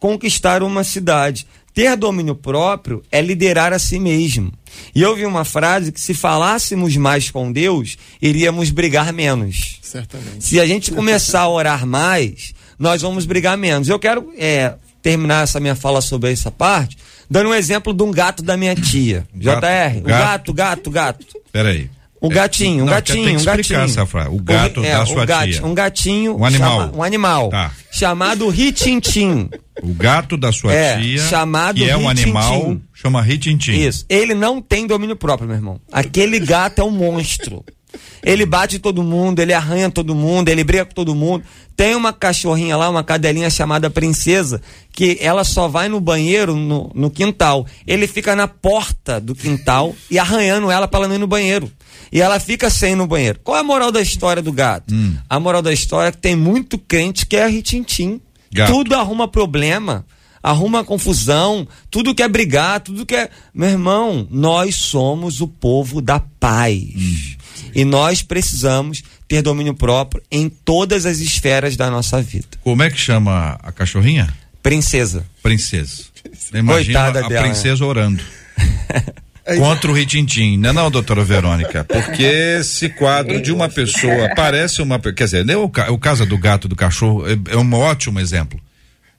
conquistar 0.00 0.60
uma 0.64 0.82
cidade. 0.82 1.46
Ter 1.76 1.94
domínio 1.94 2.34
próprio 2.34 3.02
é 3.12 3.20
liderar 3.20 3.70
a 3.70 3.78
si 3.78 3.98
mesmo. 3.98 4.50
E 4.94 5.02
eu 5.02 5.14
vi 5.14 5.26
uma 5.26 5.44
frase 5.44 5.92
que 5.92 6.00
se 6.00 6.14
falássemos 6.14 6.96
mais 6.96 7.30
com 7.30 7.52
Deus, 7.52 7.98
iríamos 8.20 8.70
brigar 8.70 9.12
menos. 9.12 9.78
Certamente. 9.82 10.42
Se 10.42 10.58
a 10.58 10.64
gente 10.64 10.90
começar 10.90 11.42
a 11.42 11.48
orar 11.50 11.86
mais, 11.86 12.54
nós 12.78 13.02
vamos 13.02 13.26
brigar 13.26 13.58
menos. 13.58 13.90
Eu 13.90 13.98
quero 13.98 14.32
é, 14.38 14.72
terminar 15.02 15.44
essa 15.44 15.60
minha 15.60 15.74
fala 15.74 16.00
sobre 16.00 16.32
essa 16.32 16.50
parte, 16.50 16.96
dando 17.28 17.50
um 17.50 17.54
exemplo 17.54 17.92
de 17.92 18.02
um 18.02 18.10
gato 18.10 18.42
da 18.42 18.56
minha 18.56 18.74
tia. 18.74 19.28
Gato, 19.34 19.60
JR, 19.60 19.98
o 19.98 20.02
gato, 20.02 20.54
gato, 20.54 20.90
gato. 20.90 21.26
Peraí. 21.52 21.90
Um 22.22 22.28
gatinho, 22.28 22.84
um 22.84 22.86
gatinho, 22.86 23.24
um 23.32 23.36
explicar 23.36 23.56
gatinho. 23.86 24.06
frase. 24.06 24.28
O 24.30 24.40
gato 24.42 24.82
é, 24.84 24.90
da 24.92 25.06
sua 25.06 25.26
gati- 25.26 25.52
tia. 25.52 25.66
Um 25.66 25.74
gatinho. 25.74 26.36
Um 26.38 26.44
animal. 26.44 26.80
chama- 26.80 26.96
um 26.96 27.02
animal. 27.02 27.50
Tá. 27.50 27.70
Chamado 27.90 28.48
Ritintim. 28.48 29.48
O 29.82 29.92
gato 29.92 30.36
da 30.36 30.50
sua 30.52 30.72
É, 30.72 30.98
tia, 30.98 31.18
chamado 31.28 31.76
que 31.76 31.88
é 31.88 31.96
um 31.96 32.08
animal, 32.08 32.76
chama 32.94 33.20
Ritintim. 33.20 33.72
Isso. 33.72 34.06
Ele 34.08 34.34
não 34.34 34.60
tem 34.62 34.86
domínio 34.86 35.14
próprio, 35.16 35.46
meu 35.46 35.56
irmão. 35.56 35.80
Aquele 35.92 36.40
gato 36.40 36.80
é 36.80 36.84
um 36.84 36.90
monstro. 36.90 37.62
Ele 38.22 38.46
bate 38.46 38.78
todo 38.78 39.02
mundo, 39.02 39.40
ele 39.40 39.52
arranha 39.52 39.90
todo 39.90 40.14
mundo, 40.14 40.48
ele 40.48 40.64
briga 40.64 40.84
com 40.84 40.94
todo 40.94 41.14
mundo. 41.14 41.44
Tem 41.76 41.94
uma 41.94 42.12
cachorrinha 42.12 42.76
lá, 42.76 42.88
uma 42.88 43.04
cadelinha 43.04 43.50
chamada 43.50 43.90
Princesa, 43.90 44.62
que 44.92 45.18
ela 45.20 45.44
só 45.44 45.68
vai 45.68 45.88
no 45.88 46.00
banheiro 46.00 46.56
no, 46.56 46.90
no 46.94 47.10
quintal. 47.10 47.66
Ele 47.86 48.06
fica 48.06 48.34
na 48.34 48.48
porta 48.48 49.20
do 49.20 49.34
quintal 49.34 49.94
e 50.10 50.18
arranhando 50.18 50.70
ela 50.70 50.88
para 50.88 51.00
ela 51.00 51.08
não 51.08 51.16
ir 51.16 51.18
no 51.18 51.26
banheiro. 51.26 51.70
E 52.10 52.20
ela 52.20 52.40
fica 52.40 52.70
sem 52.70 52.92
ir 52.92 52.96
no 52.96 53.06
banheiro. 53.06 53.40
Qual 53.44 53.56
é 53.56 53.60
a 53.60 53.64
moral 53.64 53.92
da 53.92 54.00
história 54.00 54.42
do 54.42 54.52
gato? 54.52 54.94
A 55.28 55.38
moral 55.38 55.60
da 55.60 55.72
história 55.72 56.08
é 56.08 56.12
que 56.12 56.18
tem 56.18 56.34
muito 56.34 56.78
crente 56.78 57.26
que 57.26 57.36
é 57.36 57.46
ritintim. 57.46 58.20
Tudo 58.66 58.94
arruma 58.94 59.28
problema 59.28 60.06
arruma 60.46 60.84
confusão, 60.84 61.66
tudo 61.90 62.14
quer 62.14 62.28
brigar, 62.28 62.80
tudo 62.80 63.04
quer. 63.04 63.30
Meu 63.52 63.68
irmão, 63.68 64.28
nós 64.30 64.76
somos 64.76 65.40
o 65.40 65.48
povo 65.48 66.00
da 66.00 66.20
paz. 66.20 67.36
E 67.76 67.84
nós 67.84 68.22
precisamos 68.22 69.04
ter 69.28 69.42
domínio 69.42 69.74
próprio 69.74 70.22
em 70.32 70.48
todas 70.48 71.04
as 71.04 71.18
esferas 71.18 71.76
da 71.76 71.90
nossa 71.90 72.22
vida. 72.22 72.48
Como 72.62 72.82
é 72.82 72.88
que 72.88 72.96
chama 72.98 73.58
a 73.62 73.70
cachorrinha? 73.70 74.32
Princesa. 74.62 75.26
Princesa. 75.42 76.04
Imagina 76.54 77.00
Coitada 77.00 77.26
a 77.26 77.28
dela, 77.28 77.44
princesa 77.44 77.84
orando. 77.84 78.22
Contra 79.58 79.90
o 79.90 79.94
Ritintim, 79.94 80.56
não 80.56 80.70
é 80.70 80.72
não, 80.72 80.90
doutora 80.90 81.22
Verônica? 81.22 81.84
Porque 81.84 82.24
esse 82.24 82.88
quadro 82.88 83.42
de 83.42 83.52
uma 83.52 83.68
pessoa 83.68 84.34
parece 84.34 84.80
uma. 84.80 84.98
Quer 84.98 85.24
dizer, 85.24 85.44
né, 85.44 85.54
o 85.54 85.98
caso 85.98 86.24
do 86.24 86.38
gato, 86.38 86.66
do 86.66 86.74
cachorro, 86.74 87.24
é, 87.28 87.38
é 87.52 87.56
um 87.58 87.74
ótimo 87.74 88.18
exemplo. 88.18 88.58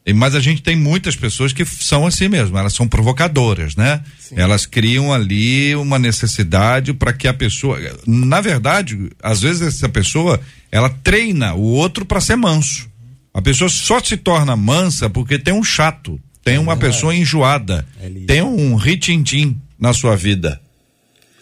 E- 0.07 0.13
Mas 0.13 0.33
a 0.33 0.39
gente 0.39 0.63
tem 0.63 0.75
muitas 0.75 1.15
pessoas 1.17 1.51
que 1.51 1.65
são 1.65 2.07
assim 2.07 2.29
mesmo, 2.29 2.57
elas 2.57 2.73
são 2.73 2.87
provocadoras, 2.87 3.75
né? 3.75 4.01
Elas 4.35 4.65
criam 4.65 5.13
ali 5.13 5.75
uma 5.75 5.99
necessidade 5.99 6.93
para 6.93 7.11
que 7.11 7.27
a 7.27 7.33
pessoa. 7.33 7.77
Na 8.07 8.39
verdade, 8.39 9.09
às 9.21 9.41
vezes 9.41 9.61
essa 9.61 9.89
pessoa, 9.89 10.39
ela 10.71 10.89
treina 10.89 11.53
o 11.55 11.61
outro 11.61 12.05
para 12.05 12.21
ser 12.21 12.37
manso. 12.37 12.89
A 13.33 13.41
pessoa 13.41 13.69
só 13.69 13.99
se 13.99 14.15
torna 14.17 14.55
mansa 14.55 15.09
porque 15.09 15.37
tem 15.37 15.53
um 15.53 15.63
chato, 15.63 16.19
tem 16.43 16.57
uma 16.57 16.77
pessoa 16.77 17.13
enjoada, 17.13 17.85
tem 18.25 18.41
um 18.41 18.75
ritintim 18.75 19.59
na 19.77 19.91
sua 19.93 20.15
vida. 20.15 20.59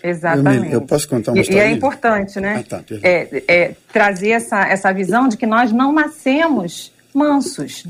Exatamente. 0.03 0.67
Eu, 0.67 0.73
eu 0.73 0.81
posso 0.81 1.07
contar 1.07 1.31
uma 1.31 1.37
E- 1.37 1.39
e, 1.39 1.43
história? 1.43 1.61
é 1.63 1.71
importante, 1.71 2.39
né? 2.39 2.57
Ah, 2.59 2.63
tá, 2.63 2.83
é, 3.01 3.43
é, 3.47 3.75
trazer 3.93 4.29
essa, 4.29 4.61
essa 4.67 4.91
visão 4.93 5.27
de 5.27 5.37
que 5.37 5.45
nós 5.47 5.71
não 5.71 5.91
nascemos 5.93 6.91
mansos. 7.13 7.85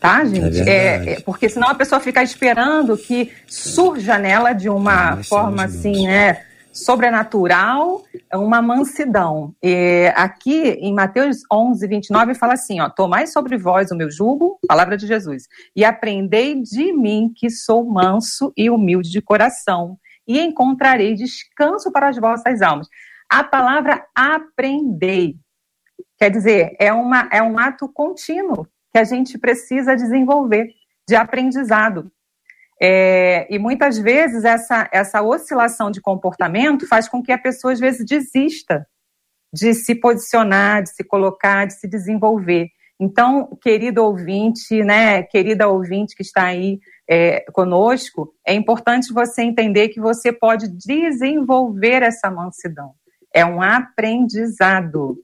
Tá, 0.00 0.24
gente? 0.24 0.40
verdade. 0.40 1.10
É, 1.10 1.20
porque 1.20 1.48
senão 1.48 1.68
a 1.68 1.74
pessoa 1.74 2.00
fica 2.00 2.22
esperando 2.22 2.96
que 2.96 3.32
surja 3.46 4.18
nela 4.18 4.52
de 4.52 4.68
uma 4.68 5.22
forma 5.24 5.64
assim, 5.64 6.06
né? 6.06 6.44
Sobrenatural, 6.72 8.02
uma 8.34 8.60
mansidão. 8.60 9.54
E 9.62 10.12
aqui 10.14 10.72
em 10.80 10.92
Mateus 10.92 11.38
11, 11.50 11.86
29, 11.86 12.34
fala 12.34 12.52
assim: 12.52 12.80
ó, 12.80 12.90
Tomai 12.90 13.26
sobre 13.26 13.56
vós 13.56 13.90
o 13.90 13.96
meu 13.96 14.10
jugo, 14.10 14.58
palavra 14.68 14.96
de 14.96 15.06
Jesus, 15.06 15.44
e 15.74 15.84
aprendei 15.84 16.60
de 16.60 16.92
mim 16.92 17.32
que 17.34 17.48
sou 17.48 17.82
manso 17.84 18.52
e 18.54 18.68
humilde 18.68 19.10
de 19.10 19.22
coração, 19.22 19.96
e 20.28 20.38
encontrarei 20.38 21.14
descanso 21.14 21.90
para 21.90 22.10
as 22.10 22.18
vossas 22.18 22.60
almas. 22.60 22.86
A 23.30 23.42
palavra 23.42 24.04
aprendei 24.14 25.36
quer 26.18 26.30
dizer, 26.30 26.74
é, 26.80 26.92
uma, 26.92 27.28
é 27.30 27.42
um 27.42 27.58
ato 27.58 27.88
contínuo 27.92 28.66
que 28.96 29.00
a 29.00 29.04
gente 29.04 29.36
precisa 29.36 29.94
desenvolver 29.94 30.70
de 31.06 31.14
aprendizado. 31.14 32.10
É, 32.80 33.46
e 33.54 33.58
muitas 33.58 33.98
vezes 33.98 34.42
essa, 34.42 34.88
essa 34.90 35.20
oscilação 35.20 35.90
de 35.90 36.00
comportamento 36.00 36.88
faz 36.88 37.06
com 37.06 37.22
que 37.22 37.30
a 37.30 37.36
pessoa 37.36 37.74
às 37.74 37.78
vezes 37.78 38.06
desista 38.06 38.86
de 39.52 39.74
se 39.74 39.94
posicionar, 39.94 40.82
de 40.82 40.94
se 40.94 41.04
colocar, 41.04 41.66
de 41.66 41.74
se 41.74 41.86
desenvolver. 41.86 42.68
Então, 42.98 43.50
querido 43.60 44.02
ouvinte, 44.02 44.82
né, 44.82 45.22
querida 45.24 45.68
ouvinte 45.68 46.16
que 46.16 46.22
está 46.22 46.46
aí 46.46 46.78
é, 47.06 47.44
conosco, 47.52 48.34
é 48.46 48.54
importante 48.54 49.12
você 49.12 49.42
entender 49.42 49.90
que 49.90 50.00
você 50.00 50.32
pode 50.32 50.68
desenvolver 50.68 52.02
essa 52.02 52.30
mansidão. 52.30 52.94
É 53.34 53.44
um 53.44 53.60
aprendizado. 53.60 55.18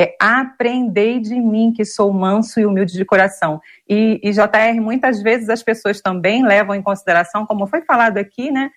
É 0.00 0.14
aprendei 0.20 1.18
de 1.18 1.34
mim 1.40 1.72
que 1.72 1.84
sou 1.84 2.12
manso 2.12 2.60
e 2.60 2.64
humilde 2.64 2.92
de 2.92 3.04
coração. 3.04 3.60
E, 3.88 4.20
e 4.22 4.30
JR, 4.30 4.80
muitas 4.80 5.20
vezes 5.20 5.48
as 5.48 5.60
pessoas 5.60 6.00
também 6.00 6.46
levam 6.46 6.76
em 6.76 6.80
consideração, 6.80 7.44
como 7.44 7.66
foi 7.66 7.82
falado 7.82 8.16
aqui, 8.16 8.48
né? 8.52 8.70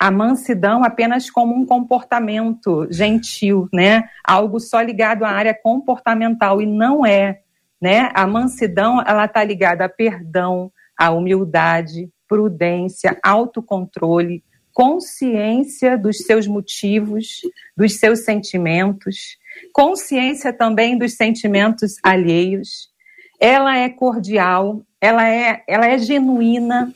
A 0.00 0.10
mansidão 0.10 0.82
apenas 0.82 1.28
como 1.28 1.54
um 1.54 1.66
comportamento 1.66 2.88
gentil, 2.90 3.68
né? 3.70 4.08
Algo 4.24 4.58
só 4.58 4.80
ligado 4.80 5.24
à 5.24 5.28
área 5.28 5.52
comportamental 5.52 6.62
e 6.62 6.64
não 6.64 7.04
é, 7.04 7.40
né? 7.78 8.10
A 8.14 8.26
mansidão, 8.26 9.02
ela 9.06 9.26
está 9.26 9.44
ligada 9.44 9.84
a 9.84 9.90
perdão, 9.90 10.72
a 10.96 11.10
humildade, 11.10 12.08
prudência, 12.26 13.18
autocontrole, 13.22 14.42
consciência 14.72 15.98
dos 15.98 16.18
seus 16.18 16.46
motivos, 16.46 17.42
dos 17.76 17.98
seus 17.98 18.20
sentimentos, 18.24 19.36
consciência 19.72 20.52
também 20.52 20.96
dos 20.98 21.14
sentimentos 21.14 21.96
alheios. 22.02 22.88
Ela 23.38 23.76
é 23.76 23.88
cordial, 23.88 24.82
ela 25.00 25.28
é, 25.28 25.62
ela 25.68 25.86
é 25.86 25.98
genuína, 25.98 26.92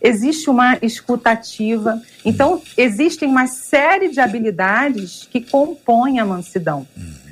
existe 0.00 0.50
uma 0.50 0.78
escutativa. 0.82 2.00
Então, 2.24 2.60
existem 2.76 3.28
uma 3.28 3.46
série 3.46 4.08
de 4.08 4.20
habilidades 4.20 5.26
que 5.30 5.40
compõem 5.40 6.18
a 6.18 6.24
mansidão. 6.24 6.86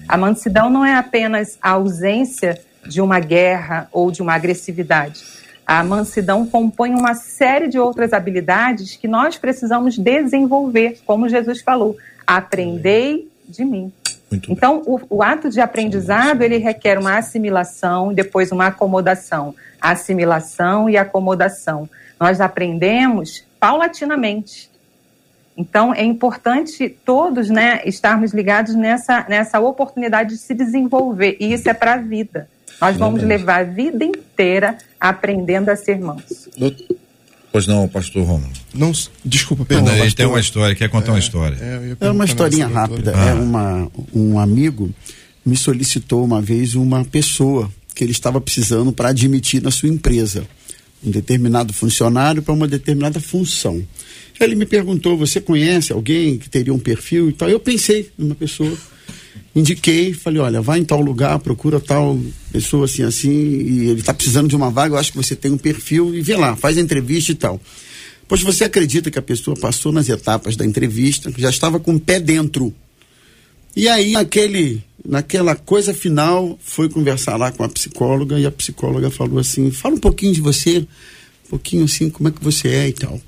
A 0.09 0.16
mansidão 0.16 0.70
não 0.70 0.85
é 0.85 0.95
apenas 0.95 1.59
a 1.61 1.70
ausência 1.70 2.61
de 2.87 3.01
uma 3.01 3.18
guerra 3.18 3.89
ou 3.93 4.11
de 4.11 4.22
uma 4.22 4.35
agressividade. 4.35 5.24
A 5.66 5.83
mansidão 5.83 6.47
compõe 6.47 6.91
uma 6.91 7.14
série 7.14 7.66
de 7.66 7.79
outras 7.79 8.12
habilidades 8.12 8.95
que 8.95 9.09
nós 9.09 9.37
precisamos 9.37 9.99
desenvolver, 9.99 11.01
como 11.05 11.29
Jesus 11.29 11.61
falou. 11.61 11.97
Aprendei 12.24 13.29
de 13.49 13.64
mim. 13.64 13.93
Muito 14.31 14.53
Então, 14.53 14.83
o, 14.87 15.01
o 15.11 15.22
ato 15.22 15.49
de 15.49 15.61
aprendizado, 15.61 16.43
ele 16.43 16.59
requer 16.59 16.99
uma 16.99 17.18
assimilação 17.18 18.12
e 18.12 18.14
depois 18.14 18.51
uma 18.53 18.66
acomodação. 18.66 19.55
Assimilação 19.81 20.91
e 20.91 20.97
acomodação. 20.97 21.89
Nós 22.18 22.41
aprendemos 22.41 23.45
paulatinamente. 23.61 24.70
Então, 25.57 25.95
é 25.95 26.03
importante 26.03 26.89
todos 26.89 27.49
né, 27.49 27.81
estarmos 27.85 28.33
ligados 28.33 28.74
nessa, 28.74 29.24
nessa 29.29 29.59
oportunidade 29.59 30.31
de 30.31 30.39
se 30.39 30.53
desenvolver. 30.55 31.37
E 31.41 31.53
isso 31.53 31.68
é 31.68 31.74
para 31.74 31.95
a 31.95 31.97
vida. 31.97 32.49
Nós 32.81 32.97
vamos 32.97 33.22
levar 33.22 33.61
a 33.61 33.64
vida 33.64 34.05
inteira 34.05 34.77
aprendendo 35.01 35.70
a 35.70 35.77
ser 35.77 35.99
manso. 35.99 36.51
Pois 37.57 37.67
não, 37.67 37.89
pastor 37.89 38.23
Romulo. 38.27 38.53
Não, 38.75 38.93
desculpa, 39.25 39.65
perdão. 39.65 39.89
Ele 39.95 40.03
pastor. 40.03 40.17
tem 40.17 40.27
uma 40.27 40.41
história, 40.41 40.75
quer 40.75 40.91
contar 40.91 41.13
uma 41.13 41.19
história. 41.19 41.57
É, 41.59 41.77
eu 41.77 41.87
ia 41.87 41.93
É 41.93 41.95
perguntar 41.95 42.13
uma 42.13 42.25
historinha 42.27 42.67
rápida. 42.67 43.13
doutora. 43.13 43.31
É 43.31 43.33
uma, 43.33 43.89
um 44.15 44.39
amigo 44.39 44.91
me 45.43 45.57
solicitou 45.57 46.23
uma 46.23 46.43
vez 46.43 46.75
uma 46.75 47.03
pessoa 47.03 47.73
que 47.95 48.05
ele 48.05 48.13
estava 48.13 48.43
precisando 48.43 48.93
para 48.93 49.09
admitir 49.09 49.63
na 49.63 49.71
sua 49.71 49.89
empresa. 49.89 50.47
um 51.03 51.11
determinado 51.11 51.73
funcionário 51.73 52.43
para 52.43 52.53
uma 52.53 52.69
determinada 52.69 53.21
função. 53.21 53.83
Ele 54.41 54.55
me 54.55 54.66
perguntou: 54.66 55.16
você 55.16 55.41
conhece 55.41 55.93
alguém 55.93 56.39
que 56.39 56.49
teria 56.49 56.72
um 56.72 56.78
perfil 56.78 57.28
e 57.28 57.32
tal? 57.32 57.49
Eu 57.49 57.61
pensei 57.61 58.11
numa 58.18 58.34
pessoa, 58.34 58.76
indiquei, 59.55 60.12
falei: 60.12 60.41
olha, 60.41 60.61
vai 60.61 60.78
em 60.78 60.84
tal 60.84 61.01
lugar, 61.01 61.39
procura 61.39 61.80
tal 61.80 62.18
pessoa 62.53 62.84
assim, 62.84 63.03
assim, 63.03 63.30
e 63.30 63.89
ele 63.89 64.01
está 64.01 64.12
precisando 64.12 64.49
de 64.49 64.57
uma 64.57 64.70
vaga, 64.70 64.95
eu 64.95 64.99
acho 64.99 65.12
que 65.12 65.16
você 65.16 65.34
tem 65.34 65.51
um 65.51 65.59
perfil 65.59 66.14
e 66.14 66.20
vê 66.20 66.37
lá, 66.37 66.57
faz 66.57 66.76
a 66.76 66.80
entrevista 66.80 67.32
e 67.32 67.34
tal. 67.34 67.61
Pois 68.28 68.43
você 68.43 68.64
acredita 68.64 69.11
que 69.11 69.18
a 69.18 69.22
pessoa 69.22 69.57
passou 69.57 69.93
nas 69.93 70.09
etapas 70.09 70.57
da 70.57 70.66
entrevista, 70.66 71.32
já 71.37 71.49
estava 71.49 71.78
com 71.78 71.95
o 71.95 72.01
pé 72.01 72.18
dentro. 72.18 72.74
E 73.74 73.89
aí, 73.89 74.12
naquele, 74.12 74.82
naquela 75.05 75.55
coisa 75.55 75.95
final, 75.95 76.59
foi 76.62 76.89
conversar 76.89 77.37
lá 77.37 77.53
com 77.53 77.62
a 77.62 77.68
psicóloga 77.68 78.39
e 78.39 78.47
a 78.47 78.51
psicóloga 78.51 79.11
falou 79.11 79.39
assim: 79.39 79.70
fala 79.70 79.95
um 79.95 80.01
pouquinho 80.01 80.32
de 80.32 80.41
você, 80.41 80.78
um 80.78 81.51
pouquinho 81.51 81.84
assim, 81.84 82.11
como 82.11 82.28
é 82.28 82.32
que 82.32 82.43
você 82.43 82.68
é 82.68 82.89
e 82.89 82.93
tal. 82.93 83.20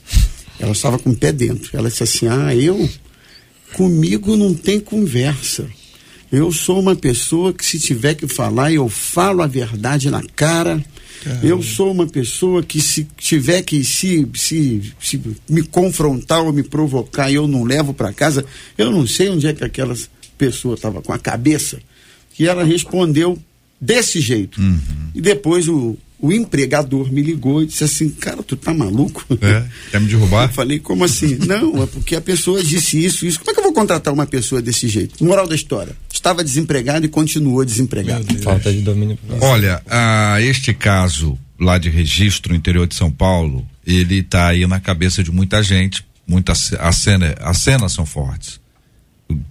Ela 0.59 0.73
estava 0.73 0.99
com 0.99 1.11
o 1.11 1.17
pé 1.17 1.33
dentro. 1.33 1.77
Ela 1.77 1.89
disse 1.89 2.03
assim: 2.03 2.27
Ah, 2.27 2.55
eu, 2.55 2.89
comigo 3.73 4.37
não 4.37 4.55
tem 4.55 4.81
conversa. 4.81 5.67
Eu 6.31 6.53
sou 6.53 6.81
uma 6.81 6.95
pessoa 6.95 7.53
que, 7.53 7.65
se 7.65 7.79
tiver 7.79 8.15
que 8.15 8.29
falar, 8.29 8.73
eu 8.73 8.89
falo 8.89 9.43
a 9.43 9.47
verdade 9.47 10.11
na 10.11 10.23
cara. 10.37 10.85
Caramba. 11.23 11.47
Eu 11.47 11.63
sou 11.63 11.91
uma 11.91 12.07
pessoa 12.07 12.63
que, 12.63 12.81
se 12.81 13.07
tiver 13.17 13.63
que 13.63 13.83
se, 13.83 14.29
se, 14.35 14.93
se 15.01 15.21
me 15.49 15.63
confrontar 15.63 16.43
ou 16.43 16.53
me 16.53 16.63
provocar 16.63 17.33
eu 17.33 17.49
não 17.49 17.65
levo 17.65 17.93
para 17.95 18.13
casa, 18.13 18.45
eu 18.77 18.91
não 18.91 19.07
sei 19.07 19.31
onde 19.31 19.47
é 19.47 19.53
que 19.53 19.65
aquela 19.65 19.97
pessoa 20.37 20.75
estava 20.75 21.01
com 21.01 21.13
a 21.13 21.19
cabeça. 21.19 21.81
Que 22.35 22.47
ela 22.47 22.63
respondeu 22.63 23.39
desse 23.81 24.21
jeito. 24.21 24.61
Uhum. 24.61 24.79
E 25.15 25.21
depois 25.21 25.67
o, 25.67 25.97
o 26.21 26.33
empregador 26.33 27.13
me 27.13 27.23
ligou 27.23 27.63
e 27.63 27.67
disse 27.67 27.85
assim, 27.85 28.09
cara, 28.11 28.43
tu 28.43 28.57
tá 28.57 28.75
maluco? 28.75 29.25
É, 29.41 29.65
quer 29.91 30.01
me 30.01 30.09
derrubar? 30.09 30.49
Eu 30.49 30.53
falei, 30.53 30.81
como 30.81 31.05
assim? 31.05 31.39
Não, 31.47 31.83
é 31.83 31.87
porque 31.87 32.17
a 32.17 32.21
pessoa 32.21 32.63
disse 32.63 33.03
isso, 33.05 33.25
isso. 33.25 33.39
Como 33.39 33.51
é 33.51 33.55
que 33.55 33.61
eu 33.61 33.65
vou 33.65 33.73
contratar 33.73 34.13
uma 34.13 34.27
pessoa 34.27 34.61
desse 34.61 34.89
jeito? 34.89 35.25
Moral 35.25 35.47
da 35.47 35.55
história. 35.55 35.97
Estava 36.13 36.43
desempregado 36.43 37.07
e 37.07 37.09
continuou 37.09 37.65
desempregado. 37.65 38.27
Falta 38.43 38.73
de 38.73 38.81
domínio. 38.81 39.17
Olha, 39.41 39.81
ah, 39.87 40.39
este 40.41 40.75
caso 40.75 41.39
lá 41.59 41.79
de 41.79 41.89
registro 41.89 42.53
no 42.53 42.59
interior 42.59 42.87
de 42.87 42.97
São 42.97 43.11
Paulo, 43.11 43.67
ele 43.87 44.23
tá 44.23 44.49
aí 44.49 44.67
na 44.67 44.81
cabeça 44.81 45.23
de 45.23 45.31
muita 45.31 45.63
gente. 45.63 46.05
Muita, 46.27 46.53
a 46.53 46.93
cena, 46.93 47.35
as 47.41 47.59
cenas 47.59 47.93
são 47.93 48.05
fortes. 48.05 48.61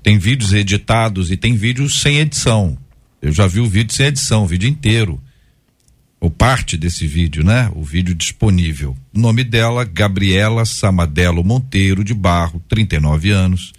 Tem 0.04 0.20
vídeos 0.20 0.54
editados 0.54 1.32
e 1.32 1.38
tem 1.38 1.56
vídeos 1.56 2.02
sem 2.02 2.20
edição. 2.20 2.78
Eu 3.22 3.32
já 3.32 3.48
vi 3.48 3.60
o 3.60 3.70
vídeo 3.70 3.96
sem 3.96 4.08
edição, 4.08 4.44
o 4.44 4.48
vídeo 4.48 4.70
inteiro 4.70 5.20
ou 6.20 6.30
parte 6.32 6.76
desse 6.78 7.06
vídeo, 7.06 7.44
né? 7.44 7.72
O 7.76 7.84
vídeo 7.84 8.16
disponível. 8.16 8.98
O 9.14 9.20
nome 9.20 9.44
dela, 9.44 9.84
Gabriela 9.86 10.66
Samadelo 10.66 11.44
Monteiro 11.44 12.04
de 12.04 12.14
Barro, 12.14 12.62
39 12.68 13.30
anos. 13.32 13.74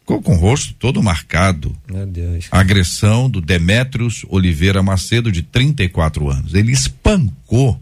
Ficou 0.00 0.22
com 0.22 0.34
o 0.34 0.38
rosto 0.38 0.74
todo 0.74 1.02
marcado. 1.02 1.76
Meu 1.88 2.06
Deus. 2.06 2.46
Agressão 2.50 3.28
do 3.28 3.40
Demétrios 3.40 4.24
Oliveira 4.28 4.82
Macedo, 4.82 5.30
de 5.30 5.42
34 5.42 6.28
anos. 6.28 6.54
Ele 6.54 6.72
espancou. 6.72 7.80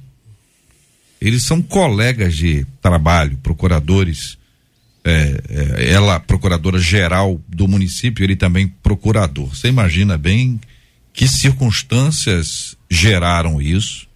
Eles 1.21 1.43
são 1.43 1.61
colegas 1.61 2.35
de 2.35 2.67
trabalho, 2.81 3.37
procuradores. 3.43 4.39
É, 5.03 5.43
é, 5.49 5.93
ela, 5.93 6.21
procuradora 6.21 6.79
geral 6.79 7.41
do 7.49 7.67
município, 7.67 8.23
ele 8.23 8.37
também 8.37 8.69
procurador. 8.83 9.55
Você 9.55 9.69
imagina 9.69 10.17
bem 10.17 10.61
que 11.13 11.27
circunstâncias 11.29 12.77
geraram 12.91 13.61
isso. 13.61 14.09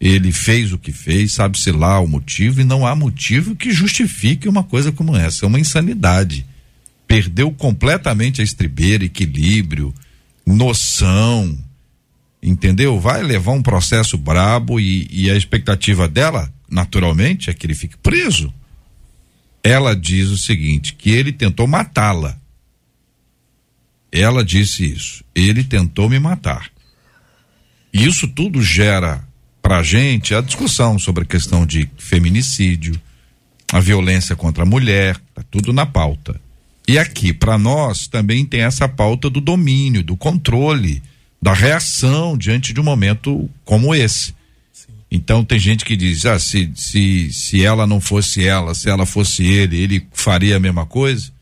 Ele 0.00 0.30
fez 0.30 0.72
o 0.72 0.78
que 0.78 0.92
fez, 0.92 1.32
sabe-se 1.32 1.72
lá 1.72 2.00
o 2.00 2.06
motivo, 2.06 2.60
e 2.60 2.64
não 2.64 2.86
há 2.86 2.94
motivo 2.94 3.56
que 3.56 3.70
justifique 3.70 4.48
uma 4.48 4.62
coisa 4.62 4.92
como 4.92 5.16
essa. 5.16 5.44
É 5.44 5.48
uma 5.48 5.60
insanidade. 5.60 6.44
Perdeu 7.08 7.50
completamente 7.50 8.40
a 8.40 8.44
estribeira, 8.44 9.04
equilíbrio, 9.04 9.94
noção. 10.44 11.56
Entendeu? 12.42 13.00
Vai 13.00 13.22
levar 13.22 13.52
um 13.52 13.62
processo 13.62 14.18
brabo 14.18 14.78
e, 14.78 15.08
e 15.10 15.30
a 15.30 15.36
expectativa 15.36 16.06
dela, 16.06 16.52
naturalmente, 16.70 17.48
é 17.48 17.54
que 17.54 17.66
ele 17.66 17.74
fique 17.74 17.96
preso. 17.96 18.52
Ela 19.64 19.96
diz 19.96 20.28
o 20.28 20.38
seguinte: 20.38 20.94
que 20.94 21.10
ele 21.10 21.32
tentou 21.32 21.66
matá-la. 21.66 22.38
Ela 24.16 24.42
disse 24.42 24.90
isso. 24.90 25.22
Ele 25.34 25.62
tentou 25.62 26.08
me 26.08 26.18
matar. 26.18 26.70
E 27.92 28.06
isso 28.06 28.26
tudo 28.26 28.62
gera 28.62 29.22
para 29.60 29.78
a 29.78 29.82
gente 29.82 30.34
a 30.34 30.40
discussão 30.40 30.98
sobre 30.98 31.24
a 31.24 31.26
questão 31.26 31.66
de 31.66 31.88
feminicídio, 31.98 32.98
a 33.72 33.80
violência 33.80 34.34
contra 34.34 34.62
a 34.62 34.66
mulher, 34.66 35.20
tá 35.34 35.42
tudo 35.50 35.72
na 35.72 35.84
pauta. 35.84 36.40
E 36.88 36.98
aqui, 36.98 37.32
para 37.32 37.58
nós, 37.58 38.06
também 38.06 38.46
tem 38.46 38.60
essa 38.60 38.88
pauta 38.88 39.28
do 39.28 39.40
domínio, 39.40 40.02
do 40.02 40.16
controle, 40.16 41.02
da 41.42 41.52
reação 41.52 42.38
diante 42.38 42.72
de 42.72 42.80
um 42.80 42.84
momento 42.84 43.50
como 43.64 43.94
esse. 43.94 44.34
Então 45.10 45.44
tem 45.44 45.58
gente 45.58 45.84
que 45.84 45.96
diz, 45.96 46.24
ah, 46.24 46.38
se, 46.38 46.70
se, 46.74 47.32
se 47.32 47.64
ela 47.64 47.86
não 47.86 48.00
fosse 48.00 48.46
ela, 48.46 48.74
se 48.74 48.88
ela 48.88 49.04
fosse 49.04 49.44
ele, 49.44 49.76
ele 49.78 50.06
faria 50.12 50.56
a 50.56 50.60
mesma 50.60 50.86
coisa? 50.86 51.35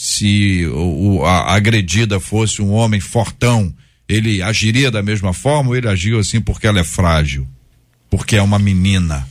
Se 0.00 0.64
o, 0.66 1.24
a 1.24 1.56
agredida 1.56 2.20
fosse 2.20 2.62
um 2.62 2.70
homem 2.70 3.00
fortão, 3.00 3.74
ele 4.08 4.40
agiria 4.40 4.92
da 4.92 5.02
mesma 5.02 5.32
forma 5.32 5.70
ou 5.70 5.76
ele 5.76 5.88
agiu 5.88 6.20
assim 6.20 6.40
porque 6.40 6.68
ela 6.68 6.78
é 6.78 6.84
frágil? 6.84 7.44
Porque 8.08 8.36
é 8.36 8.40
uma 8.42 8.60
menina? 8.60 9.28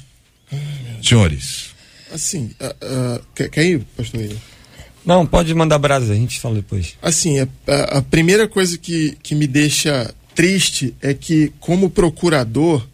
Senhores. 1.01 1.67
Assim, 2.11 2.51
uh, 2.59 3.15
uh, 3.15 3.23
quer, 3.33 3.49
quer 3.49 3.63
ir, 3.65 3.87
pastor 3.95 4.19
William? 4.19 4.35
Não, 5.05 5.25
pode 5.25 5.53
mandar 5.53 5.79
brasa, 5.79 6.11
a 6.11 6.15
gente 6.17 6.37
fala 6.37 6.55
depois. 6.55 6.95
Assim, 7.01 7.39
a, 7.39 7.47
a, 7.99 8.01
primeira 8.01 8.45
coisa 8.45 8.77
que, 8.77 9.17
que 9.23 9.35
me 9.35 9.47
deixa 9.47 10.13
triste 10.35 10.93
é 11.01 11.13
que, 11.13 11.53
como 11.61 11.89
procurador, 11.89 12.85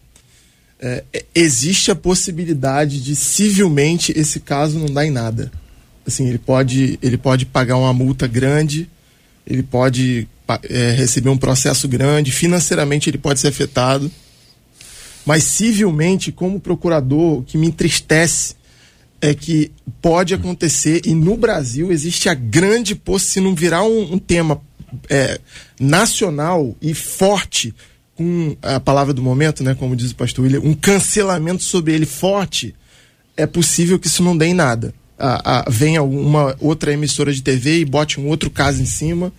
é, 0.79 1.03
existe 1.33 1.89
a 1.89 1.95
possibilidade 1.95 3.01
de 3.01 3.15
civilmente 3.15 4.13
esse 4.15 4.39
caso 4.39 4.77
não 4.77 4.93
dar 4.93 5.07
em 5.07 5.11
nada. 5.11 5.51
Assim, 6.05 6.27
ele 6.27 6.37
pode, 6.37 6.99
ele 7.01 7.17
pode 7.17 7.45
pagar 7.45 7.77
uma 7.77 7.93
multa 7.93 8.27
grande, 8.27 8.89
ele 9.47 9.63
pode 9.63 10.27
é, 10.69 10.91
receber 10.91 11.29
um 11.29 11.37
processo 11.37 11.87
grande, 11.87 12.31
financeiramente 12.31 13.09
ele 13.09 13.17
pode 13.17 13.39
ser 13.39 13.47
afetado, 13.47 14.11
mas 15.25 15.43
civilmente, 15.43 16.31
como 16.31 16.59
procurador, 16.59 17.39
o 17.39 17.43
que 17.43 17.57
me 17.57 17.67
entristece 17.67 18.55
é 19.21 19.33
que 19.33 19.71
pode 20.01 20.33
acontecer 20.33 21.01
e 21.05 21.15
no 21.15 21.37
Brasil 21.37 21.91
existe 21.91 22.27
a 22.27 22.33
grande 22.33 22.93
possibilidade, 22.93 23.33
se 23.33 23.39
não 23.39 23.55
virar 23.55 23.83
um, 23.83 24.15
um 24.15 24.19
tema 24.19 24.61
é, 25.09 25.39
nacional 25.79 26.75
e 26.81 26.93
forte, 26.93 27.73
com 28.15 28.55
a 28.61 28.79
palavra 28.79 29.13
do 29.13 29.23
momento, 29.23 29.63
né, 29.63 29.73
como 29.73 29.95
diz 29.95 30.11
o 30.11 30.15
pastor 30.15 30.43
William, 30.43 30.59
um 30.59 30.73
cancelamento 30.73 31.63
sobre 31.63 31.93
ele 31.93 32.05
forte, 32.05 32.75
é 33.35 33.47
possível 33.47 33.97
que 33.97 34.07
isso 34.07 34.21
não 34.21 34.37
dê 34.37 34.47
em 34.47 34.53
nada. 34.53 34.93
A, 35.17 35.59
a, 35.59 35.65
outra 36.59 36.91
emissora 36.91 37.31
de 37.33 37.41
TV 37.41 37.79
e 37.79 37.85
bote 37.85 38.19
um 38.19 38.27
outro 38.27 38.49
caso 38.49 38.81
em 38.81 38.85
cima 38.85 39.31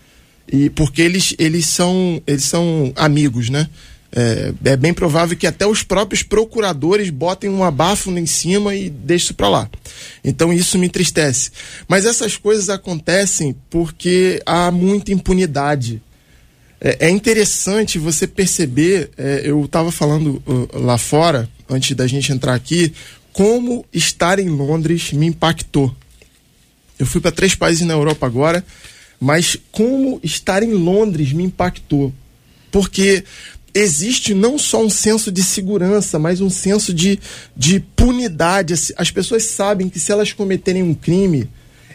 e 0.51 0.71
porque 0.71 1.03
eles, 1.03 1.35
eles, 1.39 1.67
são, 1.67 2.23
eles 2.27 2.45
são 2.45 2.93
amigos, 2.97 3.49
né? 3.49 3.69
É, 4.17 4.53
é, 4.65 4.77
bem 4.77 4.95
provável 4.95 5.37
que 5.37 5.47
até 5.47 5.67
os 5.67 5.83
próprios 5.83 6.23
procuradores 6.23 7.11
botem 7.11 7.51
um 7.51 7.65
abafo 7.65 8.13
em 8.13 8.27
cima 8.27 8.73
e 8.73 8.89
deixem 8.89 9.25
isso 9.25 9.35
para 9.35 9.49
lá. 9.49 9.69
Então 10.23 10.53
isso 10.53 10.79
me 10.79 10.87
entristece. 10.87 11.51
Mas 11.89 12.05
essas 12.05 12.37
coisas 12.37 12.69
acontecem 12.69 13.57
porque 13.69 14.41
há 14.47 14.71
muita 14.71 15.13
impunidade. 15.13 16.01
É, 16.81 17.09
é 17.09 17.11
interessante 17.11 17.99
você 17.99 18.25
perceber, 18.25 19.11
é, 19.19 19.43
eu 19.45 19.65
estava 19.65 19.91
falando 19.91 20.41
uh, 20.47 20.79
lá 20.79 20.97
fora, 20.97 21.49
antes 21.69 21.97
da 21.97 22.07
gente 22.07 22.31
entrar 22.31 22.55
aqui, 22.55 22.93
como 23.35 23.85
estar 23.93 24.39
em 24.39 24.49
Londres 24.49 25.13
me 25.13 25.27
impactou. 25.27 25.95
Eu 26.99 27.05
fui 27.05 27.21
para 27.21 27.31
três 27.31 27.55
países 27.55 27.87
na 27.87 27.93
Europa 27.93 28.25
agora 28.25 28.65
mas 29.25 29.57
como 29.73 30.21
estar 30.23 30.63
em 30.63 30.75
Londres 30.75 31.33
me 31.33 31.45
impactou. 31.45 32.13
Porque 32.71 33.25
existe 33.73 34.35
não 34.35 34.59
só 34.59 34.85
um 34.85 34.91
senso 34.91 35.33
de 35.33 35.43
segurança, 35.43 36.19
mas 36.19 36.43
um 36.43 36.51
senso 36.51 36.93
de, 36.93 37.19
de 37.57 37.81
punidade. 37.81 38.75
As 38.97 39.11
pessoas 39.11 39.45
sabem 39.45 39.89
que 39.89 39.99
se 39.99 40.13
elas 40.13 40.33
cometerem 40.33 40.83
um 40.83 40.93
crime, 40.93 41.49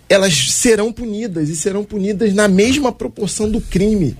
elas 0.09 0.51
serão 0.51 0.91
punidas 0.91 1.49
e 1.49 1.55
serão 1.55 1.83
punidas 1.83 2.33
na 2.33 2.47
mesma 2.47 2.91
proporção 2.91 3.47
do 3.47 3.61
crime. 3.61 4.17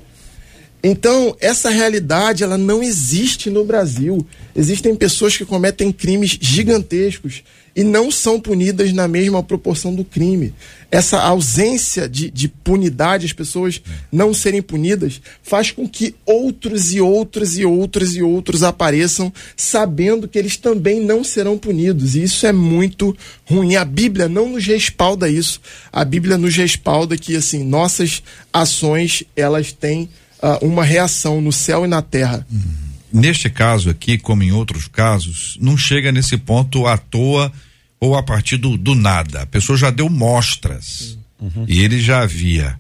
Então, 0.82 1.36
essa 1.41 1.69
realidade, 1.69 2.43
ela 2.43 2.57
não 2.57 2.82
existe 2.82 3.49
no 3.49 3.65
Brasil. 3.65 4.25
Existem 4.55 4.95
pessoas 4.95 5.36
que 5.36 5.45
cometem 5.45 5.91
crimes 5.91 6.38
gigantescos 6.39 7.43
e 7.75 7.84
não 7.84 8.09
são 8.09 8.39
punidas 8.39 8.91
na 8.93 9.07
mesma 9.07 9.43
proporção 9.43 9.93
do 9.93 10.03
crime. 10.03 10.53
Essa 10.89 11.21
ausência 11.21 12.09
de, 12.09 12.32
de 12.32 12.47
punidade, 12.47 13.25
as 13.25 13.34
pessoas 13.34 13.82
não 14.11 14.34
serem 14.34 14.61
punidas, 14.61 15.21
faz 15.43 15.69
com 15.71 15.88
que 15.88 16.15
outros 16.25 16.93
e 16.93 16.99
outros 16.99 17.57
e 17.57 17.65
outros 17.65 18.15
e 18.15 18.23
outros 18.23 18.63
apareçam 18.63 19.32
sabendo 19.55 20.27
que 20.27 20.39
eles 20.39 20.57
também 20.57 20.99
não 20.99 21.23
serão 21.23 21.57
punidos. 21.57 22.15
E 22.15 22.23
isso 22.23 22.47
é 22.47 22.53
muito 22.53 23.15
ruim. 23.45 23.75
A 23.75 23.86
Bíblia 23.86 24.27
não 24.27 24.49
nos 24.49 24.65
respalda 24.65 25.30
isso. 25.30 25.61
A 25.91 26.03
Bíblia 26.03 26.38
nos 26.38 26.55
respalda 26.55 27.17
que, 27.17 27.36
assim, 27.36 27.63
nossas 27.63 28.23
ações, 28.51 29.23
elas 29.36 29.71
têm 29.71 30.09
uh, 30.41 30.65
uma 30.65 30.83
reação 30.83 31.41
no 31.41 31.51
céu 31.51 31.85
e 31.85 31.87
na 31.87 32.01
terra. 32.01 32.45
Uhum. 32.51 32.89
Neste 33.11 33.49
caso 33.49 33.89
aqui, 33.89 34.17
como 34.17 34.43
em 34.43 34.51
outros 34.51 34.87
casos, 34.87 35.57
não 35.59 35.75
chega 35.75 36.11
nesse 36.11 36.37
ponto 36.37 36.85
à 36.85 36.97
toa 36.97 37.51
ou 37.99 38.15
a 38.15 38.23
partir 38.23 38.57
do, 38.57 38.77
do 38.77 38.95
nada. 38.95 39.41
A 39.41 39.45
pessoa 39.45 39.77
já 39.77 39.89
deu 39.89 40.09
mostras 40.09 41.17
uhum. 41.39 41.65
e 41.67 41.81
ele 41.81 41.99
já 41.99 42.21
havia 42.21 42.79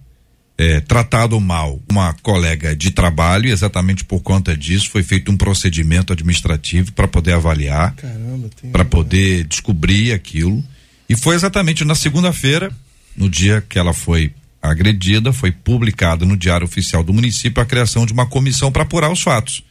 é, 0.59 0.81
tratado 0.81 1.39
mal 1.39 1.79
uma 1.89 2.13
colega 2.21 2.75
de 2.75 2.91
trabalho 2.91 3.47
e 3.47 3.51
exatamente 3.51 4.03
por 4.03 4.19
conta 4.19 4.57
disso 4.57 4.89
foi 4.89 5.01
feito 5.01 5.31
um 5.31 5.37
procedimento 5.37 6.11
administrativo 6.11 6.91
para 6.91 7.07
poder 7.07 7.33
avaliar, 7.33 7.95
para 8.71 8.83
poder 8.83 9.45
descobrir 9.45 10.11
aquilo. 10.11 10.63
E 11.07 11.15
foi 11.15 11.35
exatamente 11.35 11.85
na 11.85 11.95
segunda-feira, 11.95 12.71
no 13.15 13.29
dia 13.29 13.63
que 13.67 13.79
ela 13.79 13.93
foi 13.93 14.33
agredida, 14.61 15.31
foi 15.31 15.51
publicado 15.51 16.25
no 16.25 16.37
Diário 16.37 16.65
Oficial 16.65 17.03
do 17.03 17.13
município 17.13 17.61
a 17.61 17.65
criação 17.65 18.05
de 18.05 18.13
uma 18.13 18.25
comissão 18.25 18.71
para 18.71 18.83
apurar 18.83 19.11
os 19.11 19.21
fatos. 19.21 19.63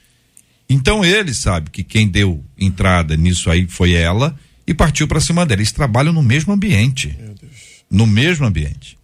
Então 0.68 1.05
ele 1.05 1.32
sabe 1.32 1.70
que 1.70 1.82
quem 1.82 2.07
deu 2.07 2.45
entrada 2.59 3.16
nisso 3.16 3.51
aí 3.51 3.66
foi 3.66 3.93
ela 3.93 4.39
e 4.66 4.74
partiu 4.74 5.09
para 5.09 5.20
cima 5.20 5.47
dela. 5.47 5.61
Eles 5.61 5.72
trabalham 5.72 6.12
no 6.12 6.22
mesmo 6.22 6.53
ambiente. 6.53 7.16
No 7.91 8.07
mesmo 8.07 8.47
ambiente. 8.47 8.99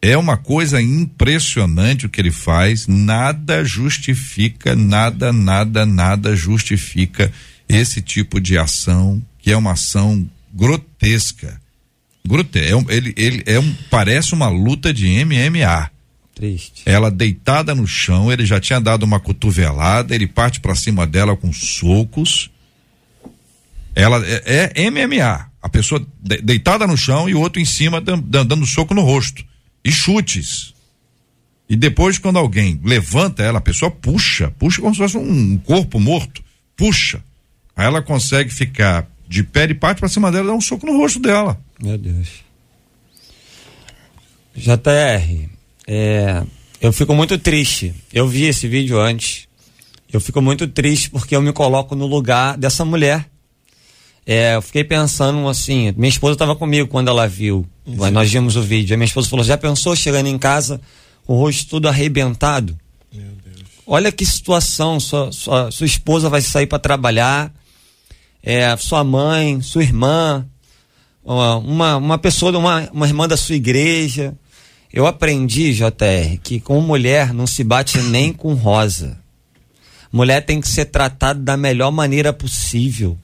É 0.00 0.16
uma 0.16 0.36
coisa 0.36 0.82
impressionante 0.82 2.06
o 2.06 2.08
que 2.08 2.20
ele 2.20 2.32
faz. 2.32 2.88
Nada 2.88 3.64
justifica, 3.64 4.74
nada, 4.74 5.32
nada, 5.32 5.86
nada 5.86 6.34
justifica 6.34 7.32
esse 7.68 8.02
tipo 8.02 8.40
de 8.40 8.58
ação, 8.58 9.22
que 9.38 9.52
é 9.52 9.56
uma 9.56 9.72
ação 9.72 10.28
grotesca. 10.52 11.61
Grotesca. 12.26 12.68
É 12.68 12.76
um, 12.76 12.84
ele, 12.88 13.14
ele 13.16 13.42
é 13.46 13.58
um, 13.58 13.74
parece 13.90 14.32
uma 14.34 14.48
luta 14.48 14.92
de 14.92 15.06
MMA. 15.24 15.90
Triste. 16.34 16.82
Ela 16.86 17.10
deitada 17.10 17.74
no 17.74 17.86
chão, 17.86 18.32
ele 18.32 18.46
já 18.46 18.58
tinha 18.60 18.80
dado 18.80 19.02
uma 19.02 19.20
cotovelada, 19.20 20.14
ele 20.14 20.26
parte 20.26 20.60
para 20.60 20.74
cima 20.74 21.06
dela 21.06 21.36
com 21.36 21.52
socos 21.52 22.50
ela 23.94 24.22
é, 24.26 24.72
é 24.74 24.90
MMA. 24.90 25.50
A 25.60 25.68
pessoa 25.68 26.04
de, 26.20 26.38
deitada 26.38 26.86
no 26.86 26.96
chão 26.96 27.28
e 27.28 27.34
o 27.34 27.40
outro 27.40 27.60
em 27.60 27.64
cima 27.64 28.00
dando, 28.00 28.44
dando 28.44 28.66
soco 28.66 28.94
no 28.94 29.02
rosto. 29.02 29.44
E 29.84 29.90
chutes. 29.90 30.74
E 31.68 31.76
depois, 31.76 32.18
quando 32.18 32.38
alguém 32.38 32.80
levanta 32.84 33.42
ela, 33.42 33.58
a 33.58 33.62
pessoa 33.62 33.90
puxa, 33.90 34.50
puxa 34.58 34.80
como 34.80 34.94
se 34.94 35.00
fosse 35.00 35.16
um 35.16 35.56
corpo 35.58 35.98
morto. 35.98 36.42
Puxa. 36.76 37.22
Aí 37.76 37.86
ela 37.86 38.02
consegue 38.02 38.50
ficar 38.50 39.08
de 39.32 39.42
pé 39.42 39.64
e 39.64 39.74
parte 39.74 39.98
para 39.98 40.08
cima 40.08 40.30
dela 40.30 40.44
e 40.44 40.48
dá 40.48 40.54
um 40.54 40.60
soco 40.60 40.86
no 40.86 40.96
rosto 40.96 41.18
dela. 41.18 41.58
Meu 41.82 41.96
Deus. 41.96 42.28
JR, 44.54 45.48
é, 45.86 46.42
eu 46.80 46.92
fico 46.92 47.14
muito 47.14 47.38
triste. 47.38 47.94
Eu 48.12 48.28
vi 48.28 48.44
esse 48.44 48.68
vídeo 48.68 49.00
antes. 49.00 49.48
Eu 50.12 50.20
fico 50.20 50.42
muito 50.42 50.68
triste 50.68 51.10
porque 51.10 51.34
eu 51.34 51.40
me 51.40 51.52
coloco 51.52 51.94
no 51.94 52.06
lugar 52.06 52.58
dessa 52.58 52.84
mulher 52.84 53.26
é, 54.24 54.54
eu 54.54 54.62
fiquei 54.62 54.84
pensando 54.84 55.48
assim, 55.48 55.92
minha 55.96 56.08
esposa 56.08 56.34
estava 56.34 56.54
comigo 56.54 56.88
quando 56.88 57.08
ela 57.08 57.26
viu, 57.26 57.66
Sim. 57.84 58.10
nós 58.12 58.30
vimos 58.30 58.54
o 58.54 58.62
vídeo. 58.62 58.94
A 58.94 58.96
minha 58.96 59.06
esposa 59.06 59.28
falou: 59.28 59.44
já 59.44 59.58
pensou 59.58 59.96
chegando 59.96 60.28
em 60.28 60.38
casa, 60.38 60.80
o 61.26 61.34
rosto 61.34 61.68
todo 61.68 61.88
arrebentado? 61.88 62.78
Meu 63.12 63.24
Deus. 63.44 63.66
Olha 63.84 64.12
que 64.12 64.24
situação, 64.24 65.00
sua, 65.00 65.32
sua, 65.32 65.70
sua 65.72 65.86
esposa 65.86 66.28
vai 66.28 66.40
sair 66.40 66.66
para 66.66 66.78
trabalhar, 66.78 67.52
é, 68.42 68.76
sua 68.76 69.04
mãe, 69.04 69.60
sua 69.60 69.82
irmã, 69.82 70.46
uma, 71.24 71.96
uma 71.96 72.18
pessoa, 72.18 72.56
uma, 72.56 72.88
uma 72.92 73.06
irmã 73.06 73.28
da 73.28 73.36
sua 73.36 73.54
igreja. 73.54 74.34
Eu 74.92 75.06
aprendi, 75.06 75.72
JR, 75.72 76.38
que 76.42 76.60
com 76.60 76.80
mulher 76.80 77.32
não 77.32 77.46
se 77.46 77.64
bate 77.64 77.98
nem 77.98 78.32
com 78.32 78.54
rosa. 78.54 79.18
Mulher 80.12 80.42
tem 80.42 80.60
que 80.60 80.68
ser 80.68 80.86
tratada 80.86 81.40
da 81.40 81.56
melhor 81.56 81.90
maneira 81.90 82.32
possível. 82.32 83.16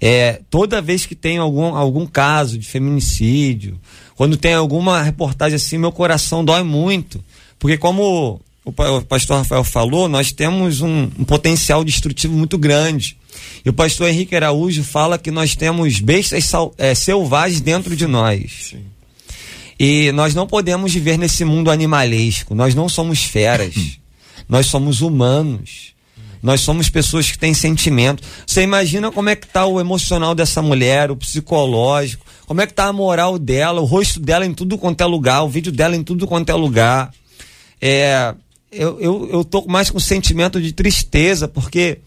É, 0.00 0.40
toda 0.50 0.80
vez 0.80 1.04
que 1.04 1.14
tem 1.14 1.38
algum, 1.38 1.76
algum 1.76 2.06
caso 2.06 2.58
de 2.58 2.66
feminicídio, 2.66 3.78
quando 4.16 4.36
tem 4.36 4.54
alguma 4.54 5.02
reportagem 5.02 5.56
assim, 5.56 5.78
meu 5.78 5.92
coração 5.92 6.44
dói 6.44 6.62
muito. 6.62 7.22
Porque 7.58 7.76
como 7.76 8.40
o, 8.64 8.72
pastor 9.02 9.38
Rafael 9.38 9.62
falou, 9.62 10.08
nós 10.08 10.32
temos 10.32 10.80
um, 10.80 11.02
um, 11.18 11.24
potencial 11.24 11.84
destrutivo 11.84 12.34
muito 12.34 12.58
grande. 12.58 13.16
E 13.64 13.68
o 13.68 13.72
pastor 13.72 14.08
Henrique 14.08 14.34
Araújo 14.34 14.82
fala 14.82 15.18
que 15.18 15.30
nós 15.30 15.54
temos 15.54 16.00
bestas 16.00 16.44
sal, 16.44 16.74
é, 16.78 16.94
selvagens 16.94 17.60
dentro 17.60 17.94
de 17.94 18.06
nós. 18.06 18.70
Sim. 18.70 18.84
E 19.78 20.12
nós 20.12 20.34
não 20.34 20.46
podemos 20.46 20.92
viver 20.92 21.18
nesse 21.18 21.44
mundo 21.44 21.70
animalesco. 21.70 22.54
Nós 22.54 22.74
não 22.74 22.88
somos 22.88 23.24
feras. 23.24 23.74
nós 24.48 24.66
somos 24.66 25.00
humanos. 25.00 25.94
Nós 26.42 26.60
somos 26.60 26.88
pessoas 26.88 27.30
que 27.30 27.38
têm 27.38 27.54
sentimento. 27.54 28.22
Você 28.46 28.62
imagina 28.62 29.10
como 29.10 29.28
é 29.28 29.36
que 29.36 29.46
está 29.46 29.66
o 29.66 29.80
emocional 29.80 30.34
dessa 30.34 30.62
mulher, 30.62 31.10
o 31.10 31.16
psicológico, 31.16 32.24
como 32.46 32.60
é 32.60 32.66
que 32.66 32.72
está 32.72 32.86
a 32.86 32.92
moral 32.92 33.38
dela, 33.38 33.80
o 33.80 33.84
rosto 33.84 34.18
dela 34.18 34.46
em 34.46 34.54
tudo 34.54 34.78
quanto 34.78 35.02
é 35.02 35.06
lugar, 35.06 35.42
o 35.42 35.48
vídeo 35.48 35.70
dela 35.70 35.94
em 35.94 36.02
tudo 36.02 36.26
quanto 36.26 36.50
é 36.50 36.54
lugar. 36.54 37.12
É, 37.80 38.34
eu, 38.72 39.00
eu, 39.00 39.28
eu 39.32 39.44
tô 39.44 39.64
mais 39.66 39.90
com 39.90 40.00
sentimento 40.00 40.60
de 40.60 40.72
tristeza, 40.72 41.46
porque 41.46 41.98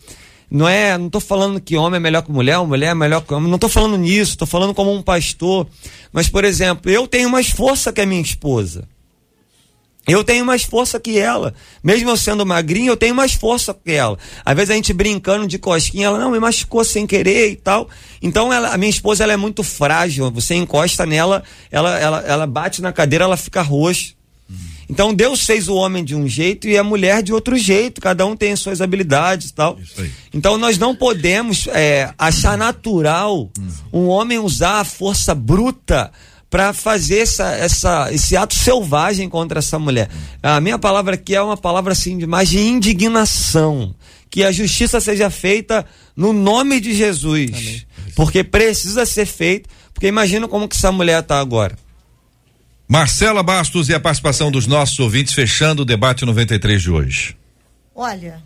não 0.49 0.67
é, 0.67 0.97
não 0.97 1.09
tô 1.09 1.19
falando 1.19 1.59
que 1.59 1.77
homem 1.77 1.97
é 1.97 1.99
melhor 1.99 2.21
que 2.21 2.31
mulher, 2.31 2.57
mulher 2.59 2.91
é 2.91 2.95
melhor 2.95 3.21
que 3.21 3.33
homem, 3.33 3.49
não 3.49 3.57
tô 3.57 3.69
falando 3.69 3.97
nisso, 3.97 4.37
tô 4.37 4.45
falando 4.45 4.73
como 4.73 4.93
um 4.93 5.01
pastor. 5.01 5.67
Mas, 6.11 6.29
por 6.29 6.43
exemplo, 6.45 6.91
eu 6.91 7.07
tenho 7.07 7.29
mais 7.29 7.49
força 7.49 7.91
que 7.91 8.01
a 8.01 8.05
minha 8.05 8.21
esposa. 8.21 8.87
Eu 10.05 10.21
tenho 10.21 10.45
mais 10.45 10.63
força 10.63 10.99
que 10.99 11.17
ela. 11.17 11.53
Mesmo 11.81 12.09
eu 12.09 12.17
sendo 12.17 12.45
magrinha, 12.45 12.89
eu 12.89 12.97
tenho 12.97 13.15
mais 13.15 13.33
força 13.33 13.73
que 13.73 13.91
ela. 13.91 14.17
Às 14.43 14.53
vezes 14.53 14.69
a 14.69 14.73
gente 14.73 14.91
brincando 14.91 15.47
de 15.47 15.57
cosquinha, 15.57 16.07
ela 16.07 16.19
não 16.19 16.29
me 16.29 16.39
machucou 16.39 16.83
sem 16.83 17.07
querer 17.07 17.51
e 17.51 17.55
tal. 17.55 17.87
Então 18.21 18.51
ela, 18.51 18.73
a 18.73 18.77
minha 18.77 18.89
esposa 18.89 19.23
ela 19.23 19.31
é 19.31 19.37
muito 19.37 19.63
frágil. 19.63 20.29
Você 20.31 20.55
encosta 20.55 21.05
nela, 21.05 21.41
ela, 21.71 21.97
ela, 21.97 22.19
ela 22.21 22.47
bate 22.47 22.81
na 22.81 22.91
cadeira, 22.91 23.23
ela 23.23 23.37
fica 23.37 23.61
roxa. 23.61 24.13
Então 24.89 25.13
Deus 25.13 25.45
fez 25.45 25.67
o 25.67 25.75
homem 25.75 26.03
de 26.03 26.15
um 26.15 26.27
jeito 26.27 26.67
e 26.67 26.77
a 26.77 26.83
mulher 26.83 27.23
de 27.23 27.33
outro 27.33 27.57
jeito. 27.57 28.01
Cada 28.01 28.25
um 28.25 28.35
tem 28.35 28.55
suas 28.55 28.81
habilidades 28.81 29.49
e 29.49 29.53
tal. 29.53 29.77
Então 30.33 30.57
nós 30.57 30.77
não 30.77 30.95
podemos 30.95 31.67
é, 31.67 32.13
achar 32.17 32.57
natural 32.57 33.49
um 33.91 34.07
homem 34.07 34.37
usar 34.37 34.81
a 34.81 34.83
força 34.83 35.33
bruta 35.33 36.11
para 36.49 36.71
fazer 36.71 37.19
essa, 37.19 37.49
essa, 37.55 38.13
esse 38.13 38.37
ato 38.37 38.53
selvagem 38.53 39.27
contra 39.27 39.57
essa 39.57 39.79
mulher. 39.79 40.07
A 40.43 40.61
minha 40.61 40.77
palavra 40.77 41.15
aqui 41.15 41.33
é 41.33 41.41
uma 41.41 41.57
palavra 41.57 41.93
assim 41.93 42.15
de 42.17 42.27
mais 42.27 42.49
de 42.49 42.59
indignação. 42.59 43.95
Que 44.29 44.43
a 44.43 44.51
justiça 44.51 44.99
seja 45.01 45.29
feita 45.31 45.85
no 46.15 46.31
nome 46.33 46.79
de 46.79 46.93
Jesus. 46.93 47.51
Amém. 47.51 47.81
Porque 48.15 48.43
precisa 48.43 49.05
ser 49.05 49.25
feito. 49.25 49.67
Porque 49.93 50.07
imagina 50.07 50.47
como 50.47 50.67
que 50.67 50.75
essa 50.75 50.91
mulher 50.91 51.21
está 51.21 51.39
agora. 51.39 51.75
Marcela 52.93 53.41
Bastos 53.41 53.89
e 53.89 53.93
a 53.95 53.99
participação 53.99 54.51
dos 54.51 54.67
nossos 54.67 54.99
ouvintes 54.99 55.33
fechando 55.33 55.81
o 55.81 55.85
debate 55.85 56.23
93 56.25 56.79
de 56.79 56.91
hoje. 56.91 57.35
Olha, 57.95 58.39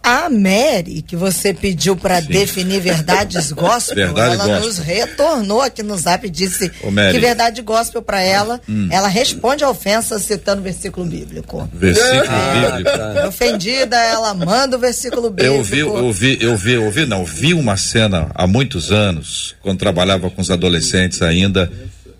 a 0.00 0.30
Mary, 0.30 1.02
que 1.02 1.16
você 1.16 1.52
pediu 1.52 1.96
para 1.96 2.20
definir 2.20 2.80
verdades 2.80 3.50
gospel, 3.50 3.96
Verdade 4.14 4.34
ela 4.34 4.46
gospel. 4.46 4.60
nos 4.60 4.78
retornou 4.78 5.62
aqui 5.62 5.82
no 5.82 5.96
zap 5.96 6.24
e 6.24 6.30
disse 6.30 6.68
que 6.68 7.18
verdade 7.18 7.60
gospel 7.60 8.00
para 8.00 8.22
ela, 8.22 8.60
hum. 8.68 8.86
ela 8.88 9.08
responde 9.08 9.64
a 9.64 9.68
ofensa 9.68 10.16
citando 10.20 10.60
o 10.60 10.64
versículo 10.64 11.04
bíblico. 11.04 11.68
Versículo 11.74 12.22
ah, 12.28 12.70
bíblico. 12.70 12.98
Tá. 12.98 13.26
Ofendida, 13.26 13.96
ela 13.96 14.32
manda 14.32 14.76
o 14.76 14.78
versículo 14.78 15.28
bíblico. 15.28 15.56
Eu 15.56 15.64
vi, 15.64 15.80
eu 15.80 16.12
vi, 16.12 16.38
eu 16.40 16.56
vi, 16.56 16.72
eu 16.74 16.90
vi, 16.92 17.04
não, 17.04 17.24
vi 17.24 17.52
uma 17.52 17.76
cena 17.76 18.30
há 18.32 18.46
muitos 18.46 18.92
anos, 18.92 19.56
quando 19.60 19.80
trabalhava 19.80 20.30
com 20.30 20.40
os 20.40 20.52
adolescentes 20.52 21.20
ainda, 21.20 21.68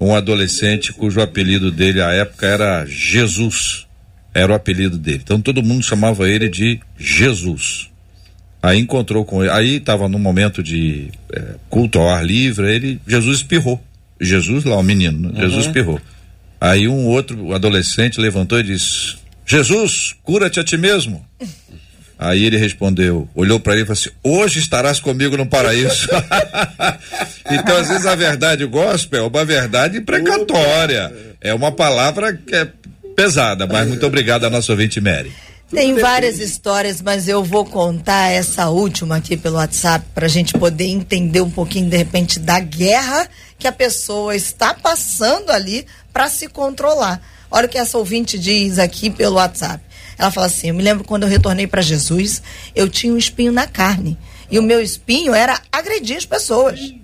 um 0.01 0.15
adolescente 0.15 0.93
cujo 0.93 1.21
apelido 1.21 1.71
dele 1.71 2.01
à 2.01 2.11
época 2.13 2.47
era 2.47 2.87
Jesus 2.87 3.87
era 4.35 4.53
o 4.53 4.55
apelido 4.55 4.97
dele. 4.97 5.21
Então 5.23 5.41
todo 5.41 5.63
mundo 5.63 5.83
chamava 5.83 6.29
ele 6.29 6.49
de 6.49 6.81
Jesus. 6.97 7.91
Aí 8.63 8.79
encontrou 8.79 9.25
com 9.25 9.43
ele, 9.43 9.53
aí 9.53 9.77
estava 9.77 10.09
num 10.09 10.19
momento 10.19 10.63
de 10.63 11.11
é, 11.33 11.55
culto 11.69 11.99
ao 11.99 12.11
ar 12.11 12.25
livre, 12.25 12.73
ele, 12.73 13.01
Jesus 13.07 13.39
espirrou. 13.39 13.83
Jesus 14.21 14.65
lá, 14.65 14.77
o 14.77 14.83
menino, 14.83 15.29
uhum. 15.29 15.37
Jesus 15.37 15.67
espirrou. 15.67 16.01
Aí 16.61 16.89
um 16.89 17.07
outro 17.07 17.53
adolescente 17.53 18.21
levantou 18.21 18.59
e 18.59 18.65
disse: 18.65 19.17
Jesus, 19.47 20.15
cura-te 20.25 20.59
a 20.59 20.65
ti 20.65 20.77
mesmo. 20.77 21.25
Aí 22.19 22.45
ele 22.45 22.57
respondeu, 22.57 23.29
olhou 23.33 23.61
para 23.61 23.75
ele 23.75 23.83
e 23.83 23.87
falou 23.87 23.99
assim: 23.99 24.11
Hoje 24.25 24.59
estarás 24.59 24.99
comigo 24.99 25.37
no 25.37 25.47
paraíso. 25.47 26.09
então, 27.49 27.77
às 27.77 27.89
vezes, 27.89 28.07
a 28.07 28.17
verdade 28.17 28.67
gospel 28.67 29.25
é 29.25 29.29
uma 29.29 29.45
verdade 29.45 30.01
precatória. 30.01 31.15
É 31.41 31.55
uma 31.55 31.71
palavra 31.71 32.33
que 32.35 32.57
é 32.57 32.69
pesada, 33.15 33.69
mas 33.69 33.87
muito 33.87 34.05
obrigado 34.05 34.45
a 34.45 34.51
nossa 34.51 34.73
ouvinte 34.73 35.01
Mary. 35.01 35.33
Tem 35.71 35.95
várias 35.95 36.41
histórias, 36.41 37.03
mas 37.03 37.29
eu 37.29 37.45
vou 37.45 37.65
contar 37.65 38.31
essa 38.31 38.69
última 38.71 39.17
aqui 39.17 39.37
pelo 39.37 39.57
WhatsApp 39.57 40.05
para 40.15 40.25
a 40.25 40.29
gente 40.29 40.55
poder 40.55 40.87
entender 40.87 41.43
um 41.43 41.51
pouquinho, 41.51 41.91
de 41.91 41.97
repente, 41.97 42.39
da 42.39 42.59
guerra 42.59 43.29
que 43.59 43.69
a 43.69 43.73
pessoa 43.73 44.35
está 44.35 44.73
passando 44.73 45.51
ali 45.51 45.87
para 46.13 46.29
se 46.29 46.49
controlar. 46.49 47.21
Olha 47.51 47.67
o 47.67 47.69
que 47.69 47.77
essa 47.77 47.99
ouvinte 47.99 48.39
diz 48.39 48.79
aqui 48.79 49.11
pelo 49.11 49.37
WhatsApp. 49.37 49.83
Ela 50.19 50.31
fala 50.31 50.47
assim: 50.47 50.69
Eu 50.69 50.75
me 50.75 50.83
lembro 50.83 51.05
quando 51.05 51.23
eu 51.23 51.29
retornei 51.29 51.67
para 51.67 51.81
Jesus, 51.81 52.43
eu 52.75 52.89
tinha 52.89 53.13
um 53.13 53.19
espinho 53.19 53.53
na 53.53 53.67
carne. 53.67 54.19
E 54.51 54.59
o 54.59 54.63
meu 54.63 54.81
espinho 54.81 55.35
era 55.35 55.61
agredir 55.71 56.17
as 56.17 56.27
pessoas. 56.27 56.95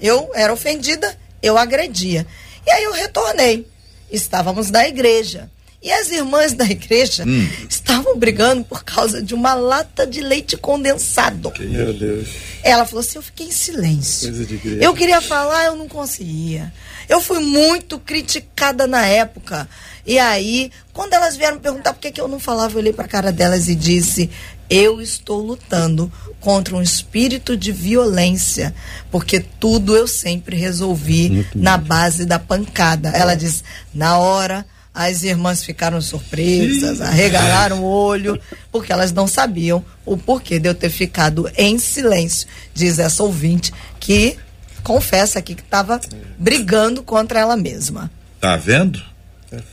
Eu 0.00 0.30
era 0.34 0.52
ofendida, 0.52 1.16
eu 1.42 1.56
agredia. 1.56 2.26
E 2.66 2.70
aí 2.70 2.84
eu 2.84 2.92
retornei. 2.92 3.66
Estávamos 4.10 4.70
na 4.70 4.86
igreja. 4.86 5.50
E 5.82 5.90
as 5.90 6.10
irmãs 6.10 6.52
da 6.52 6.64
igreja 6.66 7.24
hum. 7.26 7.48
estavam 7.68 8.18
brigando 8.18 8.62
por 8.64 8.84
causa 8.84 9.22
de 9.22 9.34
uma 9.34 9.54
lata 9.54 10.06
de 10.06 10.20
leite 10.20 10.56
condensado. 10.56 11.52
Meu 11.58 11.94
Deus. 11.94 12.28
Ela 12.62 12.84
falou 12.84 13.00
assim: 13.00 13.16
eu 13.16 13.22
fiquei 13.22 13.46
em 13.46 13.52
silêncio. 13.52 14.30
Eu 14.78 14.92
queria 14.92 15.22
falar, 15.22 15.66
eu 15.66 15.76
não 15.76 15.88
conseguia. 15.88 16.70
Eu 17.08 17.20
fui 17.20 17.38
muito 17.38 17.98
criticada 17.98 18.86
na 18.86 19.06
época. 19.06 19.66
E 20.10 20.18
aí, 20.18 20.72
quando 20.92 21.12
elas 21.12 21.36
vieram 21.36 21.54
me 21.54 21.62
perguntar 21.62 21.92
por 21.92 22.00
que, 22.00 22.10
que 22.10 22.20
eu 22.20 22.26
não 22.26 22.40
falava, 22.40 22.74
eu 22.74 22.78
olhei 22.78 22.92
para 22.92 23.04
a 23.04 23.08
cara 23.08 23.30
delas 23.30 23.68
e 23.68 23.76
disse: 23.76 24.28
Eu 24.68 25.00
estou 25.00 25.40
lutando 25.40 26.12
contra 26.40 26.74
um 26.74 26.82
espírito 26.82 27.56
de 27.56 27.70
violência, 27.70 28.74
porque 29.08 29.38
tudo 29.38 29.94
eu 29.94 30.08
sempre 30.08 30.56
resolvi 30.56 31.46
na 31.54 31.78
base 31.78 32.26
da 32.26 32.40
pancada. 32.40 33.10
Ela 33.10 33.36
disse: 33.36 33.62
Na 33.94 34.18
hora 34.18 34.66
as 34.92 35.22
irmãs 35.22 35.62
ficaram 35.62 36.00
surpresas, 36.00 37.00
arregalaram 37.00 37.84
o 37.84 37.86
olho, 37.86 38.36
porque 38.72 38.92
elas 38.92 39.12
não 39.12 39.28
sabiam 39.28 39.84
o 40.04 40.16
porquê 40.16 40.58
de 40.58 40.68
eu 40.68 40.74
ter 40.74 40.90
ficado 40.90 41.48
em 41.56 41.78
silêncio. 41.78 42.48
Diz 42.74 42.98
essa 42.98 43.22
ouvinte 43.22 43.72
que 44.00 44.36
confessa 44.82 45.38
aqui 45.38 45.54
que 45.54 45.62
estava 45.62 46.00
brigando 46.36 47.00
contra 47.00 47.38
ela 47.38 47.56
mesma. 47.56 48.10
Tá 48.40 48.56
vendo? 48.56 49.09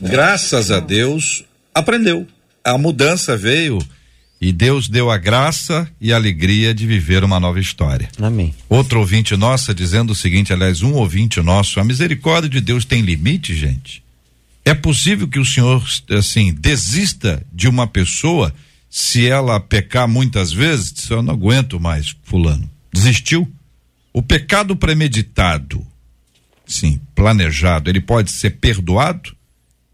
Graças 0.01 0.71
a 0.71 0.79
Deus, 0.79 1.43
aprendeu. 1.73 2.27
A 2.63 2.77
mudança 2.77 3.37
veio 3.37 3.79
e 4.39 4.51
Deus 4.51 4.87
deu 4.87 5.09
a 5.09 5.17
graça 5.17 5.89
e 5.99 6.13
a 6.13 6.15
alegria 6.15 6.73
de 6.73 6.85
viver 6.85 7.23
uma 7.23 7.39
nova 7.39 7.59
história. 7.59 8.09
Amém. 8.21 8.53
Outro 8.69 8.99
ouvinte 8.99 9.35
nossa 9.35 9.73
dizendo 9.73 10.11
o 10.11 10.15
seguinte, 10.15 10.53
aliás, 10.53 10.81
um 10.81 10.93
ouvinte 10.93 11.41
nosso, 11.41 11.79
a 11.79 11.83
misericórdia 11.83 12.49
de 12.49 12.61
Deus 12.61 12.85
tem 12.85 13.01
limite, 13.01 13.55
gente. 13.55 14.03
É 14.63 14.73
possível 14.73 15.27
que 15.27 15.39
o 15.39 15.45
senhor, 15.45 15.83
assim, 16.11 16.53
desista 16.53 17.41
de 17.53 17.67
uma 17.67 17.87
pessoa 17.87 18.53
se 18.89 19.25
ela 19.25 19.59
pecar 19.59 20.07
muitas 20.07 20.51
vezes? 20.51 20.93
Se 20.95 21.11
eu 21.11 21.21
não 21.21 21.33
aguento 21.33 21.79
mais, 21.79 22.15
fulano. 22.23 22.69
Desistiu? 22.93 23.49
O 24.13 24.21
pecado 24.21 24.75
premeditado, 24.75 25.85
sim, 26.65 26.99
planejado, 27.15 27.89
ele 27.89 28.01
pode 28.01 28.31
ser 28.31 28.51
perdoado? 28.51 29.36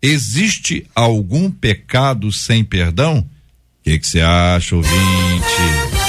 Existe 0.06 0.86
algum 0.94 1.50
pecado 1.50 2.30
sem 2.30 2.62
perdão? 2.62 3.20
O 3.20 3.84
que 3.84 4.04
você 4.04 4.20
acha, 4.20 4.76
ouvinte? 4.76 6.03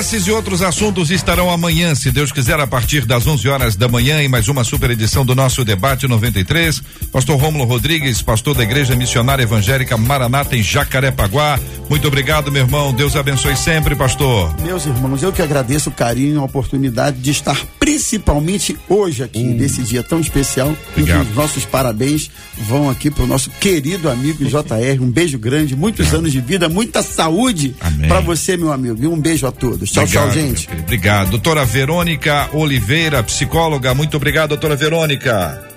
Esses 0.00 0.26
e 0.26 0.32
outros 0.32 0.62
assuntos 0.62 1.10
estarão 1.10 1.50
amanhã, 1.50 1.94
se 1.94 2.10
Deus 2.10 2.32
quiser, 2.32 2.58
a 2.58 2.66
partir 2.66 3.04
das 3.04 3.26
11 3.26 3.46
horas 3.50 3.76
da 3.76 3.86
manhã, 3.86 4.22
em 4.22 4.28
mais 4.28 4.48
uma 4.48 4.64
super 4.64 4.90
edição 4.90 5.26
do 5.26 5.34
nosso 5.34 5.62
Debate 5.62 6.08
93. 6.08 6.82
Pastor 7.12 7.38
Rômulo 7.38 7.66
Rodrigues, 7.66 8.22
pastor 8.22 8.54
da 8.54 8.62
Igreja 8.62 8.96
Missionária 8.96 9.42
Evangélica 9.42 9.98
Maranata, 9.98 10.56
em 10.56 10.62
Jacarepaguá. 10.62 11.60
Muito 11.90 12.08
obrigado, 12.08 12.50
meu 12.50 12.62
irmão. 12.62 12.94
Deus 12.94 13.14
abençoe 13.14 13.54
sempre, 13.54 13.94
pastor. 13.94 14.58
Meus 14.62 14.86
irmãos, 14.86 15.22
eu 15.22 15.34
que 15.34 15.42
agradeço 15.42 15.90
o 15.90 15.92
carinho, 15.92 16.40
a 16.40 16.44
oportunidade 16.44 17.18
de 17.18 17.30
estar 17.30 17.60
principalmente 17.78 18.78
hoje 18.88 19.22
aqui, 19.22 19.40
hum. 19.40 19.54
nesse 19.54 19.82
dia 19.82 20.02
tão 20.02 20.18
especial. 20.18 20.74
Obrigado. 20.92 21.28
Os 21.28 21.34
nossos 21.34 21.66
parabéns 21.66 22.30
vão 22.56 22.88
aqui 22.88 23.10
para 23.10 23.24
o 23.24 23.26
nosso 23.26 23.50
querido 23.50 24.08
amigo 24.08 24.44
JR. 24.44 25.02
Um 25.02 25.10
beijo 25.10 25.38
grande, 25.38 25.76
muitos 25.76 26.14
anos 26.14 26.32
de 26.32 26.40
vida, 26.40 26.70
muita 26.70 27.02
saúde 27.02 27.74
para 28.08 28.20
você, 28.20 28.56
meu 28.56 28.72
amigo. 28.72 28.96
E 29.02 29.06
um 29.06 29.20
beijo 29.20 29.46
a 29.46 29.52
todos. 29.52 29.89
Tchau, 29.92 30.04
obrigado, 30.04 30.24
tchau, 30.24 30.30
gente. 30.30 30.68
Obrigado. 30.72 31.30
Doutora 31.30 31.64
Verônica 31.64 32.48
Oliveira, 32.52 33.22
psicóloga. 33.22 33.92
Muito 33.92 34.16
obrigado, 34.16 34.50
doutora 34.50 34.76
Verônica. 34.76 35.68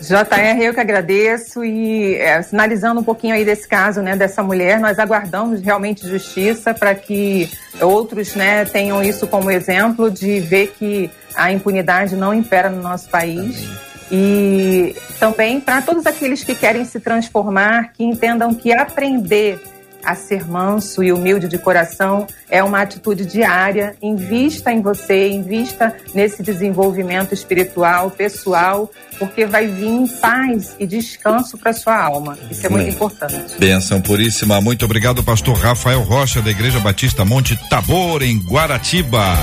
JR, 0.00 0.62
eu 0.62 0.72
que 0.72 0.80
agradeço 0.80 1.64
e 1.64 2.14
é, 2.14 2.40
sinalizando 2.40 3.00
um 3.00 3.04
pouquinho 3.04 3.34
aí 3.34 3.44
desse 3.44 3.66
caso, 3.66 4.00
né, 4.00 4.16
dessa 4.16 4.40
mulher, 4.40 4.78
nós 4.78 5.00
aguardamos 5.00 5.60
realmente 5.60 6.08
justiça 6.08 6.72
para 6.72 6.94
que 6.94 7.50
outros, 7.80 8.34
né, 8.36 8.64
tenham 8.64 9.02
isso 9.02 9.26
como 9.26 9.50
exemplo 9.50 10.08
de 10.08 10.38
ver 10.38 10.74
que 10.78 11.10
a 11.34 11.50
impunidade 11.50 12.14
não 12.14 12.32
impera 12.32 12.70
no 12.70 12.80
nosso 12.80 13.08
país. 13.08 13.68
E 14.10 14.94
também 15.18 15.60
para 15.60 15.82
todos 15.82 16.06
aqueles 16.06 16.44
que 16.44 16.54
querem 16.54 16.84
se 16.84 17.00
transformar, 17.00 17.92
que 17.92 18.04
entendam 18.04 18.54
que 18.54 18.72
aprender 18.72 19.60
a 20.06 20.14
ser 20.14 20.48
manso 20.48 21.02
e 21.02 21.12
humilde 21.12 21.48
de 21.48 21.58
coração 21.58 22.26
é 22.48 22.62
uma 22.62 22.80
atitude 22.80 23.26
diária. 23.26 23.96
Invista 24.00 24.72
em 24.72 24.80
você, 24.80 25.28
invista 25.28 25.94
nesse 26.14 26.42
desenvolvimento 26.42 27.34
espiritual, 27.34 28.10
pessoal, 28.10 28.90
porque 29.18 29.44
vai 29.44 29.66
vir 29.66 30.08
paz 30.20 30.76
e 30.78 30.86
descanso 30.86 31.58
para 31.58 31.72
sua 31.72 32.00
alma. 32.00 32.38
Isso 32.50 32.66
é 32.66 32.68
muito 32.68 32.88
importante. 32.88 33.58
Benção 33.58 34.00
puríssima. 34.00 34.60
Muito 34.60 34.84
obrigado, 34.84 35.22
pastor 35.22 35.56
Rafael 35.56 36.02
Rocha, 36.02 36.40
da 36.40 36.50
Igreja 36.50 36.78
Batista 36.80 37.24
Monte 37.24 37.58
Tabor, 37.68 38.22
em 38.22 38.38
Guaratiba. 38.38 39.36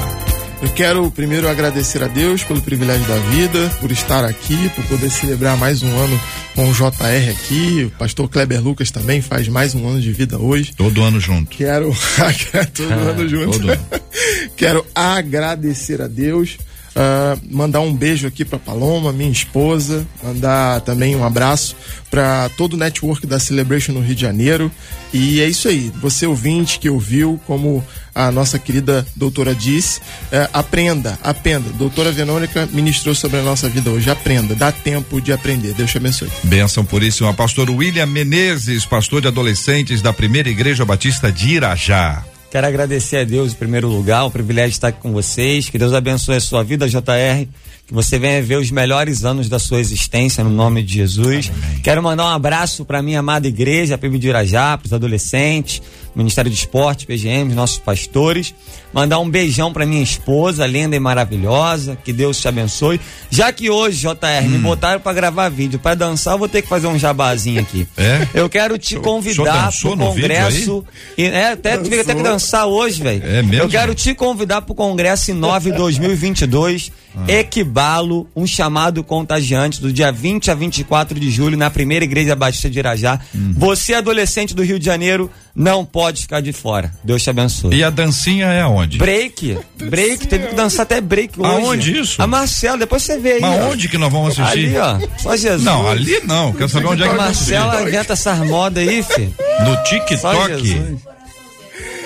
Eu 0.63 0.69
quero 0.69 1.11
primeiro 1.11 1.49
agradecer 1.49 2.01
a 2.01 2.07
Deus 2.07 2.41
pelo 2.41 2.61
privilégio 2.61 3.05
da 3.05 3.17
vida, 3.17 3.69
por 3.81 3.91
estar 3.91 4.23
aqui, 4.23 4.69
por 4.69 4.85
poder 4.85 5.09
celebrar 5.09 5.57
mais 5.57 5.83
um 5.83 5.93
ano 5.93 6.17
com 6.55 6.69
o 6.69 6.73
JR 6.73 7.31
aqui. 7.31 7.83
O 7.83 7.89
pastor 7.99 8.29
Kleber 8.29 8.63
Lucas 8.63 8.89
também 8.89 9.21
faz 9.21 9.49
mais 9.49 9.75
um 9.75 9.85
ano 9.85 9.99
de 9.99 10.13
vida 10.13 10.39
hoje. 10.39 10.73
Todo 10.73 11.03
ano 11.03 11.19
junto. 11.19 11.49
Quero. 11.49 11.91
todo 12.73 12.93
ah, 12.93 12.95
ano 12.95 13.27
junto. 13.27 13.59
Todo 13.59 13.71
ano. 13.71 13.85
quero 14.55 14.85
agradecer 14.95 16.01
a 16.01 16.07
Deus. 16.07 16.57
Uh, 16.95 17.41
mandar 17.49 17.79
um 17.79 17.91
beijo 17.91 18.27
aqui 18.27 18.45
para 18.45 18.59
Paloma, 18.59 19.11
minha 19.11 19.31
esposa, 19.31 20.05
mandar 20.23 20.81
também 20.81 21.15
um 21.15 21.25
abraço 21.25 21.75
para 22.11 22.49
todo 22.49 22.73
o 22.73 22.77
network 22.77 23.25
da 23.25 23.39
Celebration 23.39 23.93
no 23.93 23.99
Rio 23.99 24.13
de 24.13 24.21
Janeiro. 24.21 24.71
E 25.11 25.41
é 25.41 25.49
isso 25.49 25.67
aí, 25.67 25.91
você 25.99 26.27
ouvinte 26.27 26.77
que 26.77 26.89
ouviu, 26.89 27.41
como 27.47 27.83
a 28.13 28.31
nossa 28.31 28.59
querida 28.59 29.05
doutora 29.15 29.55
disse, 29.55 30.01
é, 30.31 30.47
aprenda, 30.53 31.17
aprenda. 31.23 31.67
Doutora 31.71 32.11
Verônica 32.11 32.69
ministrou 32.71 33.15
sobre 33.15 33.39
a 33.39 33.41
nossa 33.41 33.67
vida 33.67 33.89
hoje. 33.89 34.11
Aprenda, 34.11 34.53
dá 34.53 34.71
tempo 34.71 35.19
de 35.19 35.33
aprender. 35.33 35.73
Deus 35.73 35.89
te 35.89 35.97
abençoe. 35.97 36.29
Benção 36.43 36.85
puríssima. 36.85 37.33
Pastor 37.33 37.71
William 37.71 38.05
Menezes, 38.05 38.85
pastor 38.85 39.21
de 39.21 39.27
adolescentes 39.27 40.01
da 40.01 40.13
Primeira 40.13 40.49
Igreja 40.49 40.85
Batista 40.85 41.31
de 41.31 41.55
Irajá. 41.55 42.23
Quero 42.53 42.67
agradecer 42.67 43.17
a 43.17 43.23
Deus 43.23 43.51
em 43.51 43.55
primeiro 43.55 43.87
lugar, 43.87 44.25
o 44.25 44.29
privilégio 44.29 44.69
de 44.69 44.75
estar 44.75 44.89
aqui 44.89 45.01
com 45.01 45.11
vocês. 45.11 45.69
Que 45.69 45.79
Deus 45.79 45.91
abençoe 45.91 46.35
a 46.35 46.39
sua 46.39 46.63
vida, 46.63 46.87
JR. 46.87 47.47
Que 47.85 47.93
você 47.93 48.17
venha 48.17 48.41
ver 48.41 48.57
os 48.57 48.71
melhores 48.71 49.25
anos 49.25 49.49
da 49.49 49.59
sua 49.59 49.79
existência 49.79 50.41
no 50.41 50.49
nome 50.49 50.81
de 50.81 50.93
Jesus. 50.93 51.51
Amém. 51.53 51.81
Quero 51.81 52.01
mandar 52.01 52.25
um 52.25 52.29
abraço 52.29 52.85
para 52.85 53.01
minha 53.01 53.19
amada 53.19 53.45
igreja, 53.45 53.95
a 53.95 53.97
PIB 53.97 54.17
de 54.19 54.29
Irajá, 54.29 54.77
para 54.77 54.85
os 54.85 54.93
adolescentes, 54.93 55.81
Ministério 56.15 56.49
de 56.49 56.55
Esporte, 56.55 57.05
PGM, 57.05 57.53
nossos 57.53 57.79
pastores. 57.79 58.53
Mandar 58.93 59.19
um 59.19 59.29
beijão 59.29 59.73
para 59.73 59.85
minha 59.85 60.01
esposa, 60.01 60.65
linda 60.67 60.95
e 60.95 60.99
maravilhosa. 60.99 61.97
Que 62.03 62.13
Deus 62.13 62.39
te 62.39 62.47
abençoe. 62.47 63.01
Já 63.29 63.51
que 63.51 63.69
hoje, 63.69 64.01
JR, 64.01 64.45
hum. 64.45 64.49
me 64.49 64.57
botaram 64.59 65.01
para 65.01 65.13
gravar 65.13 65.49
vídeo, 65.49 65.79
para 65.79 65.95
dançar, 65.95 66.35
eu 66.35 66.37
vou 66.37 66.47
ter 66.47 66.61
que 66.61 66.67
fazer 66.69 66.87
um 66.87 66.97
jabazinho 66.97 67.59
aqui. 67.59 67.87
É? 67.97 68.27
Eu 68.33 68.47
quero 68.47 68.77
te 68.77 68.95
convidar 68.97 69.71
para 69.71 69.91
o 69.91 69.97
congresso. 69.97 70.85
E, 71.17 71.25
é, 71.25 71.51
até 71.51 71.77
tive 71.77 71.99
até 71.99 72.13
que 72.13 72.23
dançar 72.23 72.67
hoje, 72.67 73.01
velho. 73.01 73.23
É 73.25 73.41
mesmo? 73.41 73.65
Eu 73.65 73.69
quero 73.69 73.95
te 73.95 74.13
convidar 74.13 74.61
para 74.61 74.71
o 74.71 74.75
congresso 74.75 75.31
em 75.31 75.33
9 75.33 75.71
2022 75.71 76.91
ah. 77.15 77.31
Equibalo, 77.31 78.27
um 78.35 78.45
chamado 78.47 79.03
contagiante 79.03 79.81
do 79.81 79.91
dia 79.91 80.11
20 80.11 80.51
a 80.51 80.55
24 80.55 81.19
de 81.19 81.29
julho 81.29 81.57
na 81.57 81.69
primeira 81.69 82.05
igreja 82.05 82.35
Batista 82.35 82.69
de 82.69 82.79
Irajá. 82.79 83.19
Hum. 83.35 83.53
Você, 83.57 83.93
adolescente 83.93 84.53
do 84.53 84.63
Rio 84.63 84.79
de 84.79 84.85
Janeiro, 84.85 85.29
não 85.55 85.85
pode 85.85 86.23
ficar 86.23 86.41
de 86.41 86.51
fora. 86.51 86.91
Deus 87.03 87.21
te 87.21 87.29
abençoe. 87.29 87.75
E 87.75 87.83
a 87.83 87.89
dancinha 87.89 88.47
é 88.47 88.61
aonde? 88.61 88.97
Break. 88.97 89.57
Break. 89.77 90.27
Teve 90.27 90.47
que 90.47 90.55
dançar 90.55 90.83
até 90.83 90.99
break 90.99 91.39
hoje. 91.39 91.51
Aonde 91.51 91.99
isso? 91.99 92.21
A 92.21 92.25
Marcela, 92.25 92.77
depois 92.77 93.03
você 93.03 93.19
vê 93.19 93.33
aí. 93.33 93.41
Mas 93.41 93.61
onde 93.65 93.87
que 93.87 93.97
nós 93.97 94.11
vamos 94.11 94.39
assistir? 94.39 94.75
Ali, 94.75 94.77
ó. 94.77 94.99
Só 95.19 95.35
Jesus. 95.35 95.63
Não, 95.63 95.87
ali 95.87 96.19
não. 96.25 96.51
Quero 96.53 96.69
saber 96.69 96.87
onde 96.87 97.03
é 97.03 97.07
que 97.07 97.13
A 97.13 97.17
Marcela 97.17 97.81
inventa 97.83 98.13
essas 98.13 98.39
modas 98.39 98.87
aí, 98.87 99.03
filho. 99.03 99.33
No 99.63 99.83
TikTok. 99.83 101.12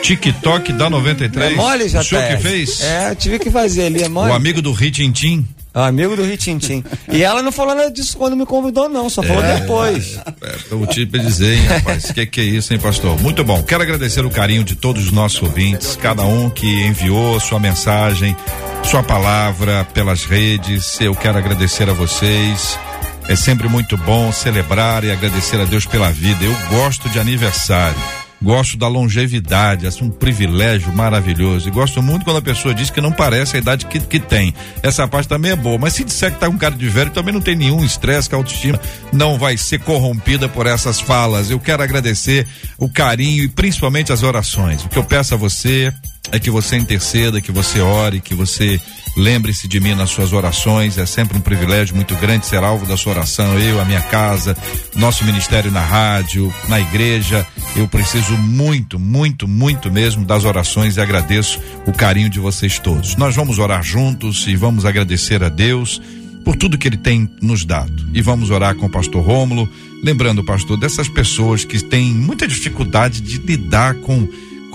TikTok 0.02 0.74
da 0.74 0.90
93. 0.90 1.52
É 1.52 1.56
mole, 1.56 1.90
já 1.90 2.02
O 2.02 2.04
senhor 2.04 2.28
que 2.28 2.38
fez? 2.38 2.82
É, 2.82 3.12
eu 3.12 3.16
tive 3.16 3.40
que 3.40 3.52
fazer 3.52 3.86
ali, 3.86 4.04
é 4.04 4.10
mole. 4.10 4.32
O 4.32 4.34
amigo 4.34 4.62
do 4.62 4.72
Ritintim. 4.72 5.48
O 5.74 5.80
amigo 5.80 6.16
do 6.16 6.24
Ritintim. 6.24 6.84
e 7.12 7.24
ela 7.24 7.44
não 7.44 7.52
falou 7.52 7.76
nada 7.76 7.92
disso 7.92 8.18
quando 8.18 8.36
me 8.36 8.46
convidou, 8.46 8.90
não, 8.90 9.10
só 9.10 9.22
falou 9.22 9.44
é, 9.44 9.60
depois. 9.60 10.20
É, 10.42 10.74
o 10.74 10.88
tipo 10.88 11.20
dizer, 11.20 11.56
hein, 11.56 11.66
rapaz? 11.68 12.06
O 12.06 12.14
que, 12.14 12.26
que 12.26 12.42
é 12.42 12.44
isso, 12.44 12.74
hein, 12.74 12.80
pastor? 12.80 13.20
Muito 13.22 13.44
bom. 13.44 13.62
Quero 13.62 13.84
agradecer 13.84 14.26
o 14.26 14.30
carinho 14.30 14.64
de 14.64 14.76
todos 14.76 15.06
os 15.06 15.12
nossos 15.12 15.42
ouvintes, 15.42 15.96
cada 15.96 16.24
um 16.24 16.50
que 16.50 16.66
enviou 16.88 17.40
sua 17.40 17.60
mensagem, 17.60 18.36
sua 18.84 19.04
palavra 19.04 19.86
pelas 19.94 20.26
redes. 20.26 21.00
Eu 21.00 21.14
quero 21.16 21.38
agradecer 21.38 21.88
a 21.90 21.94
vocês. 21.94 22.80
É 23.28 23.36
sempre 23.36 23.68
muito 23.68 23.98
bom 23.98 24.32
celebrar 24.32 25.04
e 25.04 25.12
agradecer 25.12 25.60
a 25.60 25.66
Deus 25.66 25.86
pela 25.86 26.10
vida. 26.12 26.44
Eu 26.44 26.56
gosto 26.70 27.10
de 27.10 27.20
aniversário 27.20 28.17
gosto 28.42 28.78
da 28.78 28.88
longevidade, 28.88 29.86
é 29.86 30.04
um 30.04 30.10
privilégio 30.10 30.94
maravilhoso. 30.94 31.68
E 31.68 31.72
gosto 31.72 32.02
muito 32.02 32.24
quando 32.24 32.38
a 32.38 32.42
pessoa 32.42 32.74
diz 32.74 32.90
que 32.90 33.02
não 33.02 33.12
parece 33.12 33.56
a 33.56 33.60
idade 33.60 33.86
que, 33.86 34.00
que 34.00 34.20
tem. 34.20 34.54
Essa 34.84 35.08
parte 35.08 35.28
também 35.28 35.52
é 35.52 35.56
boa. 35.56 35.78
Mas 35.78 35.94
se 35.94 36.04
disser 36.04 36.32
que 36.32 36.40
tá 36.40 36.48
com 36.48 36.58
cara 36.58 36.76
de 36.76 36.88
velho, 36.88 37.12
também 37.12 37.34
não 37.34 37.42
tem 37.42 37.56
nenhum 37.56 37.84
estresse, 37.84 38.30
que 38.30 38.36
a 38.36 38.38
autoestima 38.38 38.80
não 39.12 39.38
vai 39.38 39.58
ser 39.58 39.80
corrompida 39.80 40.48
por 40.48 40.68
essas 40.68 41.00
falas. 41.00 41.50
Eu 41.50 41.60
quero 41.60 41.84
agradecer 41.84 42.48
o 42.78 42.90
carinho 42.90 43.44
e 43.44 43.48
principalmente 43.48 44.12
as 44.12 44.24
orações. 44.24 44.84
O 44.86 44.90
que 44.90 44.98
eu 44.98 45.04
peço 45.04 45.34
a 45.34 45.38
você 45.38 45.94
é 46.32 46.40
que 46.40 46.50
você 46.50 46.76
interceda, 46.76 47.42
que 47.42 47.52
você 47.52 47.80
ore, 47.80 48.22
que 48.22 48.36
você 48.36 48.80
lembre-se 49.16 49.68
de 49.68 49.80
mim 49.80 49.96
nas 49.96 50.10
suas 50.10 50.34
orações. 50.34 50.98
É 50.98 51.06
sempre 51.06 51.38
um 51.38 51.42
privilégio 51.42 51.96
muito 51.96 52.16
grande 52.16 52.46
ser 52.46 52.64
alvo 52.64 52.86
da 52.86 52.98
sua 52.98 53.14
oração. 53.14 53.58
Eu, 53.60 53.80
a 53.80 53.86
minha 53.86 54.02
casa, 54.02 54.56
nosso 54.96 55.26
ministério 55.26 55.72
na 55.72 55.82
rádio, 55.82 56.54
na 56.68 56.80
igreja. 56.80 57.46
Eu 57.76 57.88
preciso 57.88 58.34
muito, 58.38 59.00
muito, 59.00 59.48
muito 59.48 59.92
mesmo 59.92 60.26
das 60.26 60.46
orações 60.46 60.98
e 60.98 61.02
agradeço 61.02 61.60
o 61.86 61.92
carinho 61.92 62.30
de 62.30 62.40
vocês 62.40 62.80
todos. 62.80 63.16
Nós 63.16 63.36
vamos 63.36 63.60
orar 63.60 63.84
juntos 63.84 64.46
e 64.48 64.56
vamos 64.56 64.86
agradecer 64.86 65.44
a 65.44 65.50
Deus 65.50 66.02
por 66.44 66.56
tudo 66.56 66.78
que 66.78 66.88
ele 66.88 66.98
tem 66.98 67.30
nos 67.42 67.66
dado. 67.66 68.08
E 68.14 68.22
vamos 68.22 68.50
orar 68.52 68.76
com 68.76 68.86
o 68.86 68.90
pastor 68.90 69.22
Rômulo, 69.22 69.70
lembrando, 70.02 70.44
pastor, 70.44 70.78
dessas 70.78 71.10
pessoas 71.10 71.66
que 71.66 71.84
têm 71.84 72.14
muita 72.14 72.48
dificuldade 72.48 73.20
de 73.20 73.38
lidar 73.38 73.96
com 73.96 74.28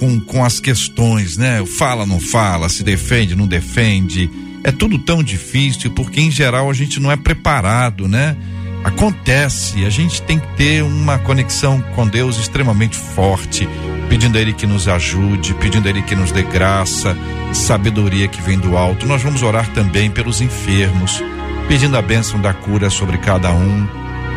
com, 0.02 0.18
com 0.18 0.44
as 0.44 0.58
questões, 0.58 1.36
né? 1.36 1.64
Fala, 1.64 2.04
não 2.04 2.18
fala, 2.18 2.68
se 2.68 2.82
defende, 2.82 3.36
não 3.36 3.46
defende. 3.46 4.28
É 4.64 4.72
tudo 4.72 4.98
tão 4.98 5.22
difícil 5.22 5.92
porque 5.92 6.20
em 6.20 6.28
geral 6.28 6.68
a 6.68 6.72
gente 6.72 6.98
não 6.98 7.08
é 7.08 7.16
preparado, 7.16 8.08
né? 8.08 8.36
Acontece, 8.82 9.84
a 9.84 9.90
gente 9.90 10.20
tem 10.22 10.40
que 10.40 10.56
ter 10.56 10.82
uma 10.82 11.20
conexão 11.20 11.80
com 11.94 12.04
Deus 12.04 12.36
extremamente 12.36 12.96
forte, 12.96 13.68
pedindo 14.08 14.36
a 14.36 14.40
Ele 14.40 14.52
que 14.52 14.66
nos 14.66 14.88
ajude, 14.88 15.54
pedindo 15.54 15.86
a 15.86 15.90
Ele 15.90 16.02
que 16.02 16.16
nos 16.16 16.32
dê 16.32 16.42
graça, 16.42 17.16
sabedoria 17.52 18.26
que 18.26 18.42
vem 18.42 18.58
do 18.58 18.76
alto. 18.76 19.06
Nós 19.06 19.22
vamos 19.22 19.40
orar 19.44 19.72
também 19.72 20.10
pelos 20.10 20.40
enfermos, 20.40 21.22
pedindo 21.68 21.96
a 21.96 22.02
bênção 22.02 22.40
da 22.40 22.52
cura 22.52 22.90
sobre 22.90 23.18
cada 23.18 23.52
um. 23.52 23.86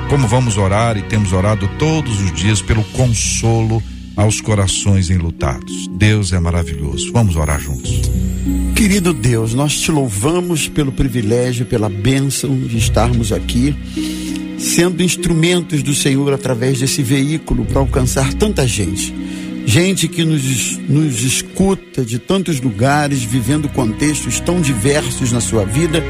Como 0.09 0.27
vamos 0.27 0.59
orar 0.59 0.95
e 0.95 1.01
temos 1.01 1.33
orado 1.33 1.67
todos 1.79 2.21
os 2.21 2.31
dias 2.31 2.61
pelo 2.61 2.83
consolo 2.83 3.81
aos 4.15 4.39
corações 4.41 5.09
enlutados. 5.09 5.87
Deus 5.91 6.31
é 6.33 6.39
maravilhoso. 6.39 7.11
Vamos 7.11 7.35
orar 7.35 7.59
juntos. 7.59 8.01
Querido 8.75 9.13
Deus, 9.13 9.53
nós 9.53 9.79
te 9.79 9.91
louvamos 9.91 10.67
pelo 10.67 10.91
privilégio, 10.91 11.65
pela 11.65 11.89
bênção 11.89 12.55
de 12.57 12.77
estarmos 12.77 13.31
aqui, 13.31 13.75
sendo 14.57 15.01
instrumentos 15.01 15.81
do 15.81 15.93
Senhor 15.93 16.31
através 16.33 16.79
desse 16.79 17.01
veículo 17.01 17.65
para 17.65 17.79
alcançar 17.79 18.33
tanta 18.33 18.67
gente. 18.67 19.13
Gente 19.65 20.07
que 20.07 20.23
nos, 20.23 20.77
nos 20.87 21.23
escuta 21.23 22.05
de 22.05 22.19
tantos 22.19 22.61
lugares, 22.61 23.23
vivendo 23.23 23.67
contextos 23.67 24.39
tão 24.39 24.61
diversos 24.61 25.31
na 25.31 25.41
sua 25.41 25.65
vida. 25.65 26.03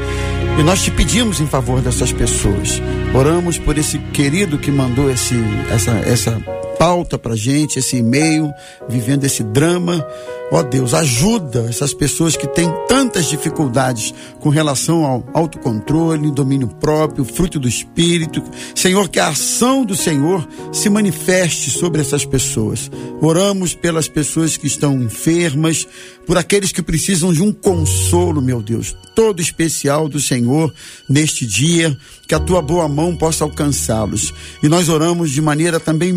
E 0.58 0.62
nós 0.62 0.82
te 0.82 0.90
pedimos 0.90 1.40
em 1.40 1.46
favor 1.46 1.80
dessas 1.80 2.12
pessoas. 2.12 2.82
Oramos 3.14 3.58
por 3.58 3.78
esse 3.78 3.98
querido 4.12 4.58
que 4.58 4.70
mandou 4.70 5.10
esse, 5.10 5.34
essa, 5.70 5.92
essa 5.92 6.42
pauta 6.78 7.18
para 7.18 7.36
gente, 7.36 7.78
esse 7.78 7.96
e-mail, 7.96 8.52
vivendo 8.88 9.24
esse 9.24 9.42
drama. 9.42 10.06
Ó 10.52 10.62
Deus, 10.62 10.94
ajuda 10.94 11.66
essas 11.68 11.92
pessoas 11.92 12.36
que 12.36 12.46
têm 12.46 12.72
tantas 12.88 13.26
dificuldades 13.26 14.14
com 14.38 14.48
relação 14.48 15.04
ao 15.04 15.28
autocontrole, 15.34 16.30
domínio 16.30 16.68
próprio, 16.68 17.24
fruto 17.24 17.58
do 17.58 17.66
Espírito. 17.66 18.42
Senhor, 18.74 19.08
que 19.08 19.18
a 19.18 19.28
ação 19.28 19.84
do 19.84 19.96
Senhor 19.96 20.46
se 20.72 20.88
manifeste 20.88 21.70
sobre 21.70 22.00
essas 22.00 22.24
pessoas. 22.24 22.88
Oramos 23.20 23.74
pelas 23.74 24.06
pessoas 24.06 24.56
que 24.56 24.68
estão 24.68 25.02
enfermas, 25.02 25.86
por 26.26 26.38
aqueles 26.38 26.70
que 26.70 26.82
precisam 26.82 27.32
de 27.32 27.42
um 27.42 27.52
consolo, 27.52 28.40
meu 28.40 28.62
Deus, 28.62 28.96
todo 29.16 29.40
especial 29.40 30.08
do 30.08 30.20
Senhor 30.20 30.72
neste 31.08 31.44
dia, 31.44 31.96
que 32.26 32.34
a 32.34 32.40
tua 32.40 32.60
boa 32.60 32.88
mão 32.88 33.16
possa 33.16 33.44
alcançá-los. 33.44 34.32
E 34.62 34.68
nós 34.68 34.88
oramos 34.88 35.30
de 35.30 35.40
maneira 35.40 35.80
também 35.80 36.12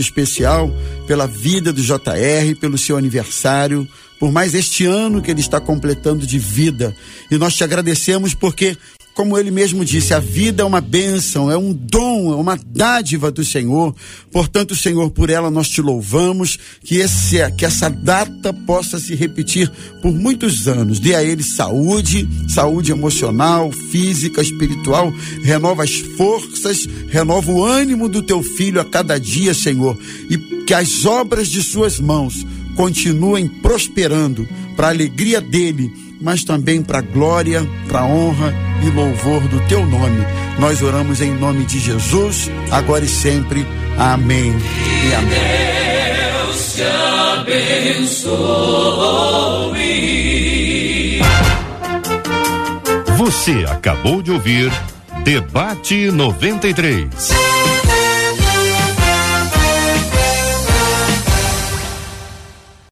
muito 0.00 0.02
especial 0.02 0.74
pela 1.06 1.26
vida 1.26 1.72
do 1.72 1.82
JR, 1.82 2.56
pelo 2.58 2.78
seu 2.78 2.96
aniversário, 2.96 3.86
por 4.18 4.32
mais 4.32 4.54
este 4.54 4.86
ano 4.86 5.20
que 5.20 5.30
ele 5.30 5.40
está 5.40 5.60
completando 5.60 6.26
de 6.26 6.38
vida. 6.38 6.96
E 7.30 7.36
nós 7.36 7.54
te 7.54 7.62
agradecemos 7.62 8.34
porque 8.34 8.76
como 9.14 9.36
ele 9.36 9.50
mesmo 9.50 9.84
disse, 9.84 10.14
a 10.14 10.18
vida 10.18 10.62
é 10.62 10.64
uma 10.64 10.80
bênção, 10.80 11.50
é 11.50 11.56
um 11.56 11.72
dom, 11.72 12.32
é 12.32 12.36
uma 12.36 12.56
dádiva 12.56 13.30
do 13.30 13.44
Senhor. 13.44 13.94
Portanto, 14.30 14.74
Senhor, 14.74 15.10
por 15.10 15.28
ela 15.28 15.50
nós 15.50 15.68
te 15.68 15.82
louvamos, 15.82 16.58
que, 16.82 16.96
esse, 16.96 17.38
que 17.52 17.66
essa 17.66 17.90
data 17.90 18.52
possa 18.52 18.98
se 18.98 19.14
repetir 19.14 19.70
por 20.00 20.12
muitos 20.12 20.68
anos. 20.68 20.98
Dê 20.98 21.14
a 21.14 21.22
ele 21.22 21.42
saúde, 21.42 22.28
saúde 22.48 22.92
emocional, 22.92 23.70
física, 23.72 24.40
espiritual, 24.40 25.12
renova 25.42 25.84
as 25.84 25.96
forças, 25.96 26.88
renova 27.08 27.50
o 27.50 27.64
ânimo 27.64 28.08
do 28.08 28.22
teu 28.22 28.42
filho 28.42 28.80
a 28.80 28.84
cada 28.84 29.18
dia, 29.18 29.52
Senhor, 29.52 29.98
e 30.30 30.38
que 30.64 30.72
as 30.72 31.04
obras 31.04 31.48
de 31.48 31.62
suas 31.62 31.98
mãos 31.98 32.46
continuem 32.76 33.48
prosperando 33.48 34.48
para 34.76 34.86
a 34.86 34.90
alegria 34.90 35.40
dele 35.40 36.09
mas 36.20 36.44
também 36.44 36.82
para 36.82 36.98
a 36.98 37.02
glória, 37.02 37.66
para 37.88 38.00
a 38.00 38.06
honra 38.06 38.54
e 38.82 38.90
louvor 38.90 39.40
do 39.48 39.60
teu 39.68 39.86
nome. 39.86 40.24
Nós 40.58 40.82
oramos 40.82 41.20
em 41.20 41.32
nome 41.32 41.64
de 41.64 41.78
Jesus, 41.78 42.50
agora 42.70 43.04
e 43.04 43.08
sempre. 43.08 43.66
Amém 43.98 44.52
e 45.08 45.14
amém. 45.14 45.30
Deus 45.30 46.74
te 46.74 46.82
abençoe. 48.02 48.30
Você 53.16 53.64
acabou 53.68 54.22
de 54.22 54.30
ouvir 54.30 54.72
Debate 55.24 56.10
93. 56.10 57.59